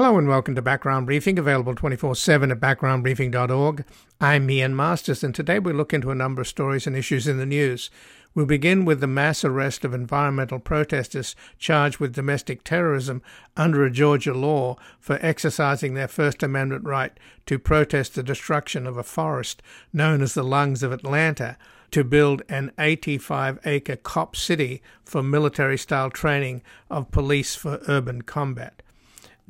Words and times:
Hello 0.00 0.16
and 0.16 0.28
welcome 0.28 0.54
to 0.54 0.62
Background 0.62 1.04
Briefing, 1.04 1.38
available 1.38 1.74
24 1.74 2.14
7 2.16 2.50
at 2.50 2.58
backgroundbriefing.org. 2.58 3.84
I'm 4.18 4.50
Ian 4.50 4.74
Masters, 4.74 5.22
and 5.22 5.34
today 5.34 5.58
we 5.58 5.74
look 5.74 5.92
into 5.92 6.10
a 6.10 6.14
number 6.14 6.40
of 6.40 6.48
stories 6.48 6.86
and 6.86 6.96
issues 6.96 7.28
in 7.28 7.36
the 7.36 7.44
news. 7.44 7.90
We'll 8.34 8.46
begin 8.46 8.86
with 8.86 9.00
the 9.00 9.06
mass 9.06 9.44
arrest 9.44 9.84
of 9.84 9.92
environmental 9.92 10.58
protesters 10.58 11.36
charged 11.58 11.98
with 11.98 12.14
domestic 12.14 12.64
terrorism 12.64 13.20
under 13.58 13.84
a 13.84 13.90
Georgia 13.90 14.32
law 14.32 14.78
for 14.98 15.18
exercising 15.20 15.92
their 15.92 16.08
First 16.08 16.42
Amendment 16.42 16.86
right 16.86 17.12
to 17.44 17.58
protest 17.58 18.14
the 18.14 18.22
destruction 18.22 18.86
of 18.86 18.96
a 18.96 19.02
forest 19.02 19.62
known 19.92 20.22
as 20.22 20.32
the 20.32 20.42
Lungs 20.42 20.82
of 20.82 20.92
Atlanta 20.92 21.58
to 21.90 22.04
build 22.04 22.40
an 22.48 22.72
85 22.78 23.58
acre 23.66 23.96
cop 23.96 24.34
city 24.34 24.80
for 25.04 25.22
military 25.22 25.76
style 25.76 26.08
training 26.08 26.62
of 26.88 27.10
police 27.10 27.54
for 27.54 27.82
urban 27.86 28.22
combat. 28.22 28.80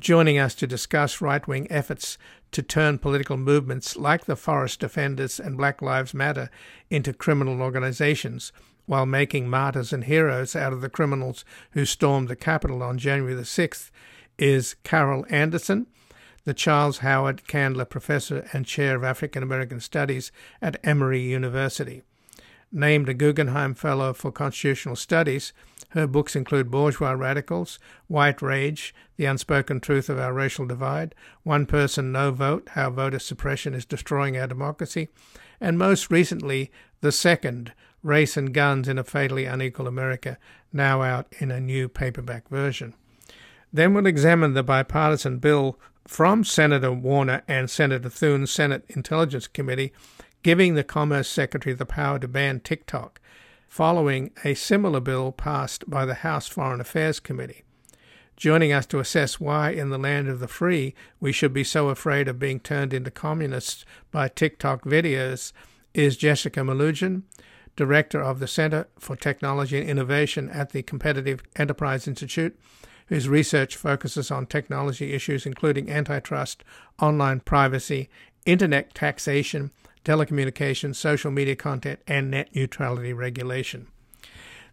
Joining 0.01 0.39
us 0.39 0.55
to 0.55 0.65
discuss 0.65 1.21
right 1.21 1.47
wing 1.47 1.67
efforts 1.69 2.17
to 2.53 2.63
turn 2.63 2.97
political 2.97 3.37
movements 3.37 3.95
like 3.95 4.25
the 4.25 4.35
Forest 4.35 4.79
Defenders 4.79 5.39
and 5.39 5.55
Black 5.55 5.79
Lives 5.79 6.15
Matter 6.15 6.49
into 6.89 7.13
criminal 7.13 7.61
organizations 7.61 8.51
while 8.87 9.05
making 9.05 9.47
martyrs 9.47 9.93
and 9.93 10.05
heroes 10.05 10.55
out 10.55 10.73
of 10.73 10.81
the 10.81 10.89
criminals 10.89 11.45
who 11.73 11.85
stormed 11.85 12.29
the 12.29 12.35
Capitol 12.35 12.81
on 12.81 12.97
January 12.97 13.35
the 13.35 13.43
6th 13.43 13.91
is 14.39 14.75
Carol 14.83 15.23
Anderson, 15.29 15.85
the 16.45 16.55
Charles 16.55 16.97
Howard 16.97 17.47
Candler 17.47 17.85
Professor 17.85 18.49
and 18.53 18.65
Chair 18.65 18.95
of 18.95 19.03
African 19.03 19.43
American 19.43 19.79
Studies 19.79 20.31
at 20.63 20.79
Emory 20.83 21.21
University. 21.21 22.01
Named 22.71 23.09
a 23.09 23.13
Guggenheim 23.13 23.75
Fellow 23.75 24.13
for 24.13 24.31
Constitutional 24.31 24.95
Studies, 24.95 25.51
her 25.89 26.07
books 26.07 26.37
include 26.37 26.71
Bourgeois 26.71 27.11
Radicals, 27.11 27.79
White 28.07 28.41
Rage, 28.41 28.95
The 29.17 29.25
Unspoken 29.25 29.81
Truth 29.81 30.09
of 30.09 30.17
Our 30.17 30.31
Racial 30.31 30.65
Divide, 30.65 31.13
One 31.43 31.65
Person, 31.65 32.13
No 32.13 32.31
Vote 32.31 32.69
How 32.71 32.89
Voter 32.89 33.19
Suppression 33.19 33.73
is 33.73 33.85
Destroying 33.85 34.37
Our 34.37 34.47
Democracy, 34.47 35.09
and 35.59 35.77
most 35.77 36.09
recently, 36.09 36.71
The 37.01 37.11
Second 37.11 37.73
Race 38.03 38.37
and 38.37 38.53
Guns 38.53 38.87
in 38.87 38.97
a 38.97 39.03
Fatally 39.03 39.45
Unequal 39.45 39.87
America, 39.87 40.37
now 40.71 41.01
out 41.01 41.27
in 41.39 41.51
a 41.51 41.59
new 41.59 41.89
paperback 41.89 42.47
version. 42.47 42.93
Then 43.73 43.93
we'll 43.93 44.05
examine 44.05 44.53
the 44.53 44.63
bipartisan 44.63 45.39
bill 45.39 45.77
from 46.07 46.43
Senator 46.43 46.91
Warner 46.91 47.43
and 47.47 47.69
Senator 47.69 48.09
Thune's 48.09 48.51
Senate 48.51 48.85
Intelligence 48.89 49.47
Committee 49.47 49.93
giving 50.43 50.75
the 50.75 50.83
Commerce 50.83 51.27
Secretary 51.27 51.75
the 51.75 51.85
power 51.85 52.19
to 52.19 52.27
ban 52.27 52.59
TikTok, 52.59 53.21
following 53.67 54.31
a 54.43 54.53
similar 54.53 54.99
bill 54.99 55.31
passed 55.31 55.89
by 55.89 56.05
the 56.05 56.15
House 56.15 56.47
Foreign 56.47 56.81
Affairs 56.81 57.19
Committee. 57.19 57.63
Joining 58.35 58.73
us 58.73 58.87
to 58.87 58.99
assess 58.99 59.39
why, 59.39 59.69
in 59.69 59.89
the 59.89 59.99
land 59.99 60.27
of 60.27 60.39
the 60.39 60.47
free, 60.47 60.95
we 61.19 61.31
should 61.31 61.53
be 61.53 61.63
so 61.63 61.89
afraid 61.89 62.27
of 62.27 62.39
being 62.39 62.59
turned 62.59 62.91
into 62.91 63.11
communists 63.11 63.85
by 64.09 64.27
TikTok 64.27 64.83
videos 64.83 65.51
is 65.93 66.17
Jessica 66.17 66.61
Melugin, 66.61 67.21
Director 67.75 68.21
of 68.21 68.39
the 68.39 68.47
Center 68.47 68.87
for 68.97 69.15
Technology 69.15 69.79
and 69.79 69.87
Innovation 69.87 70.49
at 70.49 70.71
the 70.71 70.81
Competitive 70.81 71.43
Enterprise 71.55 72.07
Institute, 72.07 72.57
whose 73.07 73.29
research 73.29 73.75
focuses 73.75 74.31
on 74.31 74.45
technology 74.45 75.13
issues 75.13 75.45
including 75.45 75.91
antitrust, 75.91 76.63
online 76.99 77.41
privacy, 77.41 78.09
internet 78.45 78.93
taxation, 78.93 79.69
telecommunications, 80.03 80.95
social 80.95 81.31
media 81.31 81.55
content, 81.55 81.99
and 82.07 82.31
net 82.31 82.49
neutrality 82.55 83.13
regulation. 83.13 83.87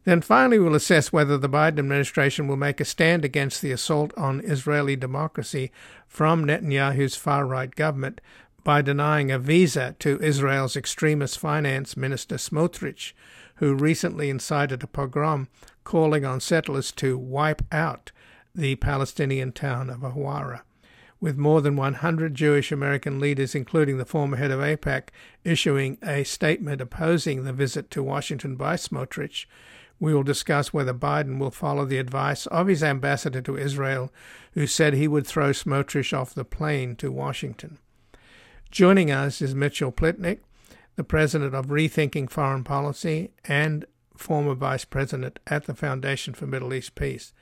Then 0.05 0.21
finally, 0.23 0.59
we'll 0.59 0.75
assess 0.75 1.13
whether 1.13 1.37
the 1.37 1.49
Biden 1.49 1.81
administration 1.81 2.49
will 2.49 2.57
make 2.57 2.81
a 2.81 2.85
stand 2.85 3.25
against 3.25 3.61
the 3.61 3.73
assault 3.73 4.13
on 4.17 4.41
Israeli 4.41 4.97
democracy 4.97 5.71
from 6.07 6.47
Netanyahu's 6.47 7.17
far 7.17 7.47
right 7.47 7.75
government 7.75 8.21
by 8.65 8.81
denying 8.81 9.31
a 9.31 9.39
visa 9.39 9.97
to 9.99 10.21
Israel's 10.23 10.77
extremist 10.77 11.39
finance 11.39 11.97
minister 11.97 12.37
Smotrich, 12.37 13.13
who 13.57 13.75
recently 13.75 14.31
incited 14.31 14.83
a 14.83 14.87
pogrom 14.87 15.49
calling 15.85 16.25
on 16.25 16.41
settlers 16.41 16.93
to 16.93 17.19
wipe 17.19 17.63
out 17.73 18.13
the 18.55 18.77
Palestinian 18.77 19.53
town 19.53 19.91
of 19.91 20.01
Hawara 20.01 20.63
with 21.21 21.37
more 21.37 21.61
than 21.61 21.77
100 21.77 22.35
Jewish 22.35 22.71
American 22.71 23.19
leaders, 23.19 23.55
including 23.55 23.99
the 23.99 24.05
former 24.05 24.37
head 24.37 24.51
of 24.51 24.61
AIPAC, 24.61 25.09
issuing 25.45 25.99
a 26.03 26.25
statement 26.25 26.81
opposing 26.81 27.45
the 27.45 27.53
visit 27.53 27.91
to 27.91 28.03
Washington 28.03 28.55
by 28.55 28.75
Smotrich. 28.75 29.47
We 30.01 30.15
will 30.15 30.23
discuss 30.23 30.73
whether 30.73 30.95
Biden 30.95 31.39
will 31.39 31.51
follow 31.51 31.85
the 31.85 31.99
advice 31.99 32.47
of 32.47 32.69
his 32.69 32.85
ambassador 32.85 33.41
to 33.43 33.57
Israel, 33.57 34.13
who 34.53 34.67
said 34.67 34.95
he 34.95 35.09
would 35.09 35.27
throw 35.27 35.51
Smotrich 35.51 36.17
off 36.17 36.35
the 36.35 36.45
plane 36.45 36.95
to 36.97 37.11
Washington. 37.11 37.79
Joining 38.71 39.11
us 39.11 39.43
is 39.43 39.55
Mitchell 39.55 39.91
Plitnick, 39.91 40.41
the 40.95 41.05
president 41.05 41.55
of 41.55 41.67
Rethinking 41.67 42.31
Foreign 42.31 42.63
Policy 42.63 43.33
and 43.45 43.87
former 44.17 44.55
vice 44.55 44.85
president 44.85 45.39
at 45.47 45.65
the 45.65 45.75
Foundation 45.75 46.35
for 46.35 46.47
Middle 46.47 46.75
East 46.75 46.95
Peace 46.95 47.33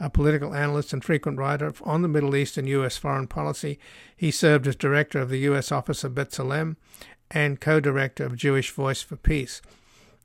a 0.00 0.10
political 0.10 0.54
analyst 0.54 0.92
and 0.92 1.04
frequent 1.04 1.38
writer 1.38 1.72
on 1.82 2.02
the 2.02 2.08
Middle 2.08 2.36
East 2.36 2.56
and 2.56 2.68
U.S. 2.68 2.96
foreign 2.96 3.26
policy. 3.26 3.78
He 4.16 4.30
served 4.30 4.66
as 4.66 4.76
director 4.76 5.20
of 5.20 5.28
the 5.28 5.40
U.S. 5.40 5.72
Office 5.72 6.04
of 6.04 6.12
B'Tselem 6.12 6.76
and 7.30 7.60
co 7.60 7.80
director 7.80 8.24
of 8.24 8.36
Jewish 8.36 8.70
Voice 8.70 9.02
for 9.02 9.16
Peace. 9.16 9.60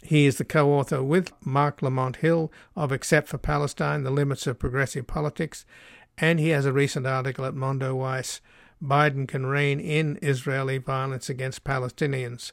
He 0.03 0.25
is 0.25 0.38
the 0.38 0.45
co 0.45 0.72
author 0.72 1.01
with 1.01 1.31
Marc 1.45 1.81
Lamont 1.81 2.17
Hill 2.17 2.51
of 2.75 2.91
Except 2.91 3.28
for 3.28 3.38
Palestine 3.38 4.03
The 4.03 4.11
Limits 4.11 4.47
of 4.47 4.59
Progressive 4.59 5.07
Politics, 5.07 5.66
and 6.17 6.40
he 6.40 6.50
has 6.50 6.66
a 6.66 6.73
recent 6.73 7.07
article 7.07 7.45
at 7.45 7.55
Mondoweiss 7.55 8.40
Biden 8.84 9.28
can 9.28 9.45
rein 9.45 9.79
in 9.79 10.19
Israeli 10.22 10.78
violence 10.78 11.29
against 11.29 11.63
Palestinians, 11.63 12.51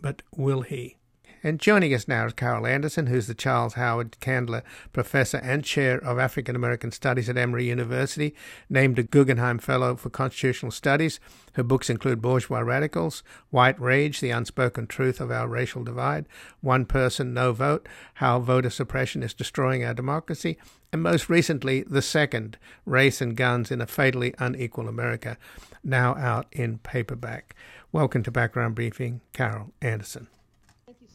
but 0.00 0.22
will 0.36 0.62
he? 0.62 0.97
And 1.40 1.60
joining 1.60 1.94
us 1.94 2.08
now 2.08 2.26
is 2.26 2.32
Carol 2.32 2.66
Anderson, 2.66 3.06
who's 3.06 3.28
the 3.28 3.34
Charles 3.34 3.74
Howard 3.74 4.18
Candler 4.18 4.64
Professor 4.92 5.36
and 5.36 5.64
Chair 5.64 5.98
of 5.98 6.18
African 6.18 6.56
American 6.56 6.90
Studies 6.90 7.28
at 7.28 7.36
Emory 7.36 7.68
University, 7.68 8.34
named 8.68 8.98
a 8.98 9.04
Guggenheim 9.04 9.60
Fellow 9.60 9.94
for 9.94 10.10
Constitutional 10.10 10.72
Studies. 10.72 11.20
Her 11.52 11.62
books 11.62 11.88
include 11.88 12.20
Bourgeois 12.20 12.58
Radicals, 12.58 13.22
White 13.50 13.80
Rage, 13.80 14.18
The 14.18 14.32
Unspoken 14.32 14.88
Truth 14.88 15.20
of 15.20 15.30
Our 15.30 15.46
Racial 15.46 15.84
Divide, 15.84 16.26
One 16.60 16.84
Person, 16.84 17.32
No 17.34 17.52
Vote, 17.52 17.88
How 18.14 18.40
Voter 18.40 18.70
Suppression 18.70 19.22
is 19.22 19.32
Destroying 19.32 19.84
Our 19.84 19.94
Democracy, 19.94 20.58
and 20.92 21.04
most 21.04 21.30
recently, 21.30 21.84
the 21.84 22.02
second, 22.02 22.58
Race 22.84 23.20
and 23.20 23.36
Guns 23.36 23.70
in 23.70 23.80
a 23.80 23.86
Fatally 23.86 24.34
Unequal 24.40 24.88
America, 24.88 25.38
now 25.84 26.16
out 26.16 26.46
in 26.50 26.78
paperback. 26.78 27.54
Welcome 27.92 28.24
to 28.24 28.32
Background 28.32 28.74
Briefing, 28.74 29.20
Carol 29.32 29.72
Anderson 29.80 30.26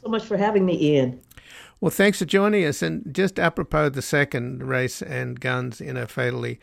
so 0.03 0.09
much 0.09 0.25
for 0.25 0.37
having 0.37 0.65
me, 0.65 0.79
Ian. 0.79 1.21
Well, 1.79 1.91
thanks 1.91 2.19
for 2.19 2.25
joining 2.25 2.65
us. 2.65 2.81
And 2.81 3.13
just 3.13 3.39
apropos 3.39 3.89
the 3.89 4.01
second 4.01 4.63
race 4.63 5.01
and 5.01 5.39
guns 5.39 5.81
in 5.81 5.97
a 5.97 6.07
fatally 6.07 6.59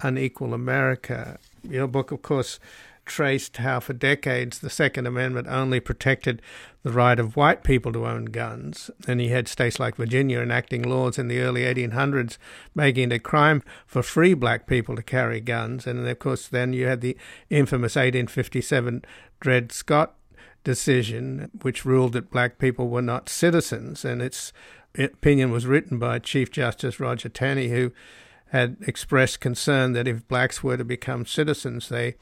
unequal 0.00 0.54
America, 0.54 1.38
your 1.62 1.86
book, 1.86 2.12
of 2.12 2.22
course, 2.22 2.58
traced 3.04 3.56
how 3.56 3.80
for 3.80 3.94
decades 3.94 4.58
the 4.58 4.68
Second 4.68 5.06
Amendment 5.06 5.48
only 5.48 5.80
protected 5.80 6.42
the 6.82 6.92
right 6.92 7.18
of 7.18 7.36
white 7.36 7.64
people 7.64 7.92
to 7.94 8.06
own 8.06 8.26
guns. 8.26 8.90
And 9.06 9.22
you 9.22 9.30
had 9.30 9.48
states 9.48 9.80
like 9.80 9.96
Virginia 9.96 10.40
enacting 10.40 10.82
laws 10.82 11.18
in 11.18 11.28
the 11.28 11.40
early 11.40 11.62
1800s 11.62 12.36
making 12.74 13.10
it 13.10 13.14
a 13.14 13.18
crime 13.18 13.62
for 13.86 14.02
free 14.02 14.34
black 14.34 14.66
people 14.66 14.94
to 14.94 15.02
carry 15.02 15.40
guns. 15.40 15.86
And 15.86 16.06
of 16.06 16.18
course, 16.18 16.46
then 16.46 16.74
you 16.74 16.86
had 16.86 17.00
the 17.00 17.16
infamous 17.48 17.96
1857 17.96 19.02
Dred 19.40 19.72
Scott 19.72 20.14
decision, 20.64 21.50
which 21.62 21.84
ruled 21.84 22.12
that 22.12 22.30
black 22.30 22.58
people 22.58 22.88
were 22.88 23.02
not 23.02 23.28
citizens. 23.28 24.04
And 24.04 24.20
its 24.20 24.52
opinion 24.96 25.50
was 25.50 25.66
written 25.66 25.98
by 25.98 26.18
Chief 26.18 26.50
Justice 26.50 27.00
Roger 27.00 27.28
Taney, 27.28 27.68
who 27.68 27.92
had 28.50 28.76
expressed 28.86 29.40
concern 29.40 29.92
that 29.92 30.08
if 30.08 30.26
blacks 30.28 30.62
were 30.62 30.76
to 30.76 30.84
become 30.84 31.26
citizens, 31.26 31.88
they 31.88 32.14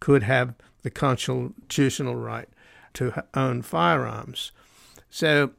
could 0.00 0.22
have 0.22 0.54
the 0.82 0.90
constitutional 0.90 2.16
right 2.16 2.48
to 2.94 3.24
own 3.34 3.62
firearms. 3.62 4.52
So 5.10 5.50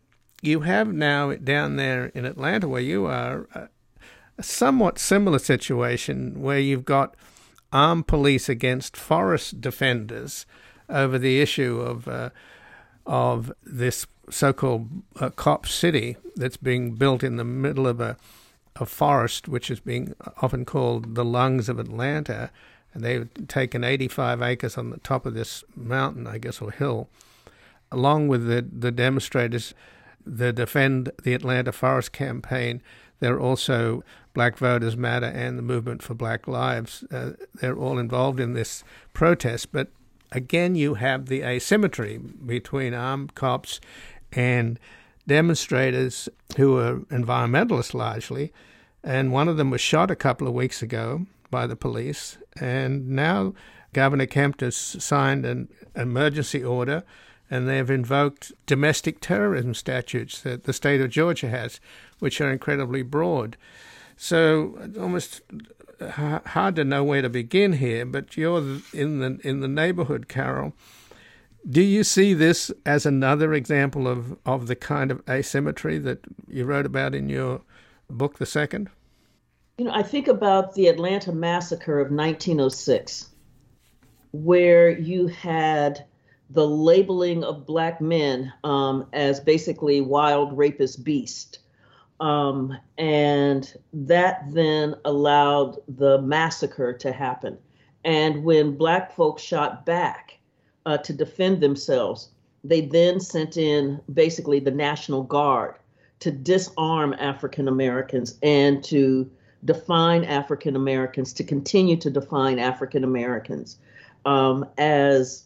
you 0.41 0.61
have 0.61 0.91
now 0.91 1.33
down 1.35 1.75
there 1.75 2.07
in 2.07 2.25
Atlanta, 2.25 2.67
where 2.67 2.81
you 2.81 3.05
are, 3.05 3.47
uh, 3.53 3.67
a 4.37 4.43
somewhat 4.43 4.99
similar 4.99 5.39
situation 5.39 6.41
where 6.41 6.59
you've 6.59 6.85
got 6.85 7.15
armed 7.71 8.07
police 8.07 8.47
against 8.47 8.95
forest 8.95 9.59
defenders 9.61 10.45
over 10.89 11.17
the 11.17 11.41
issue 11.41 11.79
of 11.79 12.07
uh, 12.07 12.29
of 13.05 13.51
this 13.63 14.05
so-called 14.29 14.89
uh, 15.19 15.29
cop 15.29 15.65
city 15.65 16.17
that's 16.35 16.57
being 16.57 16.93
built 16.93 17.23
in 17.23 17.37
the 17.37 17.43
middle 17.43 17.87
of 17.87 18.01
a, 18.01 18.17
a 18.75 18.85
forest, 18.85 19.47
which 19.47 19.71
is 19.71 19.79
being 19.79 20.13
often 20.41 20.65
called 20.65 21.15
the 21.15 21.25
lungs 21.25 21.69
of 21.69 21.79
Atlanta. 21.79 22.51
And 22.93 23.03
they've 23.03 23.29
taken 23.47 23.83
85 23.83 24.41
acres 24.41 24.77
on 24.77 24.89
the 24.89 24.97
top 24.97 25.25
of 25.25 25.33
this 25.33 25.63
mountain, 25.75 26.27
I 26.27 26.37
guess, 26.37 26.61
or 26.61 26.71
hill, 26.71 27.07
along 27.91 28.27
with 28.27 28.47
the, 28.47 28.61
the 28.61 28.91
demonstrators, 28.91 29.73
the 30.25 30.51
Defend 30.51 31.11
the 31.23 31.33
Atlanta 31.33 31.71
Forest 31.71 32.11
campaign. 32.11 32.81
there 33.19 33.35
are 33.35 33.39
also 33.39 34.03
Black 34.33 34.57
Voters 34.57 34.97
Matter 34.97 35.27
and 35.27 35.57
the 35.57 35.63
Movement 35.63 36.03
for 36.03 36.13
Black 36.13 36.47
Lives. 36.47 37.03
Uh, 37.11 37.31
they're 37.55 37.77
all 37.77 37.97
involved 37.97 38.39
in 38.39 38.53
this 38.53 38.83
protest, 39.13 39.71
but 39.71 39.87
again, 40.31 40.75
you 40.75 40.95
have 40.95 41.27
the 41.27 41.41
asymmetry 41.43 42.17
between 42.17 42.93
armed 42.93 43.35
cops 43.35 43.79
and 44.31 44.79
demonstrators 45.27 46.29
who 46.57 46.77
are 46.77 46.99
environmentalists 47.11 47.93
largely. 47.93 48.53
And 49.03 49.31
one 49.31 49.47
of 49.47 49.57
them 49.57 49.69
was 49.69 49.81
shot 49.81 50.11
a 50.11 50.15
couple 50.15 50.47
of 50.47 50.53
weeks 50.53 50.81
ago 50.81 51.25
by 51.49 51.67
the 51.67 51.75
police. 51.75 52.37
And 52.59 53.09
now 53.09 53.53
Governor 53.93 54.25
Kemp 54.25 54.61
has 54.61 54.75
signed 54.75 55.45
an 55.45 55.69
emergency 55.95 56.63
order 56.63 57.03
and 57.49 57.67
they've 57.67 57.89
invoked 57.89 58.51
domestic 58.65 59.21
terrorism 59.21 59.73
statutes 59.73 60.41
that 60.41 60.65
the 60.65 60.73
state 60.73 60.99
of 60.99 61.09
Georgia 61.09 61.47
has, 61.47 61.79
which 62.19 62.41
are 62.41 62.51
incredibly 62.51 63.01
broad. 63.01 63.55
So 64.17 64.77
almost 64.99 65.41
hard 66.01 66.75
to 66.75 66.83
know 66.83 67.03
where 67.03 67.21
to 67.21 67.29
begin 67.29 67.73
here. 67.73 68.05
But 68.05 68.37
you're 68.37 68.79
in 68.93 69.19
the 69.19 69.39
in 69.43 69.59
the 69.61 69.67
neighborhood, 69.67 70.27
Carol. 70.27 70.73
Do 71.69 71.81
you 71.81 72.03
see 72.03 72.33
this 72.33 72.71
as 72.85 73.05
another 73.05 73.53
example 73.53 74.07
of, 74.07 74.37
of 74.45 74.67
the 74.67 74.75
kind 74.75 75.11
of 75.11 75.21
asymmetry 75.29 75.97
that 75.97 76.19
you 76.47 76.63
wrote 76.63 76.85
about 76.85 77.13
in 77.13 77.27
your 77.27 77.61
book, 78.09 78.37
The 78.37 78.45
Second? 78.45 78.89
You 79.77 79.85
know, 79.85 79.91
I 79.91 80.01
think 80.01 80.29
about 80.29 80.75
the 80.75 80.87
Atlanta 80.87 81.33
massacre 81.33 81.99
of 81.99 82.09
1906, 82.09 83.29
where 84.31 84.89
you 84.89 85.27
had 85.27 86.05
the 86.49 86.65
labeling 86.65 87.43
of 87.43 87.65
black 87.65 87.99
men 87.99 88.53
um, 88.63 89.05
as 89.11 89.39
basically 89.39 89.99
wild 89.99 90.57
rapist 90.57 91.03
beast. 91.03 91.59
Um, 92.19 92.77
and 92.97 93.71
that 93.93 94.43
then 94.51 94.95
allowed 95.05 95.77
the 95.87 96.19
massacre 96.21 96.93
to 96.93 97.11
happen. 97.11 97.57
And 98.03 98.43
when 98.43 98.77
black 98.77 99.11
folks 99.11 99.43
shot 99.43 99.85
back 99.85 100.39
uh, 100.85 100.97
to 100.99 101.13
defend 101.13 101.61
themselves, 101.61 102.29
they 102.63 102.81
then 102.81 103.19
sent 103.19 103.57
in 103.57 104.01
basically 104.13 104.59
the 104.59 104.71
National 104.71 105.23
Guard 105.23 105.75
to 106.19 106.31
disarm 106.31 107.13
African 107.19 107.67
Americans 107.67 108.37
and 108.41 108.83
to 108.85 109.29
define 109.65 110.23
African 110.23 110.75
Americans, 110.75 111.33
to 111.33 111.43
continue 111.43 111.97
to 111.97 112.09
define 112.09 112.59
African 112.59 113.03
Americans 113.03 113.77
um, 114.25 114.65
as 114.77 115.43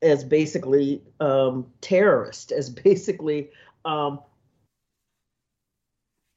as 0.00 0.24
basically 0.24 1.00
um, 1.20 1.66
terrorist, 1.80 2.50
as 2.50 2.68
basically 2.84 3.50
um, 3.84 4.20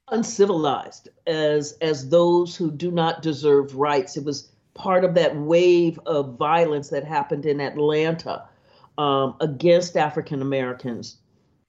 uncivilized, 0.09 1.09
as 1.27 1.77
as 1.81 2.09
those 2.09 2.55
who 2.55 2.71
do 2.71 2.91
not 2.91 3.21
deserve 3.21 3.75
rights. 3.75 4.17
It 4.17 4.23
was 4.23 4.51
part 4.73 5.03
of 5.03 5.15
that 5.15 5.35
wave 5.35 5.99
of 6.05 6.37
violence 6.37 6.89
that 6.89 7.03
happened 7.03 7.45
in 7.45 7.61
Atlanta 7.61 8.47
um, 8.97 9.35
against 9.39 9.97
African 9.97 10.41
Americans 10.41 11.17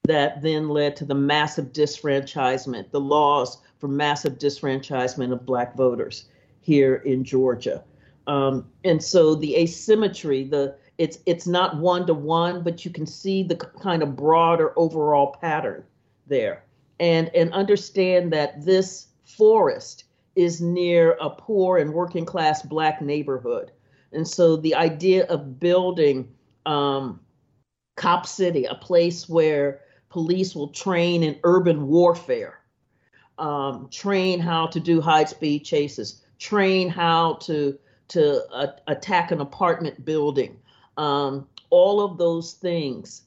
that 0.05 0.43
then 0.43 0.69
led 0.69 0.97
to 0.97 1.05
the 1.05 1.15
massive 1.15 1.73
disfranchisement, 1.73 2.91
the 2.91 3.00
laws 3.00 3.59
for 3.79 3.88
massive 3.88 4.39
disfranchisement 4.39 5.32
of 5.32 5.44
Black 5.44 5.75
voters 5.77 6.27
here 6.61 6.97
in 6.97 7.25
Georgia. 7.25 7.82
Um, 8.27 8.67
and 8.85 9.03
so 9.03 9.35
the 9.35 9.56
asymmetry, 9.56 10.44
the 10.44 10.77
it's 10.99 11.19
it's 11.27 11.47
not 11.47 11.77
one 11.77 12.06
to 12.06 12.15
one, 12.15 12.62
but 12.62 12.85
you 12.85 12.91
can 12.91 13.06
see 13.06 13.43
the 13.43 13.56
kind 13.56 14.03
of 14.03 14.17
broader 14.17 14.73
overall 14.77 15.37
pattern 15.41 15.85
there, 16.27 16.65
and 17.00 17.34
and 17.34 17.52
understand 17.52 18.32
that 18.32 18.64
this 18.64 19.08
forest 19.25 20.04
is 20.34 20.60
near 20.60 21.16
a 21.20 21.31
poor 21.31 21.78
and 21.78 21.93
working 21.93 22.25
class 22.25 22.62
black 22.62 23.00
neighborhood, 23.00 23.72
and 24.12 24.26
so 24.26 24.56
the 24.56 24.75
idea 24.75 25.25
of 25.26 25.58
building 25.60 26.32
um, 26.64 27.20
Cop 27.96 28.26
City, 28.26 28.64
a 28.64 28.75
place 28.75 29.28
where 29.28 29.81
police 30.08 30.54
will 30.54 30.69
train 30.69 31.22
in 31.22 31.38
urban 31.44 31.87
warfare, 31.87 32.60
um, 33.38 33.88
train 33.90 34.40
how 34.40 34.66
to 34.66 34.81
do 34.81 35.00
high 35.00 35.25
speed 35.25 35.64
chases, 35.64 36.22
train 36.38 36.88
how 36.88 37.34
to 37.34 37.78
to 38.08 38.46
uh, 38.52 38.69
attack 38.87 39.32
an 39.32 39.40
apartment 39.40 40.04
building, 40.04 40.56
um, 40.96 41.46
all 41.70 42.00
of 42.00 42.19
those 42.19 42.52
things 42.52 43.22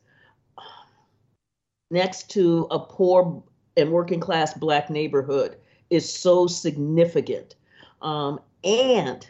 next 1.92 2.30
to 2.32 2.68
a 2.72 2.80
poor 2.80 3.44
and 3.80 3.92
working 3.92 4.20
class 4.20 4.54
black 4.54 4.90
neighborhood 4.90 5.58
is 5.90 6.12
so 6.12 6.48
significant. 6.48 7.56
Um, 8.02 8.40
and 8.64 9.28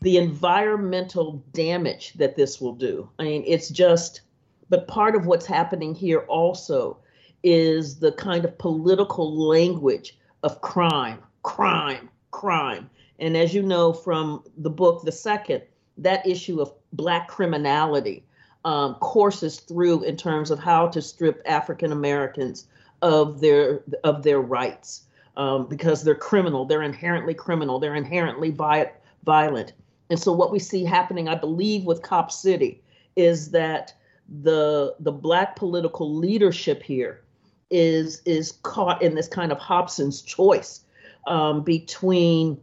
the 0.00 0.16
environmental 0.16 1.44
damage 1.52 2.14
that 2.14 2.36
this 2.36 2.60
will 2.60 2.74
do. 2.74 3.08
I 3.18 3.24
mean, 3.24 3.44
it's 3.46 3.68
just, 3.68 4.22
but 4.68 4.88
part 4.88 5.14
of 5.14 5.26
what's 5.26 5.46
happening 5.46 5.94
here 5.94 6.20
also 6.20 6.98
is 7.42 7.98
the 7.98 8.12
kind 8.12 8.44
of 8.44 8.56
political 8.58 9.34
language 9.48 10.18
of 10.42 10.60
crime, 10.60 11.18
crime, 11.42 12.08
crime. 12.30 12.88
And 13.18 13.36
as 13.36 13.54
you 13.54 13.62
know 13.62 13.92
from 13.92 14.42
the 14.56 14.70
book, 14.70 15.04
The 15.04 15.12
Second, 15.12 15.62
that 15.98 16.26
issue 16.26 16.60
of 16.60 16.72
black 16.92 17.28
criminality 17.28 18.24
um, 18.64 18.94
courses 18.96 19.60
through 19.60 20.04
in 20.04 20.16
terms 20.16 20.50
of 20.50 20.58
how 20.58 20.88
to 20.88 21.02
strip 21.02 21.42
African 21.46 21.92
Americans 21.92 22.66
of 23.02 23.40
their 23.40 23.82
of 24.04 24.22
their 24.22 24.40
rights 24.40 25.04
um, 25.36 25.66
because 25.68 26.02
they're 26.02 26.14
criminal, 26.14 26.64
they're 26.64 26.82
inherently 26.82 27.34
criminal, 27.34 27.78
they're 27.78 27.94
inherently 27.94 28.50
vi- 28.50 28.92
violent. 29.24 29.72
And 30.10 30.18
so 30.18 30.32
what 30.32 30.50
we 30.50 30.58
see 30.58 30.84
happening, 30.84 31.28
I 31.28 31.36
believe, 31.36 31.84
with 31.84 32.02
Cop 32.02 32.32
City 32.32 32.82
is 33.16 33.50
that 33.52 33.94
the 34.42 34.94
the 35.00 35.12
black 35.12 35.56
political 35.56 36.14
leadership 36.14 36.82
here 36.82 37.22
is 37.70 38.22
is 38.24 38.52
caught 38.62 39.02
in 39.02 39.14
this 39.14 39.28
kind 39.28 39.52
of 39.52 39.58
Hobson's 39.58 40.22
choice 40.22 40.84
um, 41.26 41.62
between 41.62 42.60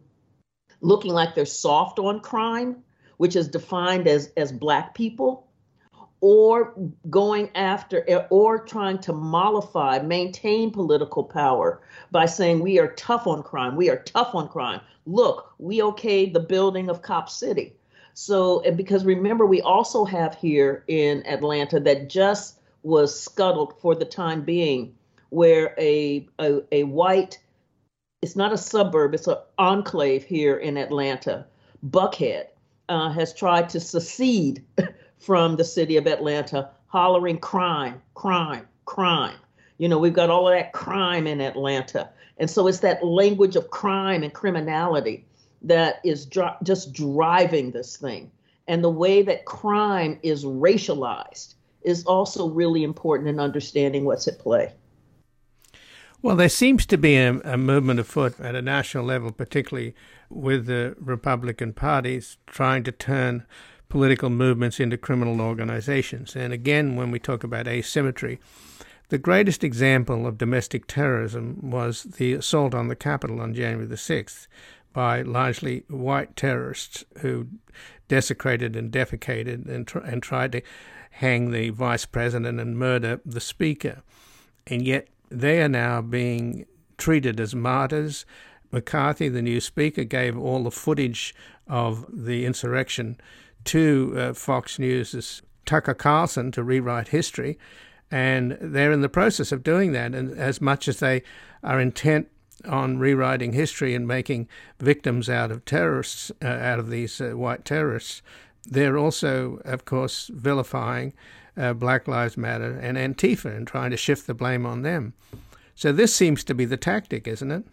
looking 0.82 1.12
like 1.12 1.36
they're 1.36 1.46
soft 1.46 2.00
on 2.00 2.20
crime 2.20 2.84
which 3.18 3.36
is 3.36 3.48
defined 3.48 4.08
as 4.08 4.32
as 4.38 4.52
black 4.52 4.94
people 4.94 5.47
or 6.22 6.74
going 7.10 7.50
after 7.56 8.26
or 8.30 8.60
trying 8.60 8.98
to 9.00 9.14
mollify 9.14 10.00
maintain 10.00 10.72
political 10.72 11.24
power 11.24 11.82
by 12.12 12.26
saying 12.26 12.60
we 12.60 12.80
are 12.80 12.94
tough 12.94 13.28
on 13.28 13.44
crime. 13.44 13.76
We 13.76 13.90
are 13.90 13.98
tough 13.98 14.34
on 14.34 14.48
crime. 14.48 14.82
Look 15.06 15.54
we 15.60 15.80
okayed 15.80 16.34
the 16.34 16.40
building 16.40 16.90
of 16.90 17.02
cop 17.02 17.30
city. 17.30 17.74
So 18.14 18.64
because 18.72 19.06
remember 19.06 19.46
we 19.46 19.62
also 19.62 20.06
have 20.06 20.34
here 20.36 20.84
in 20.88 21.24
atlanta 21.28 21.80
that 21.82 22.10
just 22.10 22.60
was 22.82 23.20
scuttled 23.20 23.80
for 23.80 23.94
the 23.94 24.06
time 24.06 24.42
being 24.42 24.96
where 25.30 25.76
a 25.78 26.28
a, 26.40 26.62
a 26.72 26.84
white 26.84 27.38
it's 28.22 28.36
not 28.36 28.54
a 28.54 28.58
suburb 28.58 29.14
it's 29.14 29.28
an 29.28 29.38
enclave 29.58 30.24
here 30.24 30.58
in 30.58 30.78
atlanta 30.78 31.46
buckhead 31.86 32.46
uh, 32.90 33.10
has 33.12 33.34
tried 33.34 33.70
to 33.70 33.80
secede 33.80 34.64
from 35.20 35.56
the 35.56 35.64
city 35.64 35.98
of 35.98 36.08
Atlanta, 36.08 36.70
hollering 36.88 37.40
crime, 37.40 38.02
crime, 38.14 38.68
crime. 38.86 39.36
You 39.78 39.88
know, 39.90 40.00
we've 40.00 40.14
got 40.14 40.30
all 40.30 40.48
of 40.48 40.54
that 40.54 40.74
crime 40.74 41.28
in 41.28 41.42
Atlanta. 41.42 42.10
And 42.38 42.50
so 42.50 42.68
it's 42.68 42.80
that 42.80 43.06
language 43.06 43.56
of 43.56 43.70
crime 43.70 44.24
and 44.24 44.34
criminality 44.34 45.26
that 45.64 46.00
is 46.04 46.26
dr- 46.26 46.58
just 46.64 46.94
driving 46.94 47.72
this 47.72 47.98
thing. 47.98 48.32
And 48.68 48.84
the 48.84 48.90
way 48.90 49.22
that 49.24 49.46
crime 49.46 50.20
is 50.24 50.44
racialized 50.46 51.56
is 51.82 52.04
also 52.06 52.50
really 52.50 52.84
important 52.84 53.30
in 53.30 53.40
understanding 53.40 54.06
what's 54.06 54.28
at 54.28 54.40
play. 54.40 54.74
Well, 56.22 56.36
there 56.36 56.50
seems 56.50 56.86
to 56.88 56.98
be 56.98 57.16
a, 57.16 57.40
a, 57.42 57.58
movement 57.58 58.00
afoot 58.00 58.40
at 58.40 58.56
a 58.56 58.62
national 58.62 59.06
level, 59.06 59.32
particularly 59.32 59.94
with 60.30 60.66
the 60.66 60.96
Republican 61.00 61.74
parties 61.74 62.38
trying 62.48 62.84
to 62.84 62.92
turn 62.92 63.46
political 63.90 64.30
movements 64.30 64.80
into 64.80 64.98
criminal 64.98 65.42
organizations. 65.42 66.36
And 66.36 66.54
again, 66.54 66.96
when 66.96 67.12
we 67.12 67.20
talk 67.20 67.44
about 67.44 67.68
asymmetry, 67.68 68.40
the 69.10 69.18
greatest 69.18 69.64
example 69.64 70.28
of 70.28 70.38
domestic 70.38 70.86
terrorism 70.88 71.72
was 71.72 72.04
the 72.04 72.34
assault 72.34 72.76
on 72.76 72.90
the 72.90 72.96
Capitol 72.96 73.40
on 73.40 73.54
January 73.54 73.86
the 73.86 73.96
6th 73.96 74.48
by 74.92 75.22
largely 75.22 75.84
white 75.90 76.36
terrorists 76.36 77.06
who 77.20 77.48
desecrated 78.08 78.76
and 78.76 78.92
defecated 78.92 79.68
and, 79.68 79.88
tr- 79.88 80.00
and 80.00 80.22
tried 80.22 80.52
to 80.52 80.62
hang 81.12 81.52
the 81.52 81.70
vice 81.70 82.06
president 82.06 82.60
and 82.60 82.78
murder 82.78 83.22
the 83.26 83.40
speaker. 83.40 84.02
And 84.66 84.82
yet, 84.82 85.08
they 85.30 85.62
are 85.62 85.70
now 85.70 86.02
being 86.02 86.66
treated 86.98 87.40
as 87.40 87.56
martyrs. 87.56 88.26
McCarthy, 88.72 89.30
the 89.30 89.42
new 89.42 89.62
speaker, 89.62 90.04
gave 90.04 90.38
all 90.38 90.64
the 90.64 90.72
footage 90.72 91.34
of 91.68 92.06
the 92.10 92.46
insurrection 92.46 93.18
to 93.66 94.14
uh, 94.18 94.34
Fox 94.34 94.80
News' 94.80 95.42
Tucker 95.66 95.94
Carlson 95.94 96.52
to 96.52 96.64
rewrite 96.64 97.10
history, 97.10 97.58
and 98.10 98.58
they're 98.62 98.92
in 98.92 99.02
the 99.02 99.10
process 99.10 99.52
of 99.52 99.64
doing 99.64 99.92
that. 99.92 100.14
And 100.16 100.38
as 100.38 100.62
much 100.62 100.88
as 100.88 101.00
they 101.00 101.24
are 101.64 101.80
intent 101.80 102.30
on 102.66 102.98
rewriting 102.98 103.54
history 103.54 103.94
and 103.94 104.08
making 104.08 104.48
victims 104.80 105.30
out 105.30 105.52
of 105.52 105.66
terrorists, 105.66 106.32
uh, 106.42 106.48
out 106.48 106.80
of 106.80 106.90
these 106.90 107.20
uh, 107.20 107.32
white 107.32 107.66
terrorists, 107.66 108.22
they're 108.64 108.98
also, 108.98 109.62
of 109.66 109.86
course, 109.86 110.30
vilifying 110.34 111.14
uh, 111.56 111.74
Black 111.74 112.08
Lives 112.08 112.38
Matter 112.38 112.78
and 112.80 112.98
Antifa 112.98 113.56
and 113.56 113.68
trying 113.68 113.92
to 113.92 113.98
shift 113.98 114.28
the 114.28 114.34
blame 114.34 114.66
on 114.66 114.82
them. 114.82 115.14
So 115.76 115.92
this 115.92 116.16
seems 116.16 116.44
to 116.46 116.56
be 116.56 116.66
the 116.66 116.78
tactic, 116.78 117.28
isn't 117.28 117.52
it? 117.52 117.64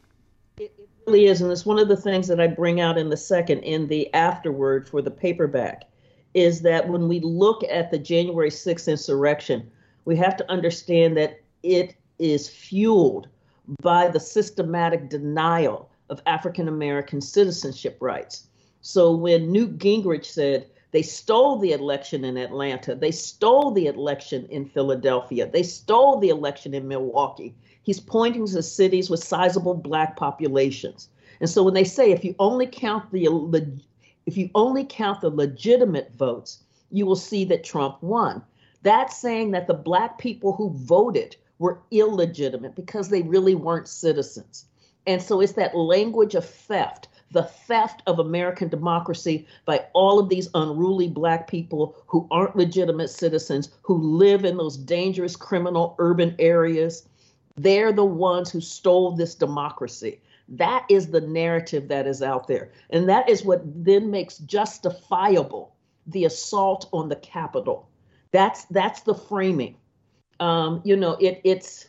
Really 1.07 1.27
is, 1.27 1.43
and 1.43 1.53
it's 1.53 1.67
one 1.67 1.79
of 1.79 1.89
the 1.89 1.97
things 1.97 2.29
that 2.29 2.41
I 2.41 2.47
bring 2.47 2.81
out 2.81 2.97
in 2.97 3.11
the 3.11 3.17
second 3.17 3.61
in 3.61 3.87
the 3.89 4.13
afterword 4.15 4.89
for 4.89 5.03
the 5.03 5.11
paperback 5.11 5.85
is 6.33 6.63
that 6.63 6.89
when 6.89 7.09
we 7.09 7.21
look 7.21 7.63
at 7.65 7.91
the 7.91 7.99
January 7.99 8.51
6th 8.51 8.89
insurrection, 8.89 9.71
we 10.07 10.17
have 10.17 10.37
to 10.37 10.51
understand 10.51 11.17
that 11.17 11.41
it 11.63 11.95
is 12.19 12.49
fueled 12.49 13.29
by 13.83 14.09
the 14.09 14.21
systematic 14.21 15.09
denial 15.09 15.91
of 16.11 16.23
African 16.27 16.69
American 16.69 17.21
citizenship 17.21 17.97
rights. 18.01 18.49
So 18.81 19.15
when 19.15 19.53
Newt 19.53 19.79
Gingrich 19.79 20.27
said 20.27 20.69
they 20.91 21.03
stole 21.03 21.59
the 21.59 21.73
election 21.73 22.25
in 22.25 22.37
Atlanta, 22.37 22.95
they 22.95 23.11
stole 23.11 23.71
the 23.71 23.87
election 23.87 24.47
in 24.51 24.67
Philadelphia, 24.67 25.49
they 25.51 25.63
stole 25.63 26.19
the 26.19 26.29
election 26.29 26.75
in 26.75 26.89
Milwaukee, 26.89 27.55
he's 27.85 28.01
pointing 28.01 28.47
to 28.49 28.63
cities 28.63 29.09
with 29.09 29.23
sizable 29.23 29.75
black 29.75 30.17
populations. 30.17 31.09
And 31.41 31.49
so 31.49 31.63
when 31.63 31.75
they 31.75 31.85
say 31.85 32.11
if 32.11 32.25
you 32.25 32.35
only 32.39 32.67
count 32.67 33.13
the 33.13 33.27
if 34.27 34.37
you 34.37 34.51
only 34.55 34.85
count 34.85 35.21
the 35.21 35.31
legitimate 35.31 36.13
votes, 36.15 36.63
you 36.91 37.07
will 37.07 37.17
see 37.17 37.45
that 37.45 37.65
Trump 37.65 38.03
won. 38.03 38.43
That's 38.83 39.17
saying 39.17 39.53
that 39.53 39.67
the 39.67 39.75
black 39.75 40.19
people 40.19 40.53
who 40.53 40.71
voted 40.71 41.37
were 41.59 41.81
illegitimate 41.91 42.75
because 42.75 43.09
they 43.09 43.23
really 43.23 43.55
weren't 43.55 43.89
citizens. 43.89 44.67
And 45.07 45.21
so 45.23 45.41
it's 45.41 45.53
that 45.53 45.77
language 45.77 46.35
of 46.35 46.45
theft, 46.45 47.09
the 47.31 47.43
theft 47.43 48.03
of 48.07 48.19
American 48.19 48.69
democracy 48.69 49.47
by 49.67 49.85
all 49.93 50.19
of 50.19 50.29
these 50.29 50.49
unruly 50.55 51.09
black 51.09 51.49
people 51.49 51.97
who 52.07 52.27
aren't 52.31 52.57
legitimate 52.57 53.09
citizens, 53.09 53.71
who 53.83 53.97
live 53.97 54.45
in 54.45 54.57
those 54.57 54.77
dangerous 54.77 55.37
criminal 55.37 55.95
urban 55.99 56.35
areas. 56.39 57.07
They're 57.57 57.93
the 57.93 58.05
ones 58.05 58.51
who 58.51 58.61
stole 58.61 59.13
this 59.13 59.35
democracy. 59.35 60.21
That 60.49 60.85
is 60.91 61.09
the 61.09 61.21
narrative 61.21 61.89
that 61.89 62.07
is 62.07 62.23
out 62.23 62.47
there. 62.47 62.73
And 62.91 63.09
that 63.09 63.29
is 63.29 63.45
what 63.45 63.63
then 63.65 64.11
makes 64.11 64.39
justifiable 64.39 65.75
the 66.07 66.25
assault 66.25 66.89
on 66.93 67.09
the 67.09 67.17
Capitol. 67.17 67.89
That's 68.33 68.65
that's 68.67 69.03
the 69.03 69.15
framing. 69.15 69.77
Um, 70.41 70.83
you 70.85 70.97
know, 70.97 71.13
it 71.21 71.41
it's 71.45 71.87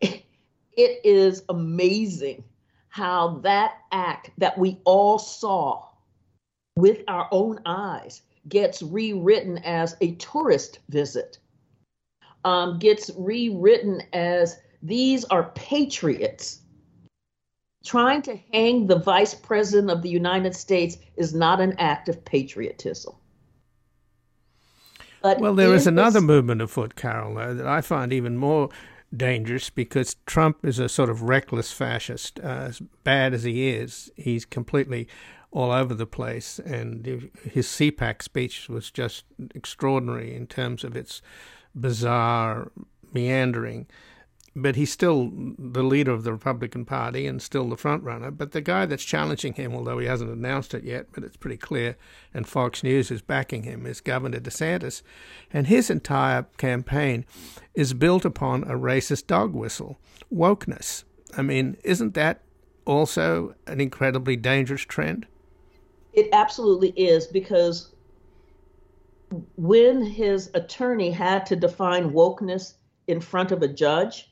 it, 0.00 0.24
it 0.76 1.00
is 1.04 1.42
amazing 1.48 2.44
how 2.88 3.38
that 3.42 3.78
act 3.92 4.30
that 4.38 4.56
we 4.56 4.80
all 4.84 5.18
saw 5.18 5.86
with 6.76 7.02
our 7.08 7.28
own 7.30 7.60
eyes 7.66 8.22
gets 8.48 8.82
rewritten 8.82 9.58
as 9.58 9.96
a 10.00 10.14
tourist 10.16 10.78
visit, 10.88 11.38
um, 12.44 12.78
gets 12.78 13.10
rewritten 13.16 14.02
as 14.12 14.58
these 14.82 15.24
are 15.26 15.50
patriots 15.54 16.60
trying 17.84 18.22
to 18.22 18.36
hang 18.52 18.86
the 18.86 18.98
vice 18.98 19.34
president 19.34 19.90
of 19.90 20.02
the 20.02 20.08
United 20.08 20.54
States 20.54 20.98
is 21.16 21.34
not 21.34 21.60
an 21.60 21.74
act 21.78 22.08
of 22.08 22.24
patriotism. 22.24 23.14
But 25.22 25.40
well, 25.40 25.54
there 25.54 25.74
is 25.74 25.86
another 25.86 26.20
movement 26.20 26.62
afoot, 26.62 26.94
Carol, 26.96 27.34
though, 27.34 27.54
that 27.54 27.66
I 27.66 27.80
find 27.82 28.12
even 28.12 28.38
more 28.38 28.70
dangerous 29.14 29.68
because 29.68 30.16
Trump 30.24 30.64
is 30.64 30.78
a 30.78 30.88
sort 30.88 31.10
of 31.10 31.22
reckless 31.22 31.72
fascist. 31.72 32.40
Uh, 32.40 32.66
as 32.68 32.80
bad 33.04 33.34
as 33.34 33.42
he 33.42 33.68
is, 33.68 34.10
he's 34.16 34.44
completely 34.44 35.08
all 35.50 35.72
over 35.72 35.94
the 35.94 36.06
place, 36.06 36.58
and 36.60 37.30
his 37.42 37.66
CPAC 37.66 38.22
speech 38.22 38.68
was 38.68 38.90
just 38.90 39.24
extraordinary 39.54 40.34
in 40.34 40.46
terms 40.46 40.84
of 40.84 40.96
its 40.96 41.20
bizarre 41.74 42.70
meandering 43.12 43.86
but 44.56 44.74
he's 44.74 44.90
still 44.90 45.30
the 45.58 45.82
leader 45.82 46.10
of 46.10 46.24
the 46.24 46.32
Republican 46.32 46.84
Party 46.84 47.26
and 47.26 47.40
still 47.40 47.68
the 47.68 47.76
front 47.76 48.02
runner. 48.02 48.30
But 48.30 48.52
the 48.52 48.60
guy 48.60 48.84
that's 48.86 49.04
challenging 49.04 49.54
him, 49.54 49.74
although 49.74 49.98
he 49.98 50.06
hasn't 50.06 50.30
announced 50.30 50.74
it 50.74 50.82
yet, 50.82 51.06
but 51.12 51.22
it's 51.22 51.36
pretty 51.36 51.56
clear, 51.56 51.96
and 52.34 52.48
Fox 52.48 52.82
News 52.82 53.10
is 53.10 53.22
backing 53.22 53.62
him, 53.62 53.86
is 53.86 54.00
Governor 54.00 54.40
DeSantis. 54.40 55.02
And 55.52 55.68
his 55.68 55.88
entire 55.88 56.46
campaign 56.58 57.24
is 57.74 57.94
built 57.94 58.24
upon 58.24 58.64
a 58.64 58.74
racist 58.74 59.28
dog 59.28 59.54
whistle, 59.54 59.98
wokeness. 60.32 61.04
I 61.36 61.42
mean, 61.42 61.76
isn't 61.84 62.14
that 62.14 62.40
also 62.84 63.54
an 63.68 63.80
incredibly 63.80 64.36
dangerous 64.36 64.82
trend? 64.82 65.26
It 66.12 66.28
absolutely 66.32 66.90
is 66.96 67.28
because 67.28 67.94
when 69.56 70.02
his 70.02 70.50
attorney 70.54 71.10
had 71.10 71.46
to 71.46 71.56
define 71.56 72.12
wokeness 72.12 72.74
in 73.06 73.20
front 73.20 73.52
of 73.52 73.62
a 73.62 73.68
judge, 73.68 74.30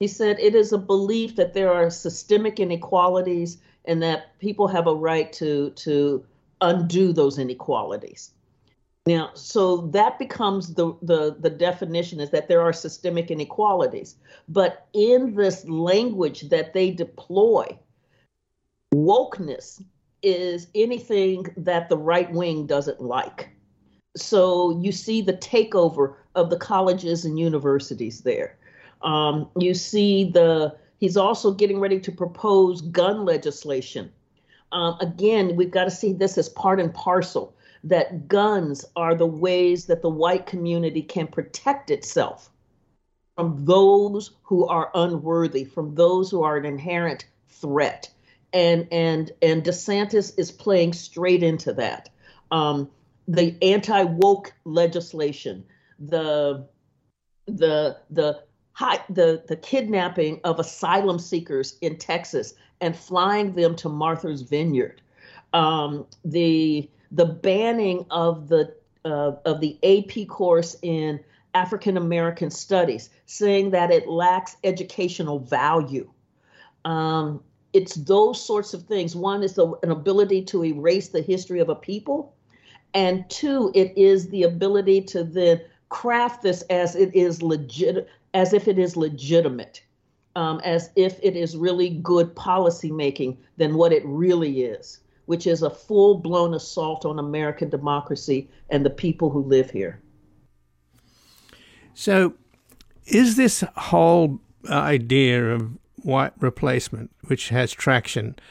he 0.00 0.06
said 0.06 0.38
it 0.38 0.54
is 0.54 0.72
a 0.72 0.78
belief 0.78 1.36
that 1.36 1.54
there 1.54 1.72
are 1.72 1.90
systemic 1.90 2.60
inequalities 2.60 3.58
and 3.84 4.02
that 4.02 4.38
people 4.38 4.68
have 4.68 4.86
a 4.86 4.94
right 4.94 5.32
to 5.34 5.70
to 5.70 6.24
undo 6.60 7.12
those 7.12 7.38
inequalities. 7.38 8.32
Now, 9.06 9.30
so 9.34 9.76
that 9.92 10.18
becomes 10.18 10.74
the, 10.74 10.94
the, 11.00 11.36
the 11.38 11.50
definition 11.50 12.18
is 12.18 12.30
that 12.30 12.48
there 12.48 12.60
are 12.60 12.72
systemic 12.72 13.30
inequalities. 13.30 14.16
But 14.48 14.88
in 14.94 15.34
this 15.34 15.64
language 15.68 16.48
that 16.48 16.72
they 16.72 16.90
deploy, 16.90 17.78
wokeness 18.92 19.80
is 20.22 20.66
anything 20.74 21.46
that 21.56 21.88
the 21.88 21.96
right 21.96 22.30
wing 22.32 22.66
doesn't 22.66 23.00
like. 23.00 23.50
So 24.16 24.78
you 24.80 24.92
see 24.92 25.20
the 25.20 25.34
takeover 25.34 26.14
of 26.34 26.50
the 26.50 26.56
colleges 26.56 27.24
and 27.24 27.38
universities 27.38 28.20
there. 28.22 28.56
Um, 29.02 29.48
you 29.58 29.74
see 29.74 30.30
the 30.30 30.76
he's 30.98 31.16
also 31.16 31.52
getting 31.52 31.80
ready 31.80 32.00
to 32.00 32.12
propose 32.12 32.80
gun 32.80 33.24
legislation. 33.24 34.10
Um, 34.72 34.96
again, 35.00 35.56
we've 35.56 35.70
got 35.70 35.84
to 35.84 35.90
see 35.90 36.12
this 36.12 36.38
as 36.38 36.48
part 36.48 36.80
and 36.80 36.92
parcel 36.92 37.54
that 37.84 38.26
guns 38.26 38.84
are 38.96 39.14
the 39.14 39.26
ways 39.26 39.86
that 39.86 40.02
the 40.02 40.08
white 40.08 40.46
community 40.46 41.02
can 41.02 41.26
protect 41.26 41.90
itself 41.90 42.50
from 43.36 43.64
those 43.64 44.32
who 44.42 44.66
are 44.66 44.90
unworthy, 44.94 45.64
from 45.64 45.94
those 45.94 46.30
who 46.30 46.42
are 46.42 46.56
an 46.56 46.64
inherent 46.64 47.26
threat. 47.48 48.10
And 48.52 48.88
and 48.90 49.30
and 49.42 49.62
DeSantis 49.62 50.36
is 50.38 50.50
playing 50.50 50.94
straight 50.94 51.42
into 51.42 51.72
that. 51.74 52.08
Um, 52.50 52.90
the 53.28 53.56
anti 53.62 54.02
woke 54.02 54.52
legislation, 54.64 55.64
the 55.98 56.66
the 57.46 57.98
the 58.10 58.42
the, 59.08 59.42
the 59.48 59.56
kidnapping 59.56 60.40
of 60.44 60.58
asylum 60.58 61.18
seekers 61.18 61.78
in 61.80 61.96
Texas 61.96 62.54
and 62.80 62.94
flying 62.94 63.54
them 63.54 63.74
to 63.76 63.88
Martha's 63.88 64.42
Vineyard, 64.42 65.00
um, 65.52 66.06
the 66.24 66.88
the 67.10 67.24
banning 67.24 68.04
of 68.10 68.48
the 68.48 68.74
uh, 69.04 69.32
of 69.44 69.60
the 69.60 69.78
AP 69.82 70.28
course 70.28 70.76
in 70.82 71.20
African 71.54 71.96
American 71.96 72.50
Studies, 72.50 73.08
saying 73.24 73.70
that 73.70 73.90
it 73.90 74.08
lacks 74.08 74.56
educational 74.62 75.38
value. 75.38 76.10
Um, 76.84 77.42
it's 77.72 77.94
those 77.94 78.44
sorts 78.44 78.74
of 78.74 78.84
things. 78.84 79.16
One 79.16 79.42
is 79.42 79.54
the, 79.54 79.74
an 79.82 79.90
ability 79.90 80.44
to 80.46 80.64
erase 80.64 81.08
the 81.08 81.22
history 81.22 81.60
of 81.60 81.68
a 81.68 81.74
people, 81.74 82.35
and 82.94 83.28
two, 83.28 83.70
it 83.74 83.96
is 83.96 84.28
the 84.28 84.44
ability 84.44 85.02
to 85.02 85.24
then 85.24 85.60
craft 85.88 86.42
this 86.42 86.62
as 86.62 86.96
it 86.96 87.14
is 87.14 87.42
legit 87.42 88.08
as 88.34 88.52
if 88.52 88.68
it 88.68 88.78
is 88.78 88.96
legitimate, 88.96 89.82
um, 90.34 90.60
as 90.62 90.90
if 90.94 91.18
it 91.22 91.36
is 91.36 91.56
really 91.56 91.88
good 91.88 92.36
policy 92.36 92.90
making 92.90 93.38
than 93.56 93.76
what 93.76 93.92
it 93.92 94.02
really 94.04 94.62
is, 94.62 95.00
which 95.24 95.46
is 95.46 95.62
a 95.62 95.70
full 95.70 96.18
blown 96.18 96.52
assault 96.52 97.06
on 97.06 97.18
American 97.18 97.70
democracy 97.70 98.50
and 98.68 98.84
the 98.84 98.90
people 98.90 99.30
who 99.30 99.42
live 99.42 99.70
here. 99.70 100.02
So, 101.94 102.34
is 103.06 103.36
this 103.36 103.64
whole 103.76 104.40
idea 104.68 105.54
of 105.54 105.78
white 106.02 106.34
replacement, 106.38 107.10
which 107.26 107.48
has 107.48 107.72
traction 107.72 108.36
uh, 108.38 108.42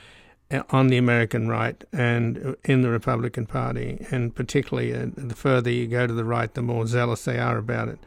on 0.69 0.87
the 0.87 0.97
American 0.97 1.47
right 1.47 1.83
and 1.91 2.55
in 2.63 2.81
the 2.81 2.89
Republican 2.89 3.45
Party, 3.45 4.05
and 4.11 4.35
particularly 4.35 4.93
uh, 4.93 5.07
the 5.15 5.35
further 5.35 5.71
you 5.71 5.87
go 5.87 6.05
to 6.05 6.13
the 6.13 6.25
right, 6.25 6.53
the 6.53 6.61
more 6.61 6.85
zealous 6.85 7.25
they 7.25 7.39
are 7.39 7.57
about 7.57 7.87
it, 7.87 7.99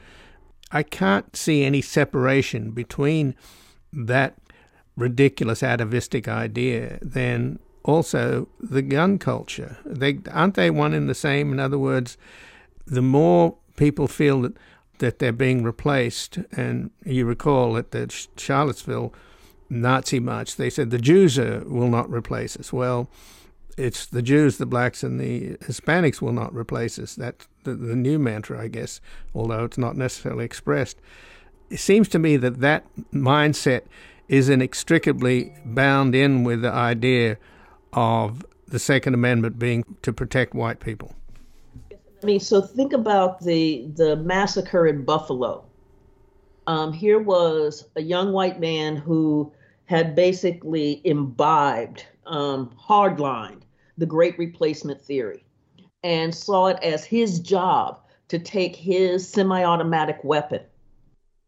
I 0.70 0.82
can't 0.82 1.34
see 1.36 1.64
any 1.64 1.80
separation 1.80 2.70
between 2.70 3.34
that 3.92 4.36
ridiculous 4.96 5.62
atavistic 5.62 6.28
idea 6.28 6.98
than 7.00 7.58
also 7.84 8.48
the 8.60 8.82
gun 8.82 9.18
culture. 9.18 9.78
They 9.84 10.18
aren't 10.30 10.54
they 10.54 10.70
one 10.70 10.92
in 10.92 11.06
the 11.06 11.14
same. 11.14 11.52
In 11.52 11.60
other 11.60 11.78
words, 11.78 12.18
the 12.86 13.02
more 13.02 13.56
people 13.76 14.08
feel 14.08 14.42
that 14.42 14.56
that 14.98 15.20
they're 15.20 15.32
being 15.32 15.62
replaced, 15.62 16.38
and 16.52 16.90
you 17.04 17.24
recall 17.24 17.76
at 17.76 17.92
the 17.92 18.12
Charlottesville 18.36 19.14
Nazi 19.70 20.20
march. 20.20 20.56
They 20.56 20.70
said 20.70 20.90
the 20.90 20.98
Jews 20.98 21.38
are, 21.38 21.60
will 21.66 21.88
not 21.88 22.10
replace 22.10 22.56
us. 22.56 22.72
Well, 22.72 23.08
it's 23.76 24.06
the 24.06 24.22
Jews, 24.22 24.58
the 24.58 24.66
blacks, 24.66 25.02
and 25.02 25.20
the 25.20 25.56
Hispanics 25.58 26.20
will 26.20 26.32
not 26.32 26.52
replace 26.54 26.98
us. 26.98 27.14
That's 27.14 27.46
the, 27.64 27.74
the 27.74 27.94
new 27.94 28.18
mantra, 28.18 28.60
I 28.60 28.68
guess, 28.68 29.00
although 29.34 29.64
it's 29.64 29.78
not 29.78 29.96
necessarily 29.96 30.44
expressed. 30.44 30.98
It 31.70 31.78
seems 31.78 32.08
to 32.08 32.18
me 32.18 32.36
that 32.38 32.60
that 32.60 32.84
mindset 33.12 33.82
is 34.28 34.48
inextricably 34.48 35.54
bound 35.64 36.14
in 36.14 36.44
with 36.44 36.62
the 36.62 36.72
idea 36.72 37.38
of 37.92 38.44
the 38.66 38.78
Second 38.78 39.14
Amendment 39.14 39.58
being 39.58 39.84
to 40.02 40.12
protect 40.12 40.54
white 40.54 40.80
people. 40.80 41.14
I 42.22 42.26
mean, 42.26 42.40
so 42.40 42.60
think 42.60 42.92
about 42.92 43.40
the 43.40 43.86
the 43.94 44.16
massacre 44.16 44.86
in 44.86 45.04
Buffalo. 45.04 45.64
Um, 46.66 46.92
here 46.92 47.20
was 47.20 47.86
a 47.96 48.02
young 48.02 48.32
white 48.32 48.60
man 48.60 48.96
who 48.96 49.52
had 49.88 50.14
basically 50.14 51.00
imbibed, 51.04 52.04
um, 52.26 52.70
hardlined 52.78 53.62
the 53.96 54.04
Great 54.04 54.38
Replacement 54.38 55.00
theory, 55.00 55.42
and 56.04 56.34
saw 56.34 56.66
it 56.66 56.78
as 56.82 57.04
his 57.04 57.40
job 57.40 58.00
to 58.28 58.38
take 58.38 58.76
his 58.76 59.26
semi-automatic 59.26 60.22
weapon 60.22 60.60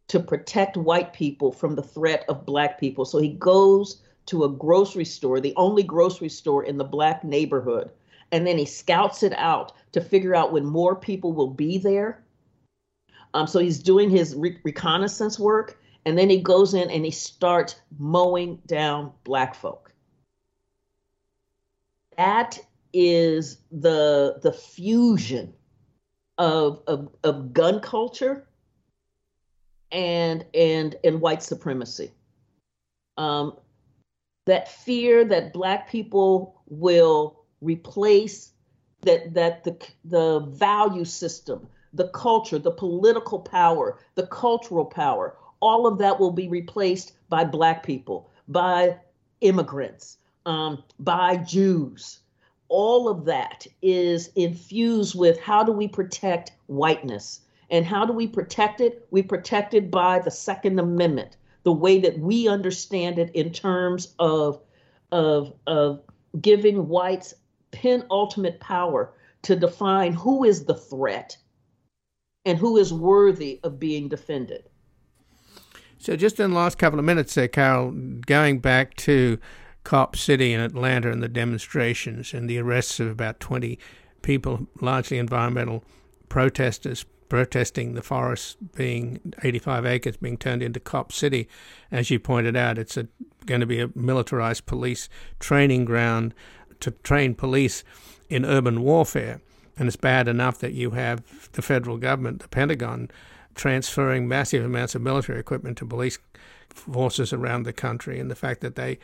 to 0.09 0.19
protect 0.19 0.79
white 0.79 1.13
people 1.13 1.53
from 1.53 1.75
the 1.75 1.83
threat 1.83 2.25
of 2.31 2.47
black 2.47 2.81
people. 2.81 3.05
So 3.05 3.19
he 3.19 3.29
goes 3.29 4.01
to 4.27 4.45
a 4.45 4.49
grocery 4.49 5.05
store, 5.05 5.39
the 5.39 5.55
only 5.57 5.83
grocery 5.83 6.31
store 6.31 6.65
in 6.65 6.79
the 6.79 6.85
black 6.85 7.23
neighborhood, 7.23 7.91
and 8.33 8.47
then 8.47 8.57
he 8.57 8.65
scouts 8.65 9.23
it 9.23 9.35
out 9.35 9.73
to 9.93 10.01
figure 10.01 10.35
out 10.35 10.51
when 10.51 10.65
more 10.65 10.97
people 10.97 11.35
will 11.35 11.51
be 11.51 11.77
there. 11.77 12.25
Um, 13.35 13.47
so 13.47 13.59
he's 13.59 13.81
doing 13.81 14.09
his 14.09 14.35
re- 14.35 14.59
reconnaissance 14.65 15.39
work, 15.39 15.79
and 16.05 16.17
then 16.17 16.31
he 16.31 16.41
goes 16.41 16.75
in 16.75 16.91
and 16.91 17.05
he 17.05 17.11
starts 17.11 17.77
mowing 17.99 18.61
down 18.67 19.13
black 19.25 19.55
folk. 19.55 19.93
That 22.17 22.59
is 22.93 23.59
the 23.71 24.39
the 24.43 24.53
fusion 24.53 25.55
of, 26.39 26.83
of, 26.87 27.09
of 27.23 27.53
gun 27.53 27.81
culture 27.81 28.47
and 29.93 30.45
and 30.55 30.97
and 31.05 31.21
white 31.21 31.43
supremacy. 31.43 32.13
Um, 33.17 33.57
that 34.47 34.69
fear 34.69 35.25
that 35.25 35.53
black 35.53 35.91
people 35.91 36.63
will 36.67 37.45
replace 37.61 38.53
that 39.03 39.35
that 39.35 39.65
the 39.65 39.77
the 40.05 40.41
value 40.41 41.05
system, 41.05 41.69
the 41.93 42.09
culture, 42.09 42.59
the 42.59 42.71
political 42.71 43.39
power, 43.39 43.99
the 44.15 44.27
cultural 44.27 44.85
power, 44.85 45.37
all 45.61 45.87
of 45.87 45.99
that 45.99 46.19
will 46.19 46.31
be 46.31 46.49
replaced 46.49 47.13
by 47.29 47.45
black 47.45 47.85
people, 47.85 48.31
by 48.49 48.97
immigrants, 49.41 50.19
um, 50.47 50.83
by 50.99 51.37
Jews. 51.37 52.21
All 52.69 53.09
of 53.09 53.25
that 53.27 53.67
is 53.83 54.31
infused 54.37 55.19
with 55.19 55.39
how 55.41 55.63
do 55.63 55.73
we 55.73 55.89
protect 55.89 56.53
whiteness? 56.67 57.41
And 57.71 57.85
how 57.87 58.05
do 58.05 58.13
we 58.13 58.27
protect 58.27 58.81
it? 58.81 59.07
We 59.11 59.23
protect 59.23 59.75
it 59.75 59.91
by 59.91 60.19
the 60.19 60.31
Second 60.31 60.79
Amendment, 60.79 61.37
the 61.63 61.73
way 61.73 62.01
that 62.01 62.19
we 62.19 62.49
understand 62.49 63.19
it 63.19 63.31
in 63.35 63.53
terms 63.53 64.15
of, 64.19 64.61
of, 65.13 65.55
of 65.67 66.01
giving 66.41 66.89
whites 66.89 67.35
penultimate 67.71 68.61
power 68.61 69.13
to 69.43 69.57
define 69.57 70.13
who 70.13 70.45
is 70.45 70.65
the 70.65 70.75
threat 70.75 71.37
and 72.45 72.59
who 72.59 72.77
is 72.77 72.93
worthy 72.93 73.61
of 73.63 73.79
being 73.79 74.09
defended. 74.09 74.70
So, 76.01 76.17
just 76.17 76.41
in 76.41 76.53
the 76.53 76.57
last 76.57 76.79
couple 76.79 76.99
of 76.99 77.05
minutes 77.05 77.35
there, 77.35 77.47
Carol, 77.47 77.91
going 78.25 78.61
back 78.61 78.97
to 78.97 79.39
Cop 79.85 80.17
City 80.17 80.55
in 80.55 80.59
Atlanta 80.59 81.13
and 81.13 81.23
the 81.23 81.29
demonstrations 81.29 82.33
and 82.33 82.49
the 82.49 82.57
arrests 82.57 83.01
of 83.01 83.09
about 83.09 83.39
20 83.39 83.79
people, 84.23 84.67
largely 84.81 85.19
environmental 85.19 85.85
protesters, 86.31 87.05
protesting 87.29 87.93
the 87.93 88.01
forest 88.01 88.57
being 88.75 89.21
85 89.43 89.85
acres 89.85 90.17
being 90.17 90.39
turned 90.39 90.63
into 90.63 90.81
Cop 90.81 91.13
City. 91.13 91.47
As 91.93 92.11
you 92.11 92.19
pointed 92.19 92.57
out, 92.57 92.79
it's 92.79 92.97
a, 92.97 93.07
going 93.45 93.61
to 93.61 93.67
be 93.67 93.81
a 93.81 93.91
militarized 93.95 94.65
police 94.65 95.11
training 95.39 95.85
ground 95.85 96.33
to 96.81 96.93
train 96.93 97.35
police 97.35 97.85
in 98.31 98.47
urban 98.47 98.81
warfare. 98.83 99.43
And 99.77 99.87
it's 99.87 99.97
bad 99.97 100.29
enough 100.29 100.61
that 100.61 100.73
you 100.73 100.93
have 100.93 101.51
the 101.53 101.63
federal 101.63 101.99
government, 101.99 102.41
the 102.41 102.49
Pentagon, 102.49 103.11
transferring 103.55 104.29
massive 104.29 104.65
amounts 104.65 104.95
of 104.95 105.03
military 105.03 105.39
equipment 105.39 105.79
to 105.79 105.87
police 105.87 106.19
forces 106.69 107.33
around 107.33 107.65
the 107.65 107.73
country, 107.73 108.21
and 108.21 108.31
the 108.31 108.37
fact 108.37 108.61
that 108.61 108.77
they, 108.77 108.99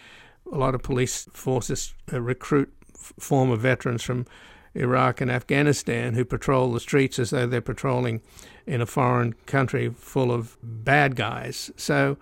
a 0.53 0.57
lot 0.57 0.75
of 0.75 0.83
police 0.83 1.29
forces 1.33 1.95
uh, 2.13 2.21
recruit 2.21 2.73
former 2.97 3.57
veterans 3.57 4.03
from 4.03 4.27
Iraq 4.75 5.21
and 5.21 5.31
Afghanistan 5.31 6.15
who 6.15 6.25
patrol 6.25 6.73
the 6.73 6.81
streets 6.81 7.19
as 7.19 7.31
though 7.31 7.47
they're 7.47 7.61
patrolling 7.61 8.21
in 8.67 8.81
a 8.81 8.87
foreign 8.87 9.33
country 9.47 9.89
full 9.91 10.31
of 10.31 10.57
bad 10.63 11.17
guys. 11.17 11.71
So 11.77 12.19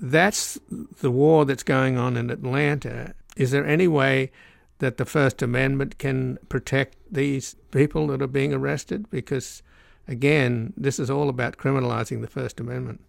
that's 0.00 0.58
the 0.68 1.10
war 1.10 1.44
that's 1.44 1.62
going 1.62 1.96
on 1.96 2.16
in 2.16 2.30
Atlanta. 2.30 3.14
Is 3.36 3.50
there 3.52 3.66
any 3.66 3.88
way 3.88 4.30
that 4.78 4.96
the 4.96 5.04
First 5.04 5.40
Amendment 5.40 5.98
can 5.98 6.38
protect 6.48 6.96
these 7.10 7.56
people 7.70 8.08
that 8.08 8.20
are 8.20 8.26
being 8.26 8.52
arrested? 8.52 9.08
Because, 9.10 9.62
again, 10.08 10.72
this 10.76 10.98
is 10.98 11.10
all 11.10 11.28
about 11.28 11.56
criminalizing 11.56 12.20
the 12.20 12.26
First 12.26 12.60
Amendment. 12.60 13.00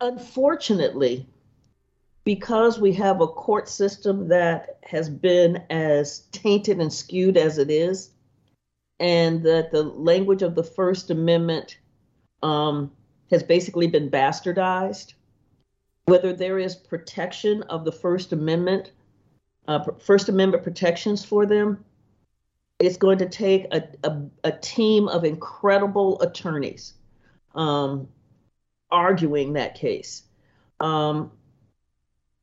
Unfortunately, 0.00 1.26
because 2.24 2.78
we 2.78 2.92
have 2.92 3.20
a 3.20 3.26
court 3.26 3.68
system 3.68 4.28
that 4.28 4.78
has 4.82 5.08
been 5.08 5.62
as 5.70 6.20
tainted 6.30 6.78
and 6.78 6.92
skewed 6.92 7.36
as 7.36 7.58
it 7.58 7.70
is, 7.70 8.10
and 9.00 9.42
that 9.44 9.70
the 9.70 9.82
language 9.82 10.42
of 10.42 10.54
the 10.54 10.62
First 10.62 11.10
Amendment 11.10 11.78
um, 12.42 12.92
has 13.30 13.42
basically 13.42 13.86
been 13.86 14.10
bastardized, 14.10 15.14
whether 16.04 16.32
there 16.32 16.58
is 16.58 16.74
protection 16.74 17.62
of 17.64 17.84
the 17.84 17.92
First 17.92 18.32
Amendment, 18.32 18.92
uh, 19.66 19.84
First 19.98 20.28
Amendment 20.28 20.62
protections 20.62 21.24
for 21.24 21.46
them, 21.46 21.84
it's 22.78 22.96
going 22.96 23.18
to 23.18 23.28
take 23.28 23.66
a, 23.72 23.82
a, 24.04 24.22
a 24.44 24.52
team 24.52 25.08
of 25.08 25.24
incredible 25.24 26.20
attorneys 26.20 26.94
um, 27.54 28.08
arguing 28.90 29.54
that 29.54 29.74
case. 29.74 30.22
Um, 30.80 31.32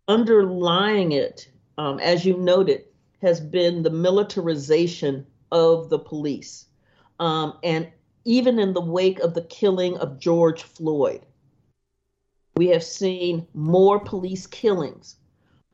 underlying 0.08 1.14
it, 1.14 1.50
um, 1.78 2.00
as 2.00 2.26
you 2.26 2.38
noted, 2.38 2.86
has 3.22 3.40
been 3.40 3.82
the 3.82 3.90
militarization 3.90 5.26
of 5.52 5.90
the 5.90 6.00
police. 6.00 6.66
Um, 7.20 7.58
and 7.64 7.90
even 8.26 8.60
in 8.60 8.74
the 8.74 8.82
wake 8.82 9.20
of 9.20 9.34
the 9.34 9.44
killing 9.44 9.98
of 9.98 10.20
George 10.20 10.64
Floyd, 10.64 11.26
we 12.58 12.68
have 12.68 12.84
seen 12.84 13.48
more 13.54 14.00
police 14.00 14.48
killings. 14.48 15.16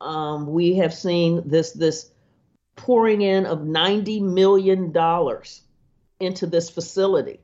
Um, 0.01 0.47
we 0.47 0.75
have 0.75 0.93
seen 0.93 1.41
this 1.45 1.71
this 1.71 2.11
pouring 2.75 3.21
in 3.21 3.45
of 3.45 3.63
ninety 3.63 4.19
million 4.19 4.91
dollars 4.91 5.61
into 6.19 6.45
this 6.47 6.69
facility, 6.69 7.39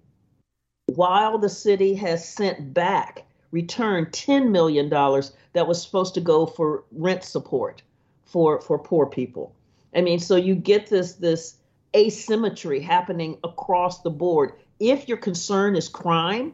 while 0.87 1.37
the 1.37 1.49
city 1.49 1.95
has 1.95 2.27
sent 2.27 2.73
back 2.73 3.27
returned 3.51 4.07
$10 4.07 4.49
million 4.49 4.89
that 4.89 5.67
was 5.67 5.81
supposed 5.81 6.13
to 6.15 6.21
go 6.21 6.45
for 6.45 6.83
rent 6.91 7.23
support 7.23 7.81
for, 8.25 8.61
for 8.61 8.77
poor 8.77 9.05
people. 9.05 9.55
I 9.95 10.01
mean, 10.01 10.19
so 10.19 10.35
you 10.35 10.55
get 10.55 10.87
this, 10.87 11.13
this 11.13 11.57
asymmetry 11.95 12.79
happening 12.79 13.37
across 13.43 14.01
the 14.01 14.09
board. 14.09 14.53
If 14.79 15.07
your 15.07 15.17
concern 15.17 15.75
is 15.75 15.87
crime, 15.87 16.53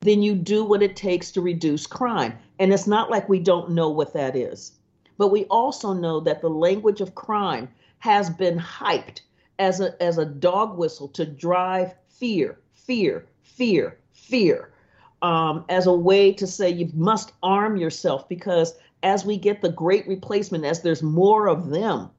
then 0.00 0.22
you 0.22 0.34
do 0.34 0.64
what 0.64 0.82
it 0.82 0.96
takes 0.96 1.30
to 1.32 1.40
reduce 1.40 1.86
crime. 1.86 2.36
And 2.58 2.72
it's 2.72 2.88
not 2.88 3.10
like 3.10 3.28
we 3.28 3.38
don't 3.38 3.70
know 3.70 3.88
what 3.88 4.12
that 4.14 4.34
is. 4.34 4.72
But 5.16 5.28
we 5.28 5.44
also 5.44 5.92
know 5.92 6.20
that 6.20 6.40
the 6.40 6.50
language 6.50 7.00
of 7.00 7.14
crime 7.14 7.68
has 8.02 8.28
been 8.28 8.58
hyped 8.58 9.20
as 9.60 9.78
a, 9.78 10.02
as 10.02 10.18
a 10.18 10.24
dog 10.24 10.76
whistle 10.76 11.06
to 11.06 11.24
drive 11.24 11.94
fear, 12.08 12.58
fear, 12.74 13.28
fear, 13.44 13.96
fear 14.12 14.72
um, 15.22 15.64
as 15.68 15.86
a 15.86 15.92
way 15.92 16.32
to 16.32 16.44
say 16.44 16.68
you 16.68 16.90
must 16.94 17.30
arm 17.44 17.76
yourself 17.76 18.28
because 18.28 18.74
as 19.04 19.24
we 19.24 19.36
get 19.36 19.62
the 19.62 19.68
great 19.68 20.08
replacement, 20.08 20.64
as 20.64 20.82
there's 20.82 21.00
more 21.00 21.46
of 21.46 21.70
them, 21.70 22.10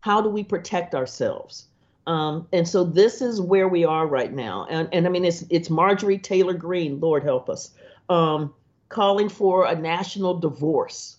how 0.00 0.22
do 0.22 0.30
we 0.30 0.42
protect 0.42 0.94
ourselves? 0.94 1.66
Um, 2.06 2.48
and 2.54 2.66
so 2.66 2.82
this 2.82 3.20
is 3.20 3.42
where 3.42 3.68
we 3.68 3.84
are 3.84 4.06
right 4.06 4.32
now. 4.32 4.66
And, 4.70 4.88
and 4.90 5.04
I 5.04 5.10
mean, 5.10 5.26
it's, 5.26 5.44
it's 5.50 5.68
Marjorie 5.68 6.16
Taylor 6.16 6.54
Greene, 6.54 6.98
Lord 6.98 7.24
help 7.24 7.50
us, 7.50 7.72
um, 8.08 8.54
calling 8.88 9.28
for 9.28 9.66
a 9.66 9.74
national 9.74 10.40
divorce. 10.40 11.18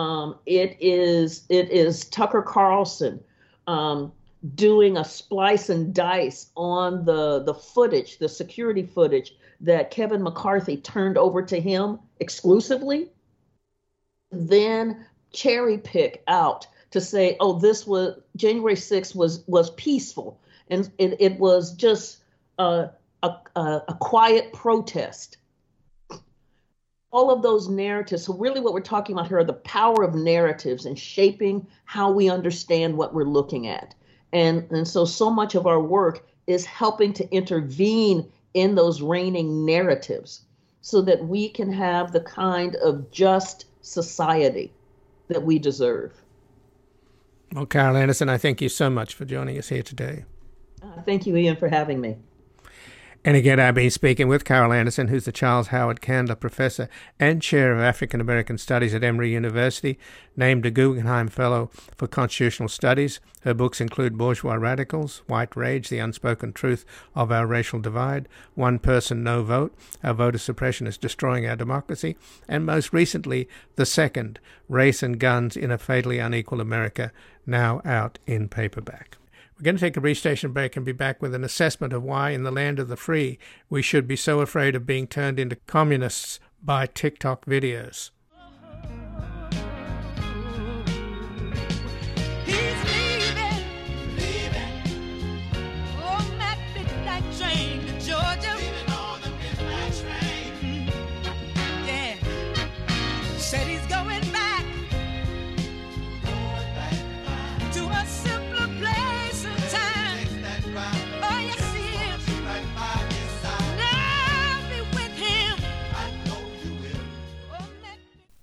Um, 0.00 0.36
it 0.46 0.78
is 0.80 1.44
it 1.50 1.68
is 1.70 2.06
Tucker 2.06 2.40
Carlson 2.40 3.20
um, 3.66 4.12
doing 4.54 4.96
a 4.96 5.04
splice 5.04 5.68
and 5.68 5.94
dice 5.94 6.50
on 6.56 7.04
the 7.04 7.42
the 7.42 7.52
footage, 7.52 8.16
the 8.16 8.28
security 8.28 8.82
footage 8.82 9.34
that 9.60 9.90
Kevin 9.90 10.22
McCarthy 10.22 10.78
turned 10.78 11.18
over 11.18 11.42
to 11.42 11.60
him 11.60 11.98
exclusively. 12.18 13.10
then 14.30 15.04
cherry 15.32 15.76
pick 15.76 16.22
out 16.28 16.66
to 16.92 17.00
say, 17.00 17.36
oh, 17.38 17.58
this 17.58 17.86
was 17.86 18.18
January 18.36 18.76
6th 18.76 19.14
was 19.14 19.44
was 19.46 19.70
peaceful 19.72 20.40
and 20.70 20.90
it, 20.96 21.16
it 21.20 21.38
was 21.38 21.74
just 21.74 22.22
a, 22.58 22.88
a, 23.22 23.28
a 23.56 23.96
quiet 24.00 24.52
protest. 24.54 25.36
All 27.12 27.30
of 27.30 27.42
those 27.42 27.68
narratives. 27.68 28.24
So, 28.24 28.34
really, 28.34 28.60
what 28.60 28.72
we're 28.72 28.80
talking 28.80 29.16
about 29.16 29.28
here 29.28 29.38
are 29.38 29.44
the 29.44 29.52
power 29.52 30.02
of 30.02 30.14
narratives 30.14 30.86
and 30.86 30.98
shaping 30.98 31.66
how 31.84 32.10
we 32.10 32.30
understand 32.30 32.96
what 32.96 33.14
we're 33.14 33.24
looking 33.24 33.66
at. 33.66 33.94
And, 34.32 34.70
and 34.70 34.86
so, 34.86 35.04
so 35.04 35.28
much 35.28 35.54
of 35.54 35.66
our 35.66 35.80
work 35.80 36.24
is 36.46 36.64
helping 36.64 37.12
to 37.14 37.28
intervene 37.34 38.30
in 38.54 38.74
those 38.74 39.02
reigning 39.02 39.64
narratives 39.64 40.42
so 40.82 41.02
that 41.02 41.26
we 41.26 41.48
can 41.48 41.72
have 41.72 42.12
the 42.12 42.20
kind 42.20 42.76
of 42.76 43.10
just 43.10 43.66
society 43.82 44.72
that 45.28 45.42
we 45.42 45.58
deserve. 45.58 46.12
Well, 47.52 47.66
Carol 47.66 47.96
Anderson, 47.96 48.28
I 48.28 48.38
thank 48.38 48.60
you 48.60 48.68
so 48.68 48.88
much 48.88 49.14
for 49.14 49.24
joining 49.24 49.58
us 49.58 49.68
here 49.68 49.82
today. 49.82 50.24
Uh, 50.82 51.02
thank 51.02 51.26
you, 51.26 51.36
Ian, 51.36 51.56
for 51.56 51.68
having 51.68 52.00
me. 52.00 52.16
And 53.22 53.36
again, 53.36 53.60
I've 53.60 53.74
been 53.74 53.90
speaking 53.90 54.28
with 54.28 54.46
Carol 54.46 54.72
Anderson, 54.72 55.08
who's 55.08 55.26
the 55.26 55.32
Charles 55.32 55.66
Howard 55.66 56.00
Candler 56.00 56.36
Professor 56.36 56.88
and 57.18 57.42
Chair 57.42 57.74
of 57.74 57.80
African 57.80 58.18
American 58.18 58.56
Studies 58.56 58.94
at 58.94 59.04
Emory 59.04 59.30
University, 59.30 59.98
named 60.38 60.64
a 60.64 60.70
Guggenheim 60.70 61.28
Fellow 61.28 61.70
for 61.98 62.06
Constitutional 62.06 62.70
Studies. 62.70 63.20
Her 63.42 63.52
books 63.52 63.78
include 63.78 64.16
Bourgeois 64.16 64.54
Radicals, 64.54 65.20
White 65.26 65.54
Rage, 65.54 65.90
The 65.90 65.98
Unspoken 65.98 66.54
Truth 66.54 66.86
of 67.14 67.30
Our 67.30 67.46
Racial 67.46 67.78
Divide, 67.78 68.26
One 68.54 68.78
Person, 68.78 69.22
No 69.22 69.42
Vote, 69.42 69.76
How 70.02 70.14
Voter 70.14 70.38
Suppression 70.38 70.86
is 70.86 70.96
Destroying 70.96 71.46
Our 71.46 71.56
Democracy, 71.56 72.16
and 72.48 72.64
most 72.64 72.90
recently, 72.90 73.46
the 73.76 73.84
second, 73.84 74.40
Race 74.66 75.02
and 75.02 75.20
Guns 75.20 75.58
in 75.58 75.70
a 75.70 75.76
Fatally 75.76 76.18
Unequal 76.18 76.62
America, 76.62 77.12
now 77.44 77.82
out 77.84 78.18
in 78.26 78.48
paperback. 78.48 79.18
We're 79.60 79.64
going 79.64 79.76
to 79.76 79.80
take 79.80 79.98
a 79.98 80.00
brief 80.00 80.16
station 80.16 80.52
break 80.52 80.74
and 80.74 80.86
be 80.86 80.92
back 80.92 81.20
with 81.20 81.34
an 81.34 81.44
assessment 81.44 81.92
of 81.92 82.02
why, 82.02 82.30
in 82.30 82.44
the 82.44 82.50
land 82.50 82.78
of 82.78 82.88
the 82.88 82.96
free, 82.96 83.38
we 83.68 83.82
should 83.82 84.08
be 84.08 84.16
so 84.16 84.40
afraid 84.40 84.74
of 84.74 84.86
being 84.86 85.06
turned 85.06 85.38
into 85.38 85.56
communists 85.66 86.40
by 86.62 86.86
TikTok 86.86 87.44
videos. 87.44 88.08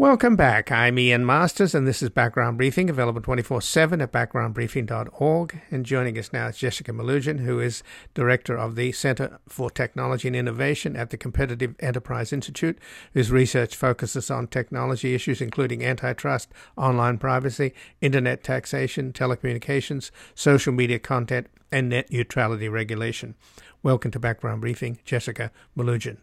Welcome 0.00 0.34
back. 0.34 0.72
I'm 0.72 0.98
Ian 0.98 1.26
Masters, 1.26 1.74
and 1.74 1.86
this 1.86 2.02
is 2.02 2.08
Background 2.08 2.56
Briefing, 2.56 2.88
available 2.88 3.20
24 3.20 3.60
7 3.60 4.00
at 4.00 4.10
backgroundbriefing.org. 4.10 5.60
And 5.70 5.84
joining 5.84 6.18
us 6.18 6.32
now 6.32 6.46
is 6.46 6.56
Jessica 6.56 6.90
Melugin, 6.90 7.40
who 7.40 7.60
is 7.60 7.82
Director 8.14 8.56
of 8.56 8.76
the 8.76 8.92
Center 8.92 9.38
for 9.46 9.70
Technology 9.70 10.26
and 10.26 10.34
Innovation 10.34 10.96
at 10.96 11.10
the 11.10 11.18
Competitive 11.18 11.74
Enterprise 11.80 12.32
Institute, 12.32 12.78
whose 13.12 13.30
research 13.30 13.76
focuses 13.76 14.30
on 14.30 14.46
technology 14.46 15.14
issues 15.14 15.42
including 15.42 15.84
antitrust, 15.84 16.48
online 16.78 17.18
privacy, 17.18 17.74
internet 18.00 18.42
taxation, 18.42 19.12
telecommunications, 19.12 20.10
social 20.34 20.72
media 20.72 20.98
content, 20.98 21.46
and 21.70 21.90
net 21.90 22.10
neutrality 22.10 22.70
regulation. 22.70 23.34
Welcome 23.82 24.12
to 24.12 24.18
Background 24.18 24.62
Briefing, 24.62 24.98
Jessica 25.04 25.50
Melugin. 25.76 26.16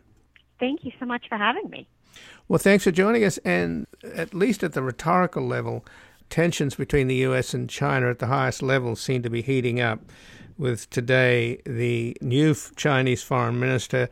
Thank 0.59 0.83
you 0.83 0.91
so 0.99 1.05
much 1.05 1.29
for 1.29 1.37
having 1.37 1.69
me. 1.69 1.87
Well, 2.47 2.59
thanks 2.59 2.83
for 2.83 2.91
joining 2.91 3.23
us. 3.23 3.37
And 3.39 3.87
at 4.15 4.33
least 4.33 4.63
at 4.63 4.73
the 4.73 4.81
rhetorical 4.81 5.45
level, 5.45 5.85
tensions 6.29 6.75
between 6.75 7.07
the 7.07 7.15
U.S. 7.15 7.53
and 7.53 7.69
China 7.69 8.09
at 8.09 8.19
the 8.19 8.27
highest 8.27 8.61
level 8.61 8.95
seem 8.95 9.21
to 9.23 9.29
be 9.29 9.41
heating 9.41 9.81
up. 9.81 9.99
With 10.57 10.89
today, 10.89 11.61
the 11.65 12.17
new 12.21 12.55
Chinese 12.75 13.21
foreign 13.21 13.59
minister 13.59 14.09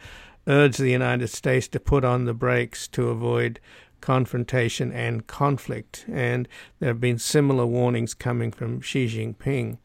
urged 0.48 0.80
the 0.80 0.92
United 0.92 1.30
States 1.30 1.68
to 1.70 1.80
put 1.80 2.04
on 2.06 2.26
the 2.26 2.34
brakes 2.34 2.88
to 2.90 3.10
avoid 3.10 3.60
confrontation 4.02 4.92
and 4.92 5.26
conflict. 5.26 6.06
And 6.12 6.48
there 6.80 6.90
have 6.90 7.02
been 7.02 7.18
similar 7.18 7.66
warnings 7.66 8.14
coming 8.14 8.52
from 8.52 8.82
Xi 8.82 9.08
Jinping. 9.08 9.78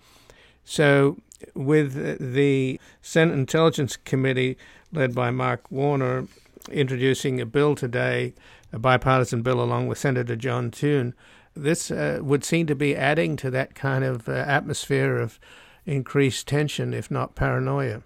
So, 0.65 1.17
with 1.55 1.95
the 2.35 2.79
Senate 3.01 3.33
Intelligence 3.33 3.97
Committee 3.97 4.59
led 4.93 5.15
by 5.15 5.31
Mark 5.31 5.71
Warner 5.71 6.27
introducing 6.73 7.41
a 7.41 7.47
bill 7.47 7.75
today, 7.75 8.35
a 8.73 8.79
bipartisan 8.79 9.43
bill, 9.43 9.61
along 9.61 9.87
with 9.87 9.99
Senator 9.99 10.37
John 10.37 10.71
Thune. 10.71 11.15
This 11.55 11.91
uh, 11.91 12.21
would 12.23 12.45
seem 12.45 12.67
to 12.67 12.75
be 12.75 12.95
adding 12.97 13.37
to 13.37 13.51
that 13.51 13.75
kind 13.75 14.05
of 14.05 14.29
uh, 14.29 14.33
atmosphere 14.33 15.19
of 15.19 15.41
increased 15.85 16.47
tension, 16.47 16.95
if 16.95 17.11
not 17.11 17.35
paranoia. 17.35 18.03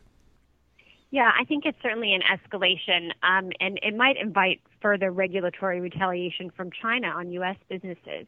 Yeah, 1.11 1.31
I 1.39 1.45
think 1.45 1.65
it's 1.65 1.79
certainly 1.81 2.13
an 2.13 2.23
escalation, 2.23 3.11
um, 3.23 3.53
and 3.61 3.79
it 3.83 3.97
might 3.97 4.17
invite 4.17 4.61
further 4.83 5.13
regulatory 5.13 5.81
retaliation 5.81 6.51
from 6.51 6.71
China 6.73 7.07
on 7.07 7.31
U.S. 7.33 7.57
businesses. 7.69 8.27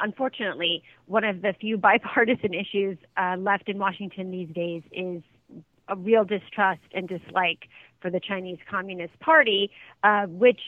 Unfortunately, 0.00 0.82
one 1.04 1.24
of 1.24 1.42
the 1.42 1.52
few 1.60 1.76
bipartisan 1.88 2.54
issues 2.54 2.96
uh, 3.16 3.36
left 3.38 3.68
in 3.68 3.78
Washington 3.78 4.30
these 4.30 4.48
days 4.54 4.82
is 4.90 5.22
a 5.88 5.96
real 5.96 6.24
distrust 6.24 6.80
and 6.92 7.08
dislike 7.08 7.68
for 8.00 8.10
the 8.10 8.20
Chinese 8.20 8.58
Communist 8.70 9.18
Party, 9.20 9.70
uh, 10.02 10.26
which 10.26 10.60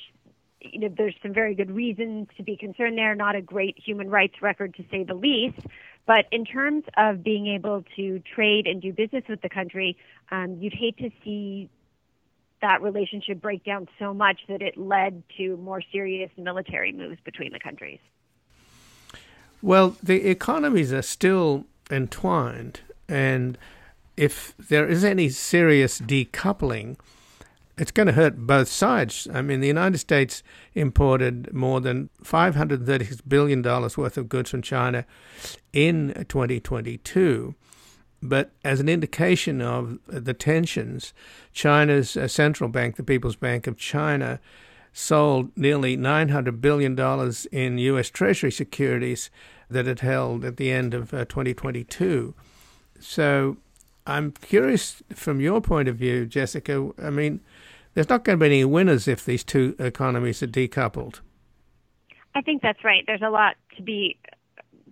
you 0.60 0.80
know 0.80 0.94
there's 0.96 1.14
some 1.22 1.32
very 1.32 1.54
good 1.54 1.70
reasons 1.70 2.28
to 2.36 2.42
be 2.42 2.56
concerned 2.56 2.98
there. 2.98 3.14
Not 3.14 3.36
a 3.36 3.42
great 3.42 3.78
human 3.78 4.10
rights 4.10 4.42
record 4.42 4.74
to 4.76 4.84
say 4.90 5.04
the 5.04 5.14
least. 5.14 5.66
But 6.06 6.26
in 6.32 6.44
terms 6.44 6.84
of 6.96 7.22
being 7.22 7.46
able 7.46 7.84
to 7.96 8.20
trade 8.34 8.66
and 8.66 8.82
do 8.82 8.92
business 8.92 9.24
with 9.28 9.42
the 9.42 9.48
country, 9.48 9.96
um, 10.30 10.56
you'd 10.60 10.72
hate 10.72 10.96
to 10.98 11.10
see 11.22 11.68
that 12.62 12.82
relationship 12.82 13.40
break 13.40 13.64
down 13.64 13.88
so 13.98 14.12
much 14.12 14.40
that 14.48 14.60
it 14.60 14.76
led 14.76 15.22
to 15.36 15.56
more 15.58 15.82
serious 15.92 16.30
military 16.36 16.92
moves 16.92 17.18
between 17.24 17.52
the 17.52 17.60
countries. 17.60 18.00
Well, 19.62 19.96
the 20.02 20.28
economies 20.28 20.92
are 20.92 21.02
still 21.02 21.64
entwined, 21.90 22.80
and 23.08 23.58
if 24.16 24.54
there 24.56 24.88
is 24.88 25.04
any 25.04 25.28
serious 25.28 26.00
decoupling, 26.00 26.96
it's 27.80 27.90
going 27.90 28.06
to 28.08 28.12
hurt 28.12 28.36
both 28.36 28.68
sides. 28.68 29.26
I 29.32 29.40
mean, 29.40 29.60
the 29.60 29.66
United 29.66 29.96
States 29.96 30.42
imported 30.74 31.50
more 31.54 31.80
than 31.80 32.10
$536 32.22 33.22
billion 33.26 33.62
worth 33.62 34.18
of 34.18 34.28
goods 34.28 34.50
from 34.50 34.60
China 34.60 35.06
in 35.72 36.12
2022. 36.28 37.54
But 38.22 38.50
as 38.62 38.80
an 38.80 38.90
indication 38.90 39.62
of 39.62 39.98
the 40.06 40.34
tensions, 40.34 41.14
China's 41.54 42.18
uh, 42.18 42.28
central 42.28 42.68
bank, 42.68 42.96
the 42.96 43.02
People's 43.02 43.36
Bank 43.36 43.66
of 43.66 43.78
China, 43.78 44.40
sold 44.92 45.50
nearly 45.56 45.96
$900 45.96 46.60
billion 46.60 46.98
in 47.50 47.78
U.S. 47.78 48.10
Treasury 48.10 48.52
securities 48.52 49.30
that 49.70 49.88
it 49.88 50.00
held 50.00 50.44
at 50.44 50.58
the 50.58 50.70
end 50.70 50.92
of 50.92 51.14
uh, 51.14 51.24
2022. 51.24 52.34
So 52.98 53.56
I'm 54.06 54.32
curious 54.32 55.02
from 55.14 55.40
your 55.40 55.62
point 55.62 55.88
of 55.88 55.96
view, 55.96 56.26
Jessica. 56.26 56.90
I 57.02 57.08
mean, 57.08 57.40
there's 57.94 58.09
not 58.09 58.24
going 58.24 58.38
to 58.38 58.42
be 58.42 58.46
any 58.46 58.64
winners 58.64 59.09
if 59.09 59.24
these 59.24 59.44
two 59.44 59.74
economies 59.79 60.42
are 60.42 60.46
decoupled. 60.46 61.20
I 62.35 62.42
think 62.42 62.62
that's 62.62 62.85
right. 62.85 63.05
There's 63.07 63.22
a 63.22 63.31
lot 63.31 63.57
to 63.76 63.83
be 63.83 64.18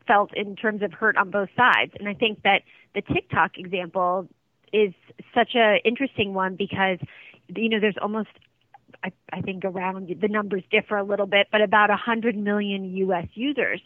felt 0.06 0.34
in 0.34 0.56
terms 0.56 0.82
of 0.82 0.92
hurt 0.92 1.16
on 1.16 1.30
both 1.30 1.50
sides. 1.56 1.92
And 1.98 2.08
I 2.08 2.14
think 2.14 2.42
that 2.42 2.62
the 2.94 3.02
TikTok 3.02 3.58
example 3.58 4.28
is 4.72 4.92
such 5.34 5.50
an 5.54 5.78
interesting 5.84 6.34
one 6.34 6.56
because, 6.56 6.98
you 7.54 7.68
know, 7.68 7.80
there's 7.80 7.98
almost 8.00 8.28
I, 9.04 9.12
I 9.32 9.40
think 9.42 9.64
around 9.64 10.14
the 10.20 10.28
numbers 10.28 10.62
differ 10.70 10.96
a 10.96 11.04
little 11.04 11.26
bit, 11.26 11.48
but 11.52 11.60
about 11.60 11.90
100 11.90 12.36
million 12.36 12.84
U.S. 12.96 13.28
users 13.34 13.80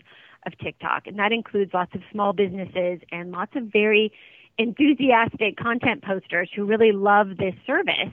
of 0.47 0.57
TikTok, 0.59 1.07
and 1.07 1.19
that 1.19 1.33
includes 1.33 1.73
lots 1.75 1.95
of 1.95 2.01
small 2.11 2.33
businesses 2.33 3.01
and 3.11 3.31
lots 3.31 3.55
of 3.55 3.65
very 3.65 4.13
enthusiastic 4.59 5.57
content 5.57 6.03
posters 6.03 6.51
who 6.55 6.65
really 6.65 6.93
love 6.93 7.37
this 7.37 7.55
service. 7.67 8.13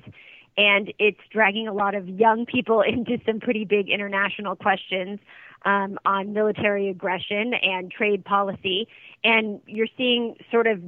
And 0.60 0.94
it's 1.00 1.22
dragging 1.32 1.70
a 1.70 1.74
lot 1.74 1.96
of 1.96 2.10
young 2.10 2.46
people 2.46 2.82
into 2.88 3.18
some 3.26 3.40
pretty 3.40 3.64
big 3.64 3.90
international 3.90 4.58
questions 4.58 5.20
um, 5.64 5.98
on 6.06 6.34
military 6.34 6.90
aggression 6.90 7.54
and 7.54 7.90
trade 7.90 8.26
policy. 8.26 8.88
And 9.24 9.62
you're 9.66 9.88
seeing 9.98 10.36
sort 10.52 10.68
of 10.68 10.82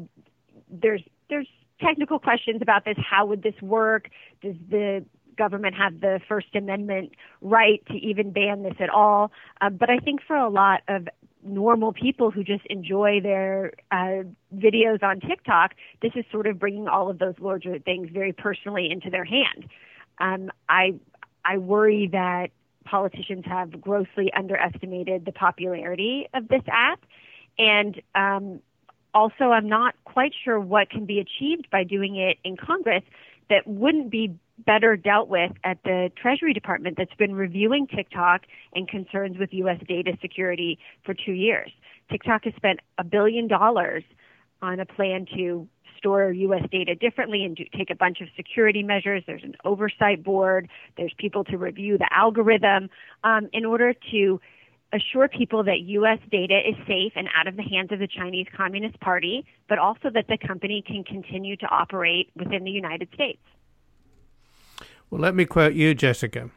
there's 0.70 1.02
there's 1.30 1.48
technical 1.80 2.20
questions 2.20 2.62
about 2.62 2.84
this. 2.84 2.98
How 2.98 3.26
would 3.26 3.44
this 3.44 3.60
work? 3.62 4.10
Does 4.42 4.56
the 4.70 5.06
government 5.38 5.76
have 5.76 6.02
the 6.02 6.20
First 6.28 6.54
Amendment 6.54 7.14
right 7.42 7.82
to 7.88 7.94
even 7.94 8.32
ban 8.32 8.64
this 8.64 8.76
at 8.80 8.90
all? 8.90 9.32
Uh, 9.62 9.70
but 9.70 9.90
I 9.90 9.98
think 10.00 10.22
for 10.22 10.36
a 10.36 10.50
lot 10.50 10.82
of 10.90 11.08
normal 11.44 11.94
people 11.94 12.32
who 12.32 12.44
just 12.44 12.66
enjoy 12.68 13.20
their 13.22 13.74
uh, 13.92 14.24
videos 14.56 15.02
on 15.04 15.20
TikTok, 15.20 15.74
this 16.02 16.12
is 16.16 16.26
sort 16.32 16.48
of 16.48 16.60
bringing 16.60 16.88
all 16.88 17.10
of 17.10 17.20
those 17.20 17.36
larger 17.40 17.80
things 17.80 18.10
very 18.12 18.34
personally 18.34 18.90
into 18.92 19.10
their 19.10 19.26
hand. 19.26 19.68
Um, 20.20 20.52
I 20.70 20.96
I 21.44 21.58
worry 21.58 22.08
that 22.12 22.52
politicians 22.86 23.46
have 23.46 23.82
grossly 23.82 24.32
underestimated 24.34 25.26
the 25.26 25.32
popularity 25.32 26.28
of 26.34 26.48
this 26.48 26.64
app, 26.68 27.04
and 27.58 28.02
um, 28.16 28.60
also 29.14 29.46
I'm 29.46 29.70
not 29.70 29.96
quite 30.06 30.34
sure 30.44 30.60
what 30.60 30.90
can 30.90 31.06
be 31.06 31.20
achieved 31.20 31.70
by 31.72 31.84
doing 31.84 32.16
it 32.16 32.38
in 32.44 32.58
Congress 32.58 33.04
that 33.52 33.68
wouldn't 33.68 34.10
be 34.10 34.34
better 34.66 34.96
dealt 34.96 35.28
with 35.28 35.52
at 35.64 35.78
the 35.84 36.10
Treasury 36.16 36.54
Department 36.54 36.96
that's 36.98 37.14
been 37.16 37.36
reviewing 37.36 37.86
TikTok 37.86 38.44
and 38.74 38.88
concerns 38.88 39.38
with 39.38 39.50
U.S. 39.52 39.80
data 39.88 40.14
security 40.22 40.80
for 41.04 41.14
two 41.14 41.34
years. 41.34 41.70
TikTok 42.10 42.46
has 42.46 42.54
spent 42.56 42.80
a 42.98 43.04
billion 43.04 43.48
dollars 43.48 44.04
on 44.62 44.80
a 44.80 44.86
plan 44.86 45.26
to 45.36 45.68
store 45.98 46.32
U.S. 46.32 46.64
data 46.72 46.96
differently 46.96 47.44
and 47.44 47.58
do, 47.58 47.66
take 47.78 47.90
a 47.90 47.96
bunch 47.96 48.22
of 48.22 48.28
security 48.38 48.84
measures. 48.84 49.24
There's 49.28 49.44
an 49.44 49.56
oversight 49.66 50.24
board. 50.24 50.70
There's 50.96 51.14
people 51.18 51.44
to 51.46 51.58
review 51.58 51.98
the 51.98 52.08
algorithm 52.16 52.90
um, 53.26 53.50
in 53.52 53.66
order 53.66 53.94
to 54.12 54.40
assure 54.94 55.28
people 55.28 55.64
that 55.64 55.80
U.S. 55.82 56.20
data 56.32 56.60
is 56.60 56.76
safe 56.88 57.14
and 57.16 57.28
out 57.36 57.48
of 57.48 57.56
the 57.56 57.64
hands 57.64 57.92
of 57.92 58.00
the 58.00 58.08
Chinese 58.08 58.48
Communist 58.56 59.00
Party, 59.00 59.46
but 59.70 59.80
also 59.80 60.10
that 60.14 60.28
the 60.28 60.38
company 60.38 60.84
can 60.86 61.04
continue 61.04 61.56
to 61.58 61.66
operate 61.68 62.30
within 62.36 62.64
the 62.64 62.72
United 62.72 63.08
States. 63.14 63.42
Well, 65.10 65.22
let 65.22 65.36
me 65.36 65.46
quote 65.46 65.74
you, 65.74 65.94
Jessica. 65.94 66.50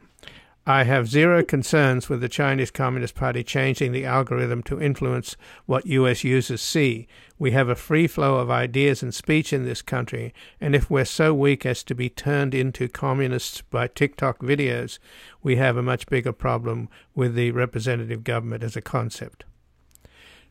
I 0.67 0.83
have 0.83 1.07
zero 1.07 1.43
concerns 1.43 2.09
with 2.09 2.21
the 2.21 2.29
Chinese 2.29 2.71
Communist 2.71 3.13
Party 3.13 3.43
changing 3.43 3.91
the 3.91 4.05
algorithm 4.05 4.63
to 4.63 4.81
influence 4.81 5.37
what 5.67 5.85
US 5.85 6.23
users 6.23 6.61
see. 6.61 7.07
We 7.37 7.51
have 7.51 7.69
a 7.69 7.75
free 7.75 8.07
flow 8.07 8.37
of 8.37 8.49
ideas 8.49 9.03
and 9.03 9.13
speech 9.13 9.53
in 9.53 9.65
this 9.65 9.83
country, 9.83 10.33
and 10.59 10.73
if 10.73 10.89
we're 10.89 11.05
so 11.05 11.35
weak 11.35 11.67
as 11.67 11.83
to 11.83 11.93
be 11.93 12.09
turned 12.09 12.55
into 12.55 12.87
communists 12.87 13.61
by 13.61 13.87
TikTok 13.87 14.39
videos, 14.39 14.97
we 15.43 15.57
have 15.57 15.77
a 15.77 15.83
much 15.83 16.07
bigger 16.07 16.33
problem 16.33 16.89
with 17.13 17.35
the 17.35 17.51
representative 17.51 18.23
government 18.23 18.63
as 18.63 18.75
a 18.75 18.81
concept. 18.81 19.43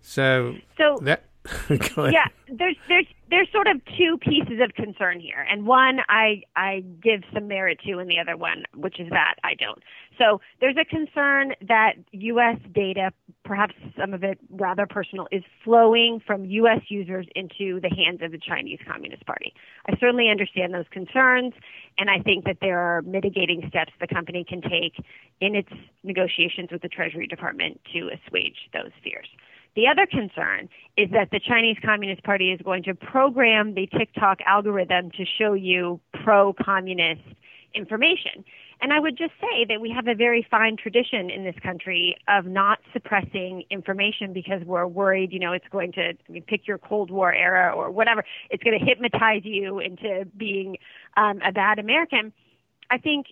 So, 0.00 0.54
so 0.78 0.98
that 1.02 1.24
yeah, 1.68 2.28
there's 2.48 2.76
there's 2.88 3.06
there's 3.34 3.50
sort 3.50 3.66
of 3.66 3.80
two 3.98 4.16
pieces 4.18 4.60
of 4.62 4.72
concern 4.74 5.18
here, 5.18 5.44
and 5.50 5.66
one 5.66 5.98
I 6.08 6.42
I 6.54 6.84
give 7.02 7.22
some 7.32 7.48
merit 7.48 7.80
to, 7.84 7.98
and 7.98 8.08
the 8.08 8.20
other 8.20 8.36
one, 8.36 8.62
which 8.76 9.00
is 9.00 9.10
that 9.10 9.34
I 9.42 9.54
don't. 9.54 9.82
So 10.16 10.40
there's 10.60 10.76
a 10.80 10.84
concern 10.84 11.52
that 11.66 11.94
U.S. 12.12 12.58
data, 12.72 13.10
perhaps 13.44 13.74
some 13.98 14.14
of 14.14 14.22
it 14.22 14.38
rather 14.50 14.86
personal, 14.86 15.26
is 15.32 15.42
flowing 15.64 16.20
from 16.24 16.44
U.S. 16.44 16.82
users 16.86 17.26
into 17.34 17.80
the 17.80 17.88
hands 17.88 18.20
of 18.22 18.30
the 18.30 18.38
Chinese 18.38 18.78
Communist 18.86 19.26
Party. 19.26 19.52
I 19.88 19.96
certainly 19.98 20.28
understand 20.30 20.72
those 20.72 20.86
concerns, 20.92 21.54
and 21.98 22.08
I 22.10 22.20
think 22.20 22.44
that 22.44 22.58
there 22.60 22.78
are 22.78 23.02
mitigating 23.02 23.64
steps 23.68 23.90
the 24.00 24.06
company 24.06 24.44
can 24.48 24.62
take 24.62 24.94
in 25.40 25.56
its 25.56 25.70
negotiations 26.04 26.68
with 26.70 26.82
the 26.82 26.88
Treasury 26.88 27.26
Department 27.26 27.80
to 27.94 28.10
assuage 28.14 28.70
those 28.72 28.92
fears. 29.02 29.26
The 29.76 29.88
other 29.88 30.06
concern 30.06 30.68
is 30.96 31.10
that 31.10 31.30
the 31.30 31.40
Chinese 31.40 31.76
Communist 31.84 32.22
Party 32.22 32.52
is 32.52 32.60
going 32.62 32.84
to 32.84 32.94
program 32.94 33.74
the 33.74 33.88
TikTok 33.88 34.38
algorithm 34.46 35.10
to 35.12 35.24
show 35.24 35.52
you 35.54 36.00
pro 36.22 36.52
communist 36.52 37.22
information. 37.74 38.44
And 38.80 38.92
I 38.92 39.00
would 39.00 39.16
just 39.16 39.32
say 39.40 39.64
that 39.68 39.80
we 39.80 39.90
have 39.90 40.06
a 40.06 40.14
very 40.14 40.46
fine 40.48 40.76
tradition 40.76 41.30
in 41.30 41.44
this 41.44 41.54
country 41.62 42.16
of 42.28 42.46
not 42.46 42.78
suppressing 42.92 43.64
information 43.70 44.32
because 44.32 44.62
we're 44.64 44.86
worried, 44.86 45.32
you 45.32 45.38
know, 45.38 45.52
it's 45.52 45.66
going 45.70 45.92
to 45.92 46.10
I 46.10 46.32
mean, 46.32 46.42
pick 46.42 46.66
your 46.66 46.78
Cold 46.78 47.10
War 47.10 47.32
era 47.32 47.72
or 47.74 47.90
whatever. 47.90 48.24
It's 48.50 48.62
going 48.62 48.78
to 48.78 48.84
hypnotize 48.84 49.42
you 49.44 49.80
into 49.80 50.26
being 50.36 50.76
um, 51.16 51.40
a 51.44 51.50
bad 51.50 51.78
American. 51.78 52.32
I 52.90 52.98
think, 52.98 53.26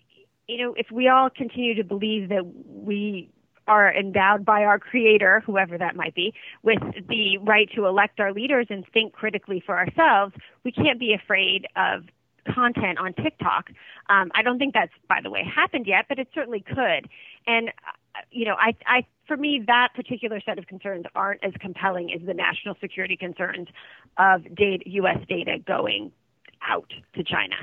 you 0.48 0.58
know, 0.58 0.74
if 0.76 0.90
we 0.90 1.08
all 1.08 1.30
continue 1.30 1.74
to 1.74 1.84
believe 1.84 2.30
that 2.30 2.44
we 2.66 3.30
are 3.66 3.92
endowed 3.92 4.44
by 4.44 4.64
our 4.64 4.78
creator, 4.78 5.42
whoever 5.46 5.78
that 5.78 5.96
might 5.96 6.14
be, 6.14 6.34
with 6.62 6.80
the 7.08 7.38
right 7.38 7.68
to 7.74 7.86
elect 7.86 8.20
our 8.20 8.32
leaders 8.32 8.66
and 8.70 8.84
think 8.92 9.12
critically 9.12 9.62
for 9.64 9.78
ourselves, 9.78 10.34
we 10.64 10.72
can't 10.72 10.98
be 10.98 11.14
afraid 11.14 11.66
of 11.76 12.04
content 12.52 12.98
on 12.98 13.14
TikTok. 13.14 13.70
Um, 14.08 14.30
I 14.34 14.42
don't 14.42 14.58
think 14.58 14.74
that's, 14.74 14.92
by 15.08 15.20
the 15.22 15.30
way, 15.30 15.44
happened 15.44 15.86
yet, 15.86 16.06
but 16.08 16.18
it 16.18 16.28
certainly 16.34 16.60
could. 16.60 17.08
And 17.46 17.68
uh, 17.68 18.20
you 18.30 18.44
know, 18.44 18.56
I, 18.58 18.74
I, 18.86 19.06
for 19.26 19.36
me, 19.36 19.62
that 19.66 19.90
particular 19.94 20.40
set 20.44 20.58
of 20.58 20.66
concerns 20.66 21.06
aren't 21.14 21.42
as 21.44 21.52
compelling 21.60 22.12
as 22.12 22.26
the 22.26 22.34
national 22.34 22.76
security 22.80 23.16
concerns 23.16 23.68
of 24.18 24.42
data, 24.54 24.82
U.S. 24.86 25.18
data 25.28 25.58
going 25.64 26.12
out 26.68 26.92
to 27.14 27.24
China 27.24 27.56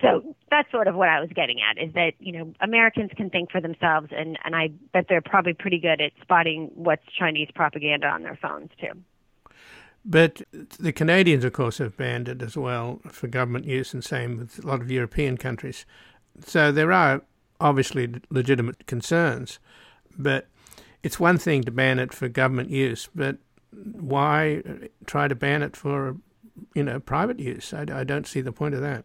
so 0.00 0.34
that's 0.50 0.70
sort 0.70 0.88
of 0.88 0.94
what 0.94 1.08
I 1.08 1.20
was 1.20 1.30
getting 1.34 1.58
at 1.60 1.82
is 1.82 1.92
that, 1.94 2.12
you 2.18 2.32
know, 2.32 2.52
Americans 2.60 3.10
can 3.16 3.30
think 3.30 3.50
for 3.50 3.60
themselves 3.60 4.08
and, 4.10 4.38
and 4.44 4.54
I 4.56 4.68
bet 4.92 5.06
they're 5.08 5.20
probably 5.20 5.54
pretty 5.54 5.78
good 5.78 6.00
at 6.00 6.12
spotting 6.20 6.70
what's 6.74 7.04
Chinese 7.18 7.48
propaganda 7.54 8.06
on 8.06 8.22
their 8.22 8.38
phones 8.40 8.70
too. 8.80 9.00
But 10.04 10.42
the 10.78 10.92
Canadians, 10.92 11.44
of 11.44 11.52
course, 11.52 11.78
have 11.78 11.96
banned 11.96 12.28
it 12.28 12.40
as 12.40 12.56
well 12.56 13.00
for 13.10 13.26
government 13.26 13.66
use, 13.66 13.92
and 13.92 14.02
same 14.02 14.38
with 14.38 14.64
a 14.64 14.66
lot 14.66 14.80
of 14.80 14.90
European 14.90 15.36
countries. 15.36 15.84
So 16.46 16.72
there 16.72 16.90
are 16.90 17.20
obviously 17.60 18.14
legitimate 18.30 18.86
concerns, 18.86 19.58
but 20.16 20.48
it's 21.02 21.20
one 21.20 21.36
thing 21.36 21.62
to 21.64 21.70
ban 21.70 21.98
it 21.98 22.14
for 22.14 22.28
government 22.28 22.70
use, 22.70 23.10
but 23.14 23.36
why 23.72 24.62
try 25.04 25.28
to 25.28 25.34
ban 25.34 25.62
it 25.62 25.76
for, 25.76 26.16
you 26.74 26.82
know, 26.82 26.98
private 26.98 27.38
use? 27.38 27.74
I, 27.74 27.84
I 27.92 28.04
don't 28.04 28.26
see 28.26 28.40
the 28.40 28.52
point 28.52 28.74
of 28.74 28.80
that 28.80 29.04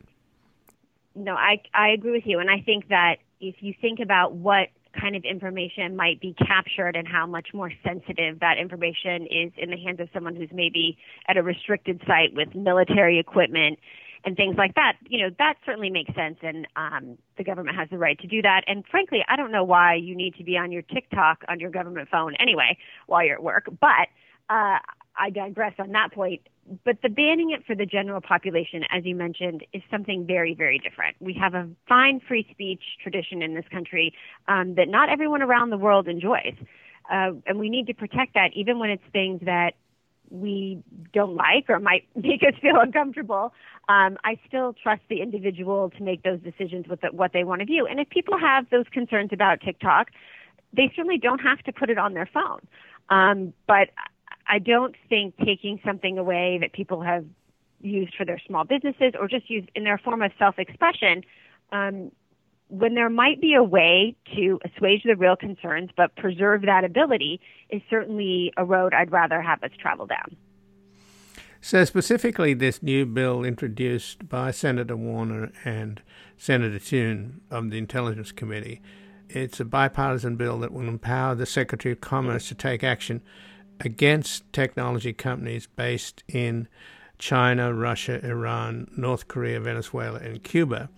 no, 1.16 1.34
I 1.36 1.62
I 1.74 1.90
agree 1.90 2.12
with 2.12 2.26
you, 2.26 2.40
and 2.40 2.50
I 2.50 2.62
think 2.62 2.90
that 2.90 3.18
if 3.40 3.56
you 3.60 3.74
think 3.80 4.00
about 4.00 4.34
what 4.34 4.70
kind 5.00 5.16
of 5.16 5.24
information 5.24 5.96
might 5.96 6.22
be 6.22 6.34
captured 6.34 6.96
and 6.96 7.08
how 7.08 7.26
much 7.26 7.50
more 7.54 7.72
sensitive 7.84 8.40
that 8.40 8.58
information 8.58 9.28
is 9.28 9.52
in 9.58 9.70
the 9.70 9.78
hands 9.78 10.00
of 10.00 10.08
someone 10.14 10.36
who's 10.36 10.50
maybe 10.54 10.98
at 11.28 11.38
a 11.38 11.44
restricted 11.44 12.02
site 12.08 12.34
with 12.34 12.56
military 12.56 13.20
equipment 13.20 13.78
and 14.24 14.36
things 14.36 14.56
like 14.58 14.74
that, 14.74 14.94
you 15.08 15.22
know, 15.22 15.30
that 15.38 15.56
certainly 15.66 15.90
makes 15.90 16.14
sense, 16.16 16.38
and 16.42 16.68
um, 16.76 17.18
the 17.38 17.44
government 17.44 17.78
has 17.78 17.88
the 17.92 17.98
right 17.98 18.20
to 18.20 18.28
do 18.28 18.42
that. 18.42 18.64
And 18.68 18.84
frankly, 18.90 19.24
I 19.28 19.36
don't 19.36 19.52
know 19.52 19.64
why 19.64 19.96
you 19.96 20.16
need 20.16 20.36
to 20.36 20.44
be 20.44 20.58
on 20.58 20.72
your 20.72 20.82
TikTok 20.82 21.44
on 21.48 21.60
your 21.60 21.70
government 21.70 22.10
phone 22.10 22.34
anyway 22.40 22.78
while 23.06 23.24
you're 23.24 23.36
at 23.36 23.44
work, 23.44 23.68
but 23.80 24.08
uh, 24.50 24.80
I 25.18 25.30
digress 25.32 25.74
on 25.80 25.92
that 25.92 26.12
point 26.12 26.42
but 26.84 26.98
the 27.04 27.10
banning 27.10 27.52
it 27.52 27.66
for 27.66 27.76
the 27.76 27.86
general 27.86 28.22
population, 28.22 28.84
as 28.92 29.06
you 29.06 29.16
mentioned, 29.16 29.66
is 29.74 29.82
something 29.92 30.26
very, 30.26 30.56
very 30.56 30.80
different. 30.80 31.16
We 31.20 31.34
have 31.34 31.54
a 31.54 31.70
fine 31.88 32.20
free 32.28 32.48
speech 32.52 32.82
tradition 33.02 33.42
in 33.42 33.54
this 33.54 33.66
country 33.72 34.14
um, 34.48 34.76
that 34.76 34.88
not 34.88 35.10
everyone 35.10 35.42
around 35.42 35.70
the 35.70 35.78
world 35.78 36.08
enjoys. 36.08 36.56
Uh, 37.12 37.34
and 37.46 37.60
we 37.60 37.70
need 37.70 37.86
to 37.88 37.94
protect 37.94 38.34
that 38.34 38.50
even 38.54 38.80
when 38.80 38.90
it's 38.90 39.04
things 39.14 39.42
that 39.46 39.76
we 40.32 40.84
don't 41.14 41.36
like 41.36 41.70
or 41.70 41.80
might 41.80 42.08
make 42.16 42.42
us 42.42 42.54
feel 42.62 42.80
uncomfortable. 42.80 43.54
Um, 43.88 44.18
I 44.24 44.40
still 44.48 44.74
trust 44.74 45.02
the 45.10 45.22
individual 45.22 45.92
to 45.92 46.04
make 46.04 46.24
those 46.24 46.40
decisions 46.42 46.88
with 46.88 47.02
the, 47.02 47.10
what 47.10 47.32
they 47.34 47.44
want 47.44 47.60
to 47.60 47.66
view. 47.66 47.86
And 47.86 48.00
if 48.00 48.10
people 48.10 48.38
have 48.40 48.70
those 48.72 48.86
concerns 48.92 49.30
about 49.32 49.62
TikTok, 49.62 50.10
they 50.74 50.92
certainly 50.96 51.20
don't 51.20 51.40
have 51.40 51.60
to 51.64 51.72
put 51.72 51.90
it 51.90 51.98
on 51.98 52.14
their 52.14 52.28
phone. 52.34 52.62
Um, 53.10 53.54
but 53.68 53.90
I 54.48 54.60
don't 54.60 54.96
think 55.10 55.36
taking 55.38 55.80
something 55.86 56.18
away 56.18 56.60
that 56.62 56.74
people 56.74 57.02
have 57.02 57.26
used 57.82 58.16
for 58.16 58.26
their 58.26 58.40
small 58.48 58.64
businesses 58.64 59.14
or 59.20 59.28
just 59.28 59.50
used 59.50 59.70
in 59.76 59.84
their 59.84 59.98
form 59.98 60.22
of 60.22 60.32
self-expression, 60.38 61.24
um, 61.72 62.12
when 62.68 62.96
there 62.96 63.10
might 63.10 63.40
be 63.42 63.54
a 63.54 63.64
way 63.64 64.16
to 64.36 64.60
assuage 64.66 65.04
the 65.04 65.16
real 65.16 65.36
concerns 65.36 65.90
but 65.96 66.16
preserve 66.16 66.64
that 66.64 66.84
ability, 66.84 67.40
is 67.70 67.82
certainly 67.90 68.52
a 68.58 68.66
road 68.66 68.94
I'd 68.94 69.12
rather 69.12 69.42
have 69.42 69.62
us 69.64 69.72
travel 69.80 70.06
down. 70.08 70.36
So, 71.62 71.84
specifically, 71.84 72.54
this 72.54 72.84
new 72.84 73.06
bill 73.08 73.44
introduced 73.44 74.30
by 74.30 74.52
Senator 74.52 74.96
Warner 74.96 75.52
and 75.64 76.02
Senator 76.38 76.78
Thune 76.78 77.42
of 77.50 77.72
the 77.72 77.78
Intelligence 77.78 78.32
Committee. 78.32 78.82
It's 79.30 79.60
a 79.60 79.66
bipartisan 79.66 80.36
bill 80.36 80.60
that 80.60 80.72
will 80.72 80.88
empower 80.88 81.34
the 81.34 81.48
Secretary 81.48 81.94
of 81.94 82.02
Commerce 82.02 82.48
to 82.50 82.56
take 82.56 82.84
action 82.84 83.22
against 83.80 84.52
technology 84.54 85.14
companies 85.14 85.68
based 85.76 86.24
in 86.28 86.68
China, 87.18 87.74
Russia, 87.74 88.24
Iran, 88.26 88.90
North 88.96 89.28
Korea, 89.28 89.60
Venezuela, 89.60 90.20
and 90.20 90.44
Cuba. 90.44 90.90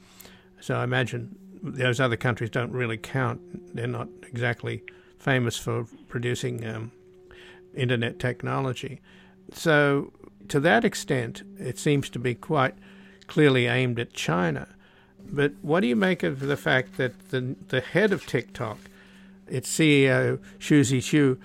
So 0.60 0.76
I 0.76 0.84
imagine 0.84 1.36
those 1.62 2.00
other 2.00 2.18
countries 2.18 2.50
don't 2.50 2.72
really 2.72 2.98
count. 2.98 3.76
They're 3.76 3.88
not 3.88 4.10
exactly 4.24 4.84
famous 5.20 5.58
for 5.58 5.86
producing 6.08 6.66
um, 6.66 6.92
internet 7.76 8.20
technology. 8.20 9.02
So, 9.54 10.12
to 10.50 10.60
that 10.62 10.86
extent, 10.86 11.44
it 11.58 11.78
seems 11.78 12.10
to 12.12 12.20
be 12.20 12.36
quite 12.36 12.76
clearly 13.28 13.68
aimed 13.68 14.00
at 14.00 14.14
China. 14.14 14.68
But 15.30 15.54
what 15.62 15.82
do 15.82 15.88
you 15.88 15.96
make 15.96 16.24
of 16.24 16.40
the 16.40 16.58
fact 16.58 16.98
that 16.98 17.30
the, 17.30 17.56
the 17.68 17.82
head 17.82 18.14
of 18.14 18.26
TikTok, 18.26 18.78
its 19.48 19.70
CEO, 19.70 20.40
Shou 20.58 20.84
Zi 20.84 21.02
Chew, 21.02 21.38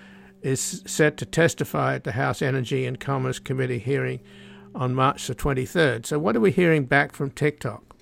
is 0.42 0.82
set 0.86 1.16
to 1.18 1.26
testify 1.26 1.94
at 1.94 2.04
the 2.04 2.12
House 2.12 2.42
Energy 2.42 2.86
and 2.86 2.98
Commerce 2.98 3.38
Committee 3.38 3.78
hearing 3.78 4.20
on 4.74 4.94
March 4.94 5.26
the 5.26 5.34
23rd. 5.34 6.06
So, 6.06 6.18
what 6.18 6.36
are 6.36 6.40
we 6.40 6.50
hearing 6.50 6.84
back 6.84 7.12
from 7.12 7.30
TikTok? 7.30 7.92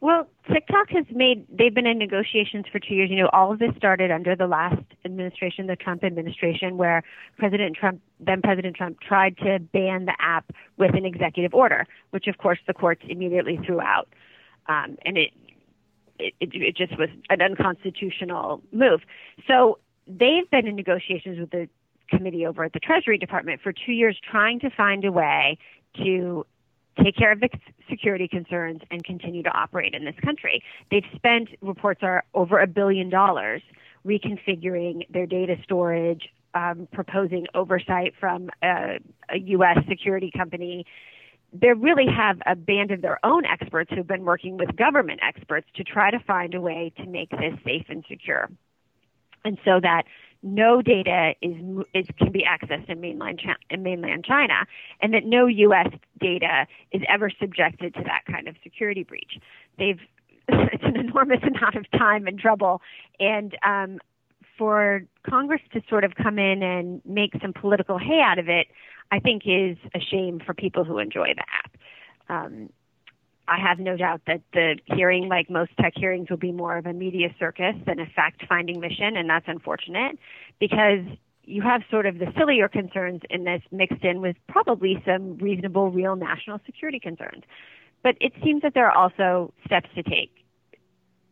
Well, 0.00 0.28
TikTok 0.52 0.90
has 0.90 1.04
made, 1.10 1.44
they've 1.50 1.74
been 1.74 1.86
in 1.86 1.98
negotiations 1.98 2.66
for 2.70 2.78
two 2.78 2.94
years. 2.94 3.10
You 3.10 3.16
know, 3.16 3.30
all 3.32 3.52
of 3.52 3.58
this 3.58 3.72
started 3.76 4.10
under 4.10 4.36
the 4.36 4.46
last 4.46 4.82
administration, 5.04 5.66
the 5.66 5.74
Trump 5.74 6.04
administration, 6.04 6.76
where 6.76 7.02
President 7.36 7.76
Trump, 7.76 8.00
then 8.20 8.40
President 8.40 8.76
Trump, 8.76 9.00
tried 9.00 9.36
to 9.38 9.58
ban 9.58 10.06
the 10.06 10.14
app 10.20 10.52
with 10.76 10.94
an 10.94 11.04
executive 11.04 11.52
order, 11.52 11.86
which 12.10 12.28
of 12.28 12.38
course 12.38 12.58
the 12.66 12.74
courts 12.74 13.02
immediately 13.08 13.58
threw 13.66 13.80
out. 13.80 14.08
Um, 14.66 14.96
and 15.04 15.18
it, 15.18 15.32
it, 16.18 16.34
it 16.40 16.76
just 16.76 16.96
was 16.98 17.08
an 17.28 17.42
unconstitutional 17.42 18.62
move. 18.72 19.00
So 19.48 19.78
they've 20.08 20.50
been 20.50 20.66
in 20.66 20.76
negotiations 20.76 21.38
with 21.38 21.50
the 21.50 21.68
committee 22.08 22.46
over 22.46 22.64
at 22.64 22.72
the 22.72 22.80
Treasury 22.80 23.18
Department 23.18 23.60
for 23.62 23.72
two 23.72 23.92
years 23.92 24.18
trying 24.30 24.60
to 24.60 24.70
find 24.70 25.04
a 25.04 25.12
way 25.12 25.58
to 25.96 26.46
take 27.02 27.16
care 27.16 27.30
of 27.30 27.40
the 27.40 27.48
security 27.88 28.26
concerns 28.26 28.80
and 28.90 29.04
continue 29.04 29.42
to 29.42 29.50
operate 29.50 29.94
in 29.94 30.04
this 30.04 30.16
country. 30.24 30.62
They've 30.90 31.04
spent, 31.14 31.50
reports 31.60 32.00
are, 32.02 32.24
over 32.34 32.58
a 32.58 32.66
billion 32.66 33.08
dollars 33.08 33.62
reconfiguring 34.06 35.06
their 35.10 35.26
data 35.26 35.56
storage, 35.62 36.28
um, 36.54 36.88
proposing 36.92 37.46
oversight 37.54 38.14
from 38.18 38.48
a, 38.62 38.98
a 39.30 39.38
U.S. 39.38 39.78
security 39.88 40.32
company. 40.36 40.86
They 41.52 41.72
really 41.72 42.06
have 42.06 42.38
a 42.46 42.56
band 42.56 42.90
of 42.90 43.00
their 43.00 43.24
own 43.24 43.44
experts 43.44 43.90
who've 43.94 44.06
been 44.06 44.24
working 44.24 44.56
with 44.56 44.74
government 44.76 45.20
experts 45.22 45.66
to 45.76 45.84
try 45.84 46.10
to 46.10 46.18
find 46.20 46.54
a 46.54 46.60
way 46.60 46.92
to 46.96 47.06
make 47.06 47.30
this 47.30 47.54
safe 47.64 47.86
and 47.88 48.04
secure. 48.08 48.48
And 49.48 49.58
so 49.64 49.80
that 49.80 50.02
no 50.42 50.82
data 50.82 51.32
is, 51.40 51.56
is 51.94 52.06
can 52.18 52.30
be 52.30 52.44
accessed 52.44 52.88
in 52.90 53.00
mainland 53.00 53.40
in 53.70 53.82
mainland 53.82 54.26
China, 54.26 54.66
and 55.00 55.14
that 55.14 55.24
no 55.24 55.46
U.S. 55.46 55.88
data 56.20 56.66
is 56.92 57.00
ever 57.08 57.30
subjected 57.40 57.94
to 57.94 58.02
that 58.04 58.22
kind 58.30 58.46
of 58.46 58.56
security 58.62 59.04
breach. 59.04 59.38
They've 59.78 60.00
it's 60.48 60.84
an 60.84 60.96
enormous 60.96 61.40
amount 61.42 61.76
of 61.76 61.90
time 61.90 62.26
and 62.26 62.38
trouble, 62.38 62.82
and 63.18 63.56
um, 63.66 63.98
for 64.58 65.02
Congress 65.28 65.62
to 65.72 65.80
sort 65.88 66.04
of 66.04 66.14
come 66.14 66.38
in 66.38 66.62
and 66.62 67.00
make 67.06 67.32
some 67.40 67.54
political 67.54 67.98
hay 67.98 68.20
out 68.20 68.38
of 68.38 68.50
it, 68.50 68.66
I 69.10 69.20
think 69.20 69.44
is 69.46 69.78
a 69.94 70.00
shame 70.00 70.40
for 70.44 70.52
people 70.52 70.84
who 70.84 70.98
enjoy 70.98 71.28
the 71.34 71.44
app. 71.64 71.76
Um, 72.28 72.68
I 73.48 73.58
have 73.58 73.78
no 73.78 73.96
doubt 73.96 74.20
that 74.26 74.42
the 74.52 74.78
hearing, 74.84 75.28
like 75.28 75.48
most 75.48 75.70
tech 75.80 75.94
hearings, 75.96 76.28
will 76.28 76.36
be 76.36 76.52
more 76.52 76.76
of 76.76 76.86
a 76.86 76.92
media 76.92 77.34
circus 77.38 77.74
than 77.86 77.98
a 77.98 78.06
fact 78.06 78.44
finding 78.46 78.78
mission, 78.78 79.16
and 79.16 79.28
that's 79.28 79.46
unfortunate 79.48 80.18
because 80.60 81.00
you 81.44 81.62
have 81.62 81.82
sort 81.90 82.04
of 82.04 82.18
the 82.18 82.26
sillier 82.36 82.68
concerns 82.68 83.22
in 83.30 83.44
this 83.44 83.62
mixed 83.72 84.04
in 84.04 84.20
with 84.20 84.36
probably 84.48 85.02
some 85.06 85.38
reasonable, 85.38 85.90
real 85.90 86.14
national 86.14 86.60
security 86.66 87.00
concerns. 87.00 87.42
But 88.02 88.16
it 88.20 88.32
seems 88.44 88.62
that 88.62 88.74
there 88.74 88.86
are 88.86 88.96
also 88.96 89.52
steps 89.64 89.88
to 89.94 90.02
take 90.02 90.30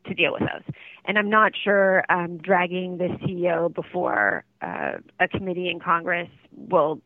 to 0.06 0.14
deal 0.14 0.32
with 0.32 0.40
those. 0.40 0.74
And 1.04 1.18
I'm 1.18 1.28
not 1.28 1.52
sure 1.62 2.04
um, 2.08 2.38
dragging 2.38 2.96
the 2.96 3.08
CEO 3.22 3.72
before 3.72 4.44
uh, 4.62 4.92
a 5.20 5.28
committee 5.28 5.68
in 5.68 5.80
Congress 5.80 6.28
will 6.56 7.00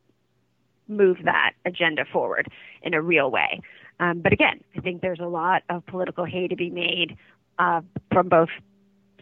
move 0.86 1.18
that 1.24 1.52
agenda 1.64 2.04
forward 2.04 2.48
in 2.82 2.94
a 2.94 3.02
real 3.02 3.30
way. 3.30 3.60
Um, 4.00 4.20
but 4.20 4.32
again, 4.32 4.64
I 4.76 4.80
think 4.80 5.02
there's 5.02 5.20
a 5.20 5.26
lot 5.26 5.62
of 5.68 5.86
political 5.86 6.24
hay 6.24 6.48
to 6.48 6.56
be 6.56 6.70
made 6.70 7.16
uh, 7.58 7.82
from 8.10 8.28
both 8.28 8.48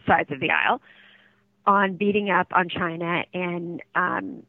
sides 0.07 0.31
of 0.31 0.39
the 0.39 0.49
aisle 0.49 0.81
on 1.65 1.97
beating 1.97 2.31
up 2.31 2.47
on 2.51 2.69
China 2.69 3.23
and 3.33 3.81
um, 3.93 4.43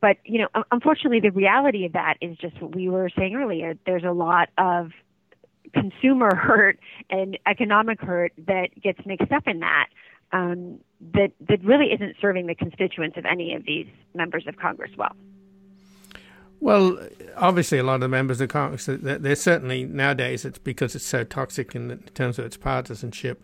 but 0.00 0.16
you 0.24 0.40
know 0.40 0.48
unfortunately 0.72 1.20
the 1.20 1.30
reality 1.30 1.84
of 1.84 1.92
that 1.92 2.14
is 2.20 2.36
just 2.38 2.60
what 2.60 2.74
we 2.74 2.88
were 2.88 3.10
saying 3.16 3.34
earlier 3.34 3.74
there's 3.84 4.04
a 4.04 4.12
lot 4.12 4.48
of 4.56 4.90
consumer 5.74 6.34
hurt 6.34 6.78
and 7.10 7.38
economic 7.46 8.00
hurt 8.00 8.32
that 8.46 8.68
gets 8.82 8.98
mixed 9.04 9.30
up 9.30 9.46
in 9.46 9.60
that 9.60 9.86
um, 10.32 10.78
that 11.14 11.32
that 11.48 11.62
really 11.62 11.92
isn't 11.92 12.16
serving 12.20 12.46
the 12.46 12.54
constituents 12.54 13.16
of 13.16 13.24
any 13.24 13.54
of 13.54 13.64
these 13.64 13.86
members 14.14 14.46
of 14.46 14.56
Congress 14.56 14.90
well. 14.96 15.14
Well, 16.60 16.98
obviously, 17.36 17.78
a 17.78 17.82
lot 17.82 17.96
of 17.96 18.00
the 18.00 18.08
members 18.08 18.40
of 18.40 18.48
Congress, 18.48 18.88
they're 18.88 19.36
certainly 19.36 19.84
nowadays, 19.84 20.44
it's 20.44 20.58
because 20.58 20.94
it's 20.94 21.06
so 21.06 21.24
toxic 21.24 21.74
in 21.74 21.98
terms 22.14 22.38
of 22.38 22.44
its 22.46 22.56
partisanship 22.56 23.42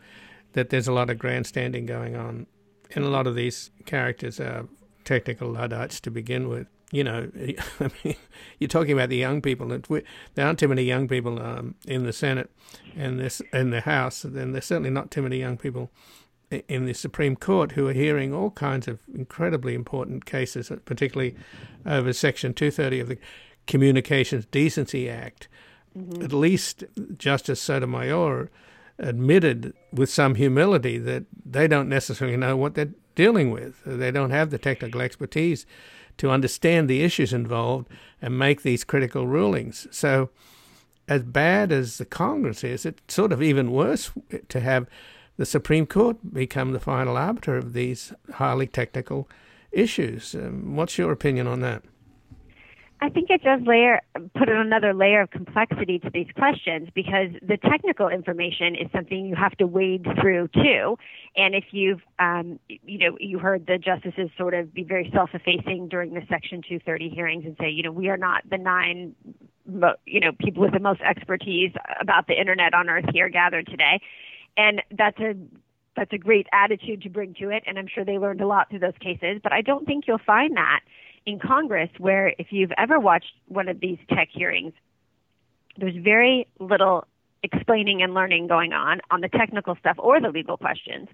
that 0.52 0.70
there's 0.70 0.88
a 0.88 0.92
lot 0.92 1.10
of 1.10 1.18
grandstanding 1.18 1.86
going 1.86 2.16
on. 2.16 2.46
And 2.94 3.04
a 3.04 3.08
lot 3.08 3.26
of 3.26 3.34
these 3.34 3.70
characters 3.86 4.40
are 4.40 4.66
technical 5.04 5.50
Luddites 5.50 6.00
to 6.00 6.10
begin 6.10 6.48
with. 6.48 6.66
You 6.92 7.04
know, 7.04 7.30
I 7.80 7.90
mean, 8.02 8.16
you're 8.58 8.68
talking 8.68 8.92
about 8.92 9.08
the 9.08 9.16
young 9.16 9.40
people. 9.40 9.68
There 9.68 10.02
aren't 10.46 10.58
too 10.58 10.68
many 10.68 10.82
young 10.82 11.08
people 11.08 11.40
um, 11.40 11.74
in 11.86 12.04
the 12.04 12.12
Senate 12.12 12.50
and 12.96 13.18
this 13.18 13.40
in 13.52 13.70
the 13.70 13.80
House, 13.80 14.24
and 14.24 14.54
there's 14.54 14.66
certainly 14.66 14.90
not 14.90 15.10
too 15.10 15.22
many 15.22 15.38
young 15.38 15.56
people 15.56 15.90
in 16.68 16.86
the 16.86 16.94
Supreme 16.94 17.36
Court 17.36 17.72
who 17.72 17.88
are 17.88 17.92
hearing 17.92 18.32
all 18.32 18.50
kinds 18.50 18.88
of 18.88 19.00
incredibly 19.14 19.74
important 19.74 20.24
cases, 20.24 20.70
particularly 20.84 21.34
over 21.86 22.12
Section 22.12 22.54
230 22.54 23.00
of 23.00 23.08
the 23.08 23.18
Communications 23.66 24.46
Decency 24.46 25.08
Act. 25.08 25.48
Mm-hmm. 25.96 26.22
At 26.22 26.32
least 26.32 26.84
Justice 27.16 27.60
Sotomayor 27.60 28.50
admitted 28.98 29.74
with 29.92 30.10
some 30.10 30.34
humility 30.36 30.98
that 30.98 31.24
they 31.44 31.66
don't 31.66 31.88
necessarily 31.88 32.36
know 32.36 32.56
what 32.56 32.74
they're 32.74 32.92
dealing 33.14 33.50
with. 33.50 33.80
They 33.84 34.10
don't 34.10 34.30
have 34.30 34.50
the 34.50 34.58
technical 34.58 35.00
expertise 35.00 35.66
to 36.18 36.30
understand 36.30 36.88
the 36.88 37.02
issues 37.02 37.32
involved 37.32 37.88
and 38.22 38.38
make 38.38 38.62
these 38.62 38.84
critical 38.84 39.26
rulings. 39.26 39.86
So, 39.90 40.30
as 41.06 41.22
bad 41.22 41.70
as 41.70 41.98
the 41.98 42.04
Congress 42.06 42.64
is, 42.64 42.86
it's 42.86 43.14
sort 43.14 43.32
of 43.32 43.42
even 43.42 43.72
worse 43.72 44.10
to 44.48 44.60
have 44.60 44.86
the 45.36 45.46
Supreme 45.46 45.86
Court 45.86 46.16
become 46.32 46.72
the 46.72 46.80
final 46.80 47.16
arbiter 47.16 47.56
of 47.56 47.72
these 47.72 48.12
highly 48.34 48.66
technical 48.66 49.28
issues. 49.72 50.34
Um, 50.34 50.76
what's 50.76 50.98
your 50.98 51.12
opinion 51.12 51.46
on 51.46 51.60
that? 51.60 51.82
I 53.00 53.10
think 53.10 53.28
it 53.28 53.42
does 53.42 53.60
layer 53.66 54.00
put 54.34 54.48
another 54.48 54.94
layer 54.94 55.20
of 55.20 55.30
complexity 55.30 55.98
to 55.98 56.10
these 56.10 56.28
questions 56.36 56.88
because 56.94 57.28
the 57.42 57.58
technical 57.58 58.08
information 58.08 58.74
is 58.74 58.90
something 58.92 59.26
you 59.26 59.34
have 59.34 59.54
to 59.58 59.66
wade 59.66 60.06
through 60.20 60.48
too. 60.48 60.96
And 61.36 61.54
if 61.54 61.64
you've, 61.72 62.00
um, 62.18 62.58
you 62.68 62.98
know, 62.98 63.16
you 63.20 63.38
heard 63.38 63.66
the 63.66 63.76
justices 63.76 64.30
sort 64.38 64.54
of 64.54 64.72
be 64.72 64.84
very 64.84 65.10
self-effacing 65.12 65.88
during 65.88 66.14
the 66.14 66.22
Section 66.30 66.62
230 66.62 67.10
hearings 67.10 67.44
and 67.44 67.56
say, 67.60 67.68
you 67.68 67.82
know, 67.82 67.92
we 67.92 68.08
are 68.08 68.16
not 68.16 68.48
the 68.48 68.56
nine, 68.56 69.14
you 70.06 70.20
know, 70.20 70.30
people 70.38 70.62
with 70.62 70.72
the 70.72 70.80
most 70.80 71.02
expertise 71.02 71.72
about 72.00 72.26
the 72.26 72.40
internet 72.40 72.72
on 72.72 72.88
earth 72.88 73.06
here 73.12 73.28
gathered 73.28 73.66
today 73.66 74.00
and 74.56 74.82
that's 74.96 75.18
a 75.20 75.34
that's 75.96 76.12
a 76.12 76.18
great 76.18 76.46
attitude 76.52 77.02
to 77.02 77.08
bring 77.08 77.34
to 77.34 77.50
it 77.50 77.62
and 77.66 77.78
i'm 77.78 77.86
sure 77.86 78.04
they 78.04 78.18
learned 78.18 78.40
a 78.40 78.46
lot 78.46 78.68
through 78.70 78.78
those 78.78 78.98
cases 79.00 79.40
but 79.42 79.52
i 79.52 79.60
don't 79.60 79.86
think 79.86 80.06
you'll 80.06 80.18
find 80.18 80.56
that 80.56 80.80
in 81.26 81.38
congress 81.38 81.90
where 81.98 82.34
if 82.38 82.48
you've 82.50 82.72
ever 82.78 82.98
watched 82.98 83.32
one 83.48 83.68
of 83.68 83.80
these 83.80 83.98
tech 84.08 84.28
hearings 84.32 84.72
there's 85.76 85.96
very 85.96 86.46
little 86.58 87.06
explaining 87.44 88.02
and 88.02 88.14
learning 88.14 88.46
going 88.46 88.72
on 88.72 89.00
on 89.10 89.20
the 89.20 89.28
technical 89.28 89.76
stuff 89.76 89.96
or 89.98 90.20
the 90.20 90.30
legal 90.30 90.56
questions. 90.56 91.08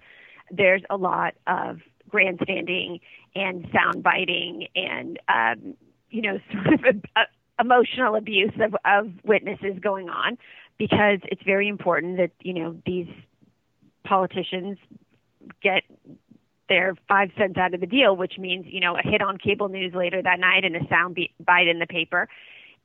There's 0.51 0.83
a 0.89 0.97
lot 0.97 1.35
of 1.47 1.81
grandstanding 2.09 3.01
and 3.35 3.69
sound 3.73 4.03
biting 4.03 4.69
and 4.75 5.19
um, 5.29 5.75
you 6.11 6.23
know 6.23 6.39
sort 6.53 6.75
of 6.75 6.85
a, 6.85 7.21
a 7.21 7.25
emotional 7.61 8.17
abuse 8.17 8.53
of, 8.61 8.75
of 8.87 9.13
witnesses 9.23 9.79
going 9.81 10.09
on 10.09 10.39
because 10.79 11.19
it's 11.25 11.43
very 11.43 11.69
important 11.69 12.17
that 12.17 12.31
you 12.41 12.55
know 12.55 12.77
these 12.87 13.09
politicians 14.13 14.77
get 15.63 15.83
their 16.69 16.89
five 17.13 17.31
cents 17.39 17.57
out 17.63 17.73
of 17.75 17.81
the 17.81 17.87
deal, 17.99 18.13
which 18.23 18.37
means, 18.47 18.65
you 18.69 18.81
know, 18.85 18.95
a 18.97 19.03
hit 19.13 19.23
on 19.29 19.39
cable 19.47 19.69
news 19.69 19.93
later 20.03 20.21
that 20.23 20.39
night 20.49 20.63
and 20.65 20.75
a 20.77 20.85
sound 20.89 21.11
bite 21.51 21.69
in 21.73 21.79
the 21.79 21.87
paper. 21.87 22.23